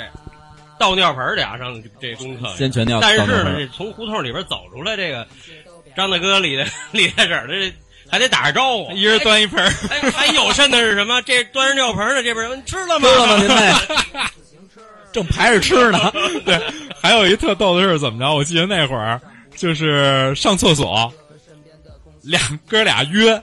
[0.79, 2.53] 倒尿盆儿俩上这功课。
[2.55, 2.99] 先全尿。
[3.01, 5.25] 但是呢，这从胡同里边走出来，这个
[5.95, 7.73] 张大哥、李大李大婶儿的这
[8.13, 9.73] 还得打个招呼，一人端一盆儿。
[9.89, 11.19] 哎，还有甚的是什么？
[11.23, 13.09] 这端着尿盆儿呢，这边吃了吗？
[13.09, 13.37] 知道吗？
[13.37, 14.29] 您那
[15.11, 16.13] 正排着吃呢，
[16.45, 16.61] 对，
[17.01, 18.31] 还有一特逗的是怎么着？
[18.35, 19.19] 我记得那会儿
[19.55, 21.11] 就是上厕所，
[22.21, 23.41] 俩哥俩约，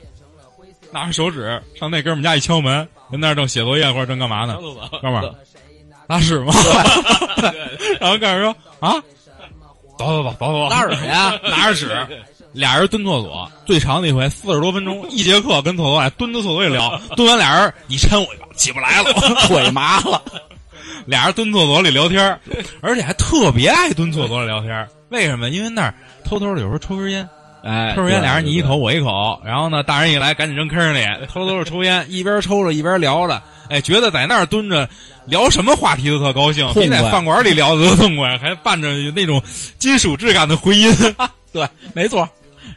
[0.92, 2.72] 拿着手指上那哥们家一敲门，
[3.10, 4.56] 人那儿正写作业或者正干嘛呢。
[5.02, 5.34] 哥们儿，
[6.06, 6.54] 拉屎吗？
[7.98, 9.02] 然后哥们儿说啊，
[9.98, 11.88] 走走走走走，拉屎呀， 拿着屎。
[12.52, 19.12] 俩人蹲厕所，最长的一回四十多分钟，一节课跟厕所里蹲在厕所里聊，蹲完俩人你抻我一把，起不来了，
[19.46, 20.20] 腿麻了。
[21.06, 22.38] 俩人蹲厕所里聊天，
[22.80, 24.86] 而且还特别爱蹲厕所里聊天。
[25.08, 25.48] 为什么？
[25.50, 25.94] 因为那儿
[26.24, 27.26] 偷偷的有时候抽根烟，
[27.64, 34.88] 哎，抽根烟，俩人你一口，我一口，然后呢，大人一来赶紧扔坑里，偷偷的抽烟，一边抽着一边聊着，哎，觉得在那儿蹲着
[35.24, 39.42] 聊什么话题都特高兴，比在饭馆里聊的都痛快，还伴着那种
[39.78, 40.92] 金属质感的回音。
[41.52, 42.28] 对，没错。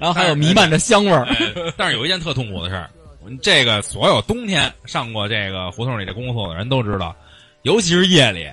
[0.03, 1.23] 然后还有弥漫着香味儿。
[1.23, 2.89] 哎但是有一件特痛苦的事儿，
[3.41, 7.15] 这个所有冬天上过这个胡同里的公厕的人都知道，
[7.61, 8.45] 尤其是夜里，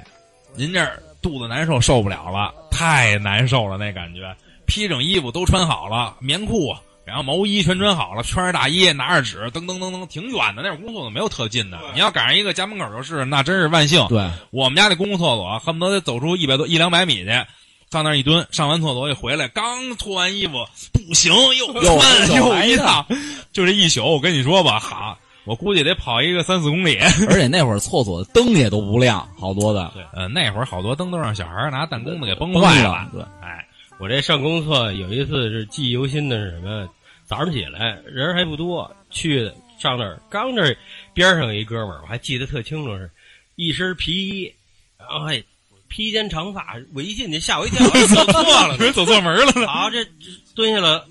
[0.55, 4.33] 您这儿肚子难受受不了了，太难受了那感觉，
[4.65, 6.73] 披整衣服都穿好了，棉裤。
[7.03, 10.63] 然后毛衣全穿好了，穿着大衣，拿着纸，噔噔噔噔，挺远的。
[10.63, 14.07] 那会儿公厕所没有特近的，你要赶上一个家门口就是，那真是万幸。
[14.07, 17.31] 对，我们家那公共厕所恨不得得走出一百多一两百米去，
[17.91, 23.05] 上那儿一蹲，上完厕所一回来，刚脱完衣服，不行，又又穿又一一趟，
[23.53, 26.97] 就这一宿，我跟你说吧，好，我估计得跑一个三四公里。
[27.29, 29.91] 而且那会儿厕所的灯也都不亮，好多的。
[29.93, 33.67] 对呃，那会儿好多灯都让小孩拿弹弓子给崩崩坏了对，哎，
[33.99, 36.89] 我这上公厕有一次是记忆犹新的是什么？
[37.27, 39.51] 早上起来人还不多，去
[39.81, 40.77] 上那儿刚这
[41.13, 43.11] 边上有一哥们儿，我还记得特清楚是，
[43.57, 44.55] 一身皮衣，
[44.97, 45.43] 然后还
[45.91, 48.93] 披肩长发，我一进去吓我一跳，我 走错了呢。
[48.93, 49.67] 走错门了呢。
[49.67, 50.11] 好，这这
[50.55, 51.05] 蹲下了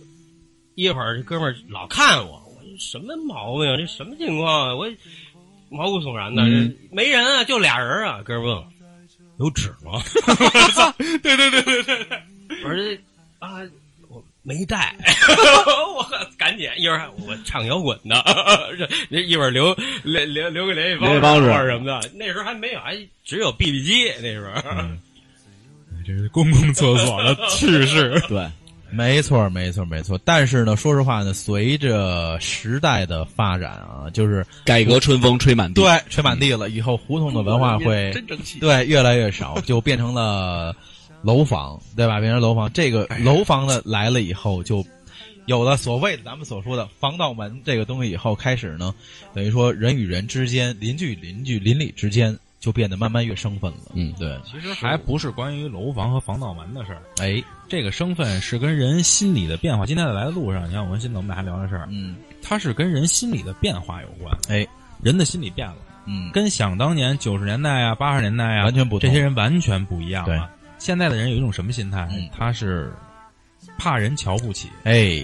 [0.76, 3.78] 一会儿，这哥们儿老看我，我说什么毛病啊？
[3.78, 4.76] 这什么情况啊？
[4.76, 4.88] 我
[5.70, 8.22] 毛骨悚然的，嗯这没人啊，就俩人啊。
[8.24, 8.68] 哥们儿问我
[9.40, 10.02] 有纸吗？
[11.22, 12.22] 对对对对对对，
[12.64, 12.96] 我说这
[13.40, 13.70] 啊，我
[14.42, 14.96] 没带，
[15.98, 16.06] 我
[16.38, 18.24] 赶紧一会儿我唱摇滚的，
[19.12, 22.10] 这一会儿留留留留个联系方式什么的。
[22.16, 24.62] 那时候还没有，还只有 BB 机那时候。
[26.08, 28.20] 这是公共厕所的 趣事。
[28.28, 28.44] 对，
[28.90, 30.20] 没错，没错，没错。
[30.26, 35.82] 但是呢，说实话呢，随着时代的发展啊，就是改革春风吹满地。
[35.84, 38.60] 对吹满地了，以后胡同的文化会真争气。
[38.60, 40.76] 对越来越少，就变成了
[41.22, 42.20] 楼房，对吧？
[42.20, 42.72] 变成楼房。
[42.74, 44.86] 这个楼房的来了以后，就
[45.46, 48.12] 有了所谓的咱们所说的防盗门这个东西。
[48.12, 48.94] 以后开始呢，
[49.34, 53.92] 等于说人与人之间、邻居与邻居、邻里之间，就变得慢慢越生分了。
[53.94, 59.86] 嗯对，其实还不是关于楼房和防盗门的事儿，哎，这个生分是跟人心理的变化。
[59.86, 64.38] 今天在来的路上，你看我跟新总我们俩还聊这事儿，嗯，它是跟人心理的变化有关。
[64.50, 64.66] 哎，
[65.02, 70.50] 人的心理变了，嗯，跟想当年九十年代啊、八十年代啊完全不同这些人完全不一样对了。
[70.80, 72.08] 现在的人有一种什么心态？
[72.12, 72.28] 嗯。
[72.36, 72.92] 他是
[73.78, 75.22] 怕人瞧不起，哎，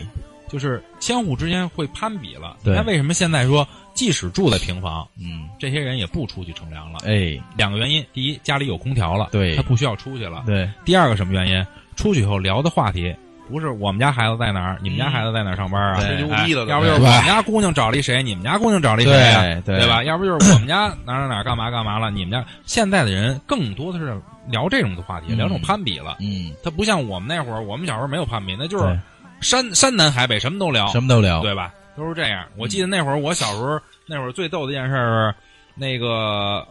[0.48, 2.56] 就是相互之间会攀比了。
[2.64, 2.76] 对。
[2.76, 6.99] 那为什么现在说，即使住在平房，嗯，这些人也不出去乘凉了？
[7.06, 9.56] 哎，两个原因：第一，家里有空调了，对。
[9.56, 11.65] 他不需要出去了；对，第二个什么原因？
[11.95, 13.15] 出去以后聊的话题
[13.49, 16.01] 不是我们家孩子在哪儿，你们家孩子在哪儿上班啊？
[16.01, 20.03] 吹牛逼的哎要不就是我们家姑娘找了一谁，你们家姑娘找了一谁呀、对对吧？
[20.03, 26.17] 要不就是我们家哪儿哪儿哪儿干嘛干嘛了，你们家现在的人更多的是聊这种的话题，嗯聊这种攀比了。
[26.19, 28.99] 嗯，他不像我们那会儿，我们小时候没有攀比，那就是
[29.41, 31.73] 山山南海北什么都聊，什么都聊，对吧？
[31.95, 32.43] 都是这样。
[32.57, 35.35] 我记得那会儿我小时候，那会儿最逗的一件事儿是，
[35.76, 36.65] 那个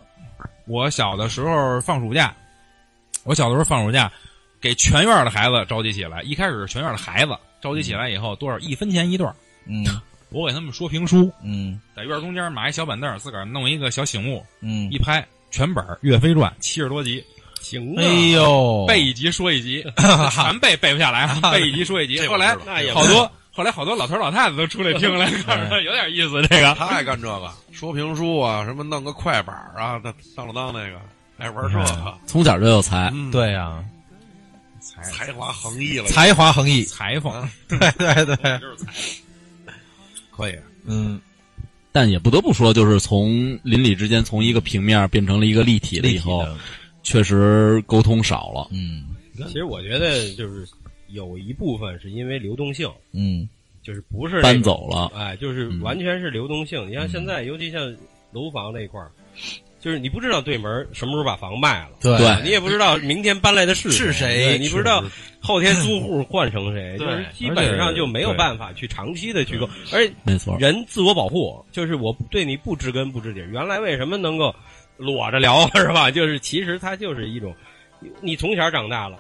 [0.67, 2.35] 我小的时候放暑假，
[3.25, 4.11] 我小的时候放暑假，
[4.65, 6.23] 给全院的孩子召集起来。
[6.23, 9.31] 一开始是全院的孩子召集起来以后，多少一分钱一段，
[9.67, 9.85] 嗯。
[10.31, 11.79] 我给他们说评书，嗯。
[11.95, 14.91] 在院中间买一小板凳，自个儿弄一个小醒目，嗯。
[14.91, 17.23] 一，拍全本《岳飞传》七十多集，
[17.61, 19.85] 行啊，哎呦，背一集说一集，
[20.33, 22.27] 全背背不下来啊， 背一集说一集。
[22.27, 26.41] 后来那也好多后来好多老头老太太都出来听来，看 有点意思。
[26.49, 26.75] 这个。
[26.75, 30.99] 他爱干这个，说评书啊，什么弄个快板啊，当当了当那个，
[31.37, 33.85] 爱玩这个，从小就有才，嗯，对呀，
[34.85, 38.93] 才才华横溢了，才华横溢，裁缝，对对对，就是裁
[40.31, 40.55] 可以。
[40.85, 41.19] 嗯，
[41.91, 46.47] 但也不得不说，就是从邻里之间从一个平面变成了一个立体了以后，
[47.03, 48.69] 确实沟通少了。
[48.73, 49.07] 嗯。
[49.49, 50.69] 其实我觉得就是
[51.09, 53.49] 有一部分是因为流动性，嗯。
[53.83, 55.81] 就是不是搬走了，哎，就是嗯。
[55.83, 56.89] 完全是流动性。
[56.89, 57.95] 你像现在，尤其像
[58.33, 59.11] 楼房那一块儿，
[59.85, 65.05] 就是你不知道对门什么时候把房卖了，对对你也不知道明天搬来的是是谁你不知道
[65.43, 70.57] 后天租户换成谁，就是基本上就没有办法去长期的去购，而且没错。
[70.59, 73.41] 人自我保护，就是我对你不知根不知底。
[73.53, 74.55] 原来为什么能够
[74.97, 76.11] 裸着聊是吧？
[76.11, 77.55] 就是其实它就是一种，
[78.23, 79.19] 你从小长大了，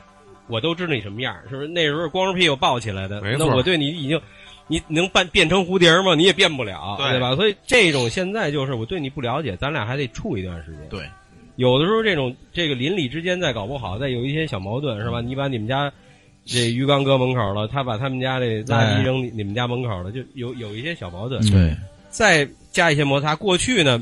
[0.49, 1.69] 我都知道你什么样，是不是？
[1.69, 4.19] 那时候光着屁股抱起来的，那我对你已经，
[4.67, 6.15] 你能变变成蝴蝶吗？
[6.15, 7.35] 你也变不了，对对吧？
[7.37, 10.81] 所以这种现在就是我对你不了解，咱俩还得处一段时间。
[10.89, 11.09] 对，
[11.57, 15.21] 有的时候这种这个邻里之间再搞不好，再有一些小矛盾是吧？
[15.21, 15.93] 你把你们家。
[16.47, 21.41] 这鱼缸搁门口了，他把他们家这垃圾扔你你们家门口了，就有有一些小矛盾。
[21.51, 21.75] 对，
[22.11, 23.35] 再加一些摩擦。
[23.35, 23.99] 过去呢，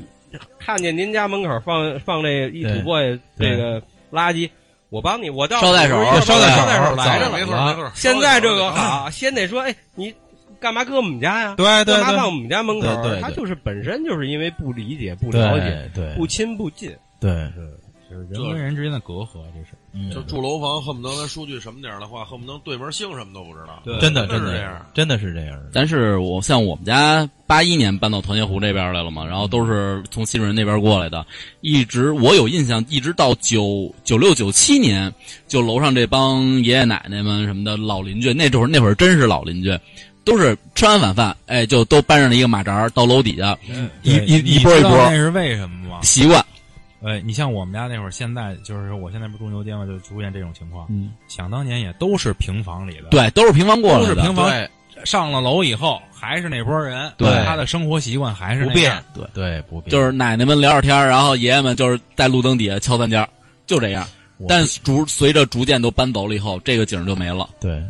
[0.59, 3.01] 看见您家门口放放这一土拨
[3.39, 3.81] 这个
[4.11, 4.51] 垃圾，
[4.89, 7.47] 我帮你，我到捎带手我捎带手捎带手来着没了。
[7.47, 7.93] 错没错。
[7.95, 10.13] 现在这个好，先得说，哎，你
[10.61, 11.55] 干嘛搁我们家呀？
[11.57, 13.11] 对对对干嘛放我们家门口对对？
[13.13, 16.91] 对他就是本身就是因为不理解、不了解、对对不亲不近。
[17.21, 17.31] 对，
[18.11, 19.77] 就是人跟人之间的隔阂，这是。
[19.95, 23.83] 嗯就住楼房，恨不得咱说句什么点儿的话，恨不得对门姓什么都不知道。
[23.85, 31.27] 对真的真的是这样的真的是这样，但是我像我们家八一年搬到团结湖这边来了嘛，然后都是从新润那边过来的，
[31.61, 35.13] 一直我有印象，一直到九九六九七年，
[35.47, 39.79] 就楼上这帮爷爷奶奶们什么的老邻居，那会儿那会儿真是老邻居，
[40.25, 43.57] 都是吃完晚饭，哎，就都搬上了一个马扎儿到楼底下，
[44.03, 46.01] 一一波一波那是为什么吗？
[46.03, 46.45] 习惯，
[47.01, 50.87] 呃，你像我们家那会儿，现在就是说我现在不是住牛街嘛，就出现这种情况。
[50.91, 54.49] 嗯，想当年也都是平房里的，，对，都是平房过来的，都是平房。
[54.49, 54.69] 对
[55.05, 63.29] 上了楼以后还是那波人，对他的生活习惯还是不变，对对不变，就是奶奶们聊着天，然后爷爷们就是在路灯底下敲三尖儿，
[63.67, 64.07] 就这样。
[64.49, 67.49] 但逐随着逐渐都搬走了以后，这个景儿就没了。
[67.61, 67.83] 对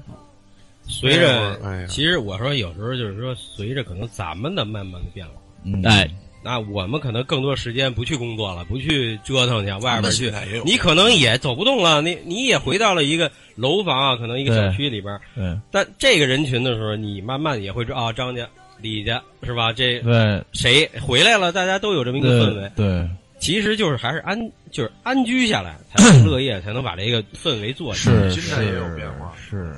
[0.87, 5.33] 随着，哎呀，其实我说有时候就是说，随着可能咱们的慢慢的变老，
[5.65, 5.83] 嗯。
[5.85, 6.09] 哎，
[6.45, 10.33] 那我们可能更多时间不去工作了，不去折腾去外边去，
[10.65, 15.57] 你可能也走不动了，你你也回到了一个楼房啊，可能一个小区里边儿，对。
[15.71, 18.47] 但这个人群的时候，你慢慢也会知道啊，张家、
[18.81, 19.73] 李家是吧？
[19.73, 20.43] 这对。
[20.53, 24.39] 谁回来了，大家都有这么一个氛围，对其实就是还是安，
[24.71, 28.29] 就是安居下来才能 乐业，才能把这个氛围做起来。
[28.31, 29.33] 是心态也有变化。
[29.37, 29.75] 是，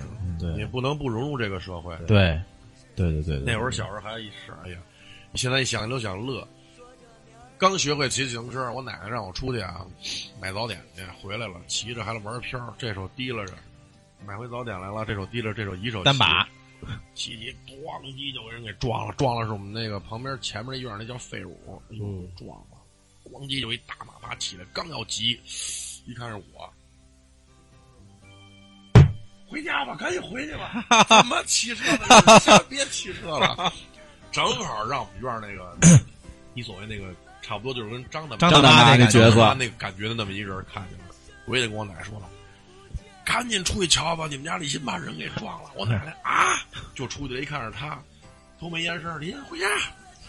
[0.53, 0.63] 对。
[0.63, 1.97] 你不能不融入这个社会。
[2.07, 2.41] 对。
[2.97, 4.79] 对对对，那会儿小时候还一是，哎呀，
[5.35, 6.47] 现在一想都想乐。
[7.59, 9.85] 刚学会骑自行车，我奶奶让我出去啊，
[10.41, 13.55] 买早点去，回来了，骑着还玩漂，这手提拉着，
[14.25, 16.49] 买回早点来了，这手提着，这手一手单把，
[17.17, 22.29] 骑骑咣叽就给人给撞了，撞了是我们那个旁边前面那院那叫废屋，哎呦嗯。
[22.37, 22.77] 撞了，
[23.25, 25.41] 咣叽就一大马趴起来，刚要急，
[26.07, 26.73] 一看是我，
[29.55, 32.39] 回家吧，赶紧回去吧， 怎么骑车呢？
[32.43, 33.73] 下别骑车了，
[34.33, 36.03] 正好让我们院那个，
[36.55, 41.15] 你所谓那个差不多就是跟张大张大妈那角色那个感觉的那么一个人看见了，
[41.47, 42.27] 回去跟我奶说了。
[43.25, 45.71] 赶紧出去瞧吧，你们家李鑫把人给撞了。
[45.77, 46.59] 我奶奶啊，
[46.95, 47.97] 就出去了，一看是他，
[48.61, 49.67] 都没言声，李鑫回家。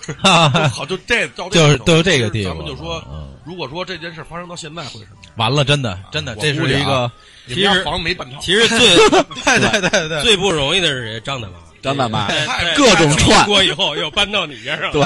[0.07, 0.13] 就
[0.69, 3.31] 好，就这就是都这个地方咱们就说，嗯。
[3.45, 5.17] 如果说这件事发生到现在会是什么？
[5.35, 7.11] 完了，真的真的，这是一个，
[7.47, 8.79] 其实房没半套，其实最
[9.45, 11.19] 对对对对，最不容易的是谁？
[11.21, 12.27] 张大妈，张大妈。
[12.75, 13.45] 各种串。
[13.45, 15.03] 过以后又搬到你边上，对，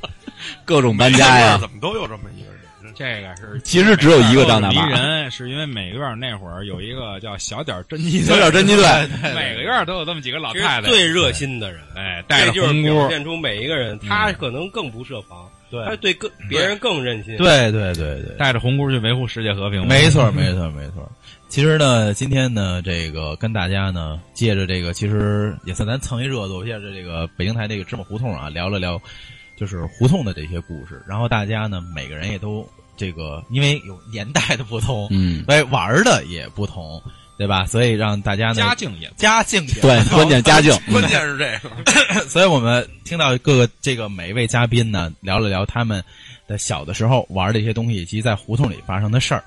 [0.66, 1.56] 各种搬家呀。
[1.58, 2.51] 怎么都有这么一个
[2.94, 8.84] 这个是 其实只有一个张大迷妈人，是因为每个院那会儿有一个叫小点儿侦缉队，小点儿侦缉队
[9.34, 17.36] 每个院都有这么几个老太太，最热心的人，哎，带着就是红箍，表现出每一个人，他可能更不设防，对他对更别人更任性。
[17.36, 19.86] 对对对对，带着红箍去维护世界和平。
[19.86, 21.10] 没错，没错，没错。
[21.48, 28.98] 其实呢，今天呢，这个跟大家呢，借着这个，其实也算咱蹭一热度，借着这个北京台这个芝麻胡同啊，聊了聊，
[29.54, 31.02] 就是胡同的这些故事。
[31.06, 32.66] 然后大家呢，每个人也都
[33.02, 37.02] 这个，因为有年代的不同，嗯，所以玩的也不同，
[37.36, 37.66] 对吧？
[37.66, 46.00] 所以让大家呢，家境也家境也对关键家境， 关键是这个，所以我们听到各个这个每一位嘉宾呢，聊了聊他们
[46.46, 49.42] 的小的时候玩的一些东西，以及在胡同里发生的事儿，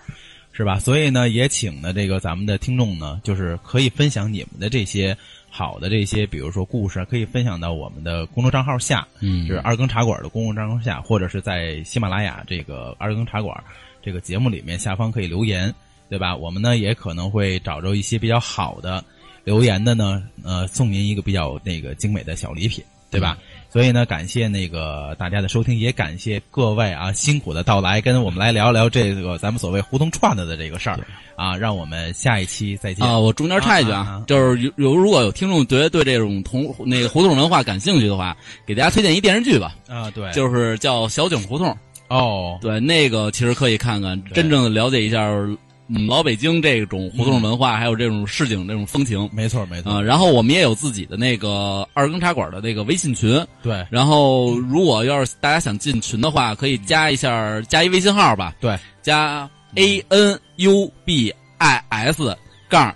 [0.52, 0.78] 是吧？
[0.78, 5.18] 所以呢，也请呢这个咱们的听众呢，就是可以分享你们的这些
[5.58, 13.58] 好的这些，比如说故事，可以分享到我们的公众账号下，嗯就是二更茶馆的公众账号下，或者是在喜马拉雅这个二更茶馆
[14.04, 15.74] 这个节目里面下方可以留言，
[16.10, 16.36] 对吧？
[16.36, 19.02] 我们呢也可能会找着一些比较好的
[19.46, 23.38] 留言的呢，呃，送您一个比较那个精美的小礼品，对吧？
[23.76, 30.98] 所以呢，感谢那个大家的收听，也感谢各位啊辛苦的到来，跟我们来聊聊这个咱们所谓胡同串子的这个事儿
[31.36, 38.34] 啊，让我们下一期再见啊，我中间插一句啊，就是有有如果有听众觉得对这种同那个胡同文化感兴趣的话，
[38.66, 41.68] 给大家推荐一电视剧吧，啊，对，就是叫《小井胡同》。
[42.08, 45.20] 哦，对，那个其实可以看看，真正的了解一下
[45.88, 49.30] 嗯老北京这种胡同文化，还有这种市井这种风情。
[49.32, 53.86] 没错没错，啊、然后我们也有自己的那个二更茶馆的那个微信群，对。
[53.92, 62.38] 然后如果要是大家想进群的话，可以加一下加一微信号吧，对，加 a n u b i s
[62.68, 62.96] 杠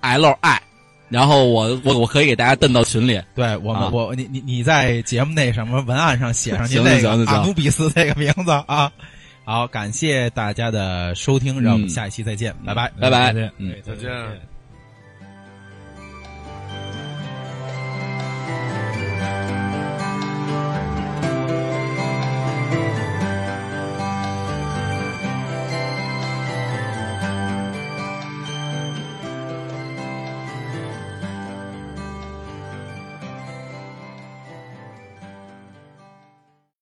[0.00, 0.62] l i，
[1.08, 3.90] 然后我我我可以给大家蹬到群里，对我们、啊。
[3.92, 7.34] 我你你你在节目那什么文案上写上您行那个行行行。
[7.34, 8.92] 阿努比斯这个名字啊。
[9.48, 13.52] 好，感谢大家的收听，让我们嗯下一期再见，拜拜，拜拜再见。
[13.82, 14.47] 再见。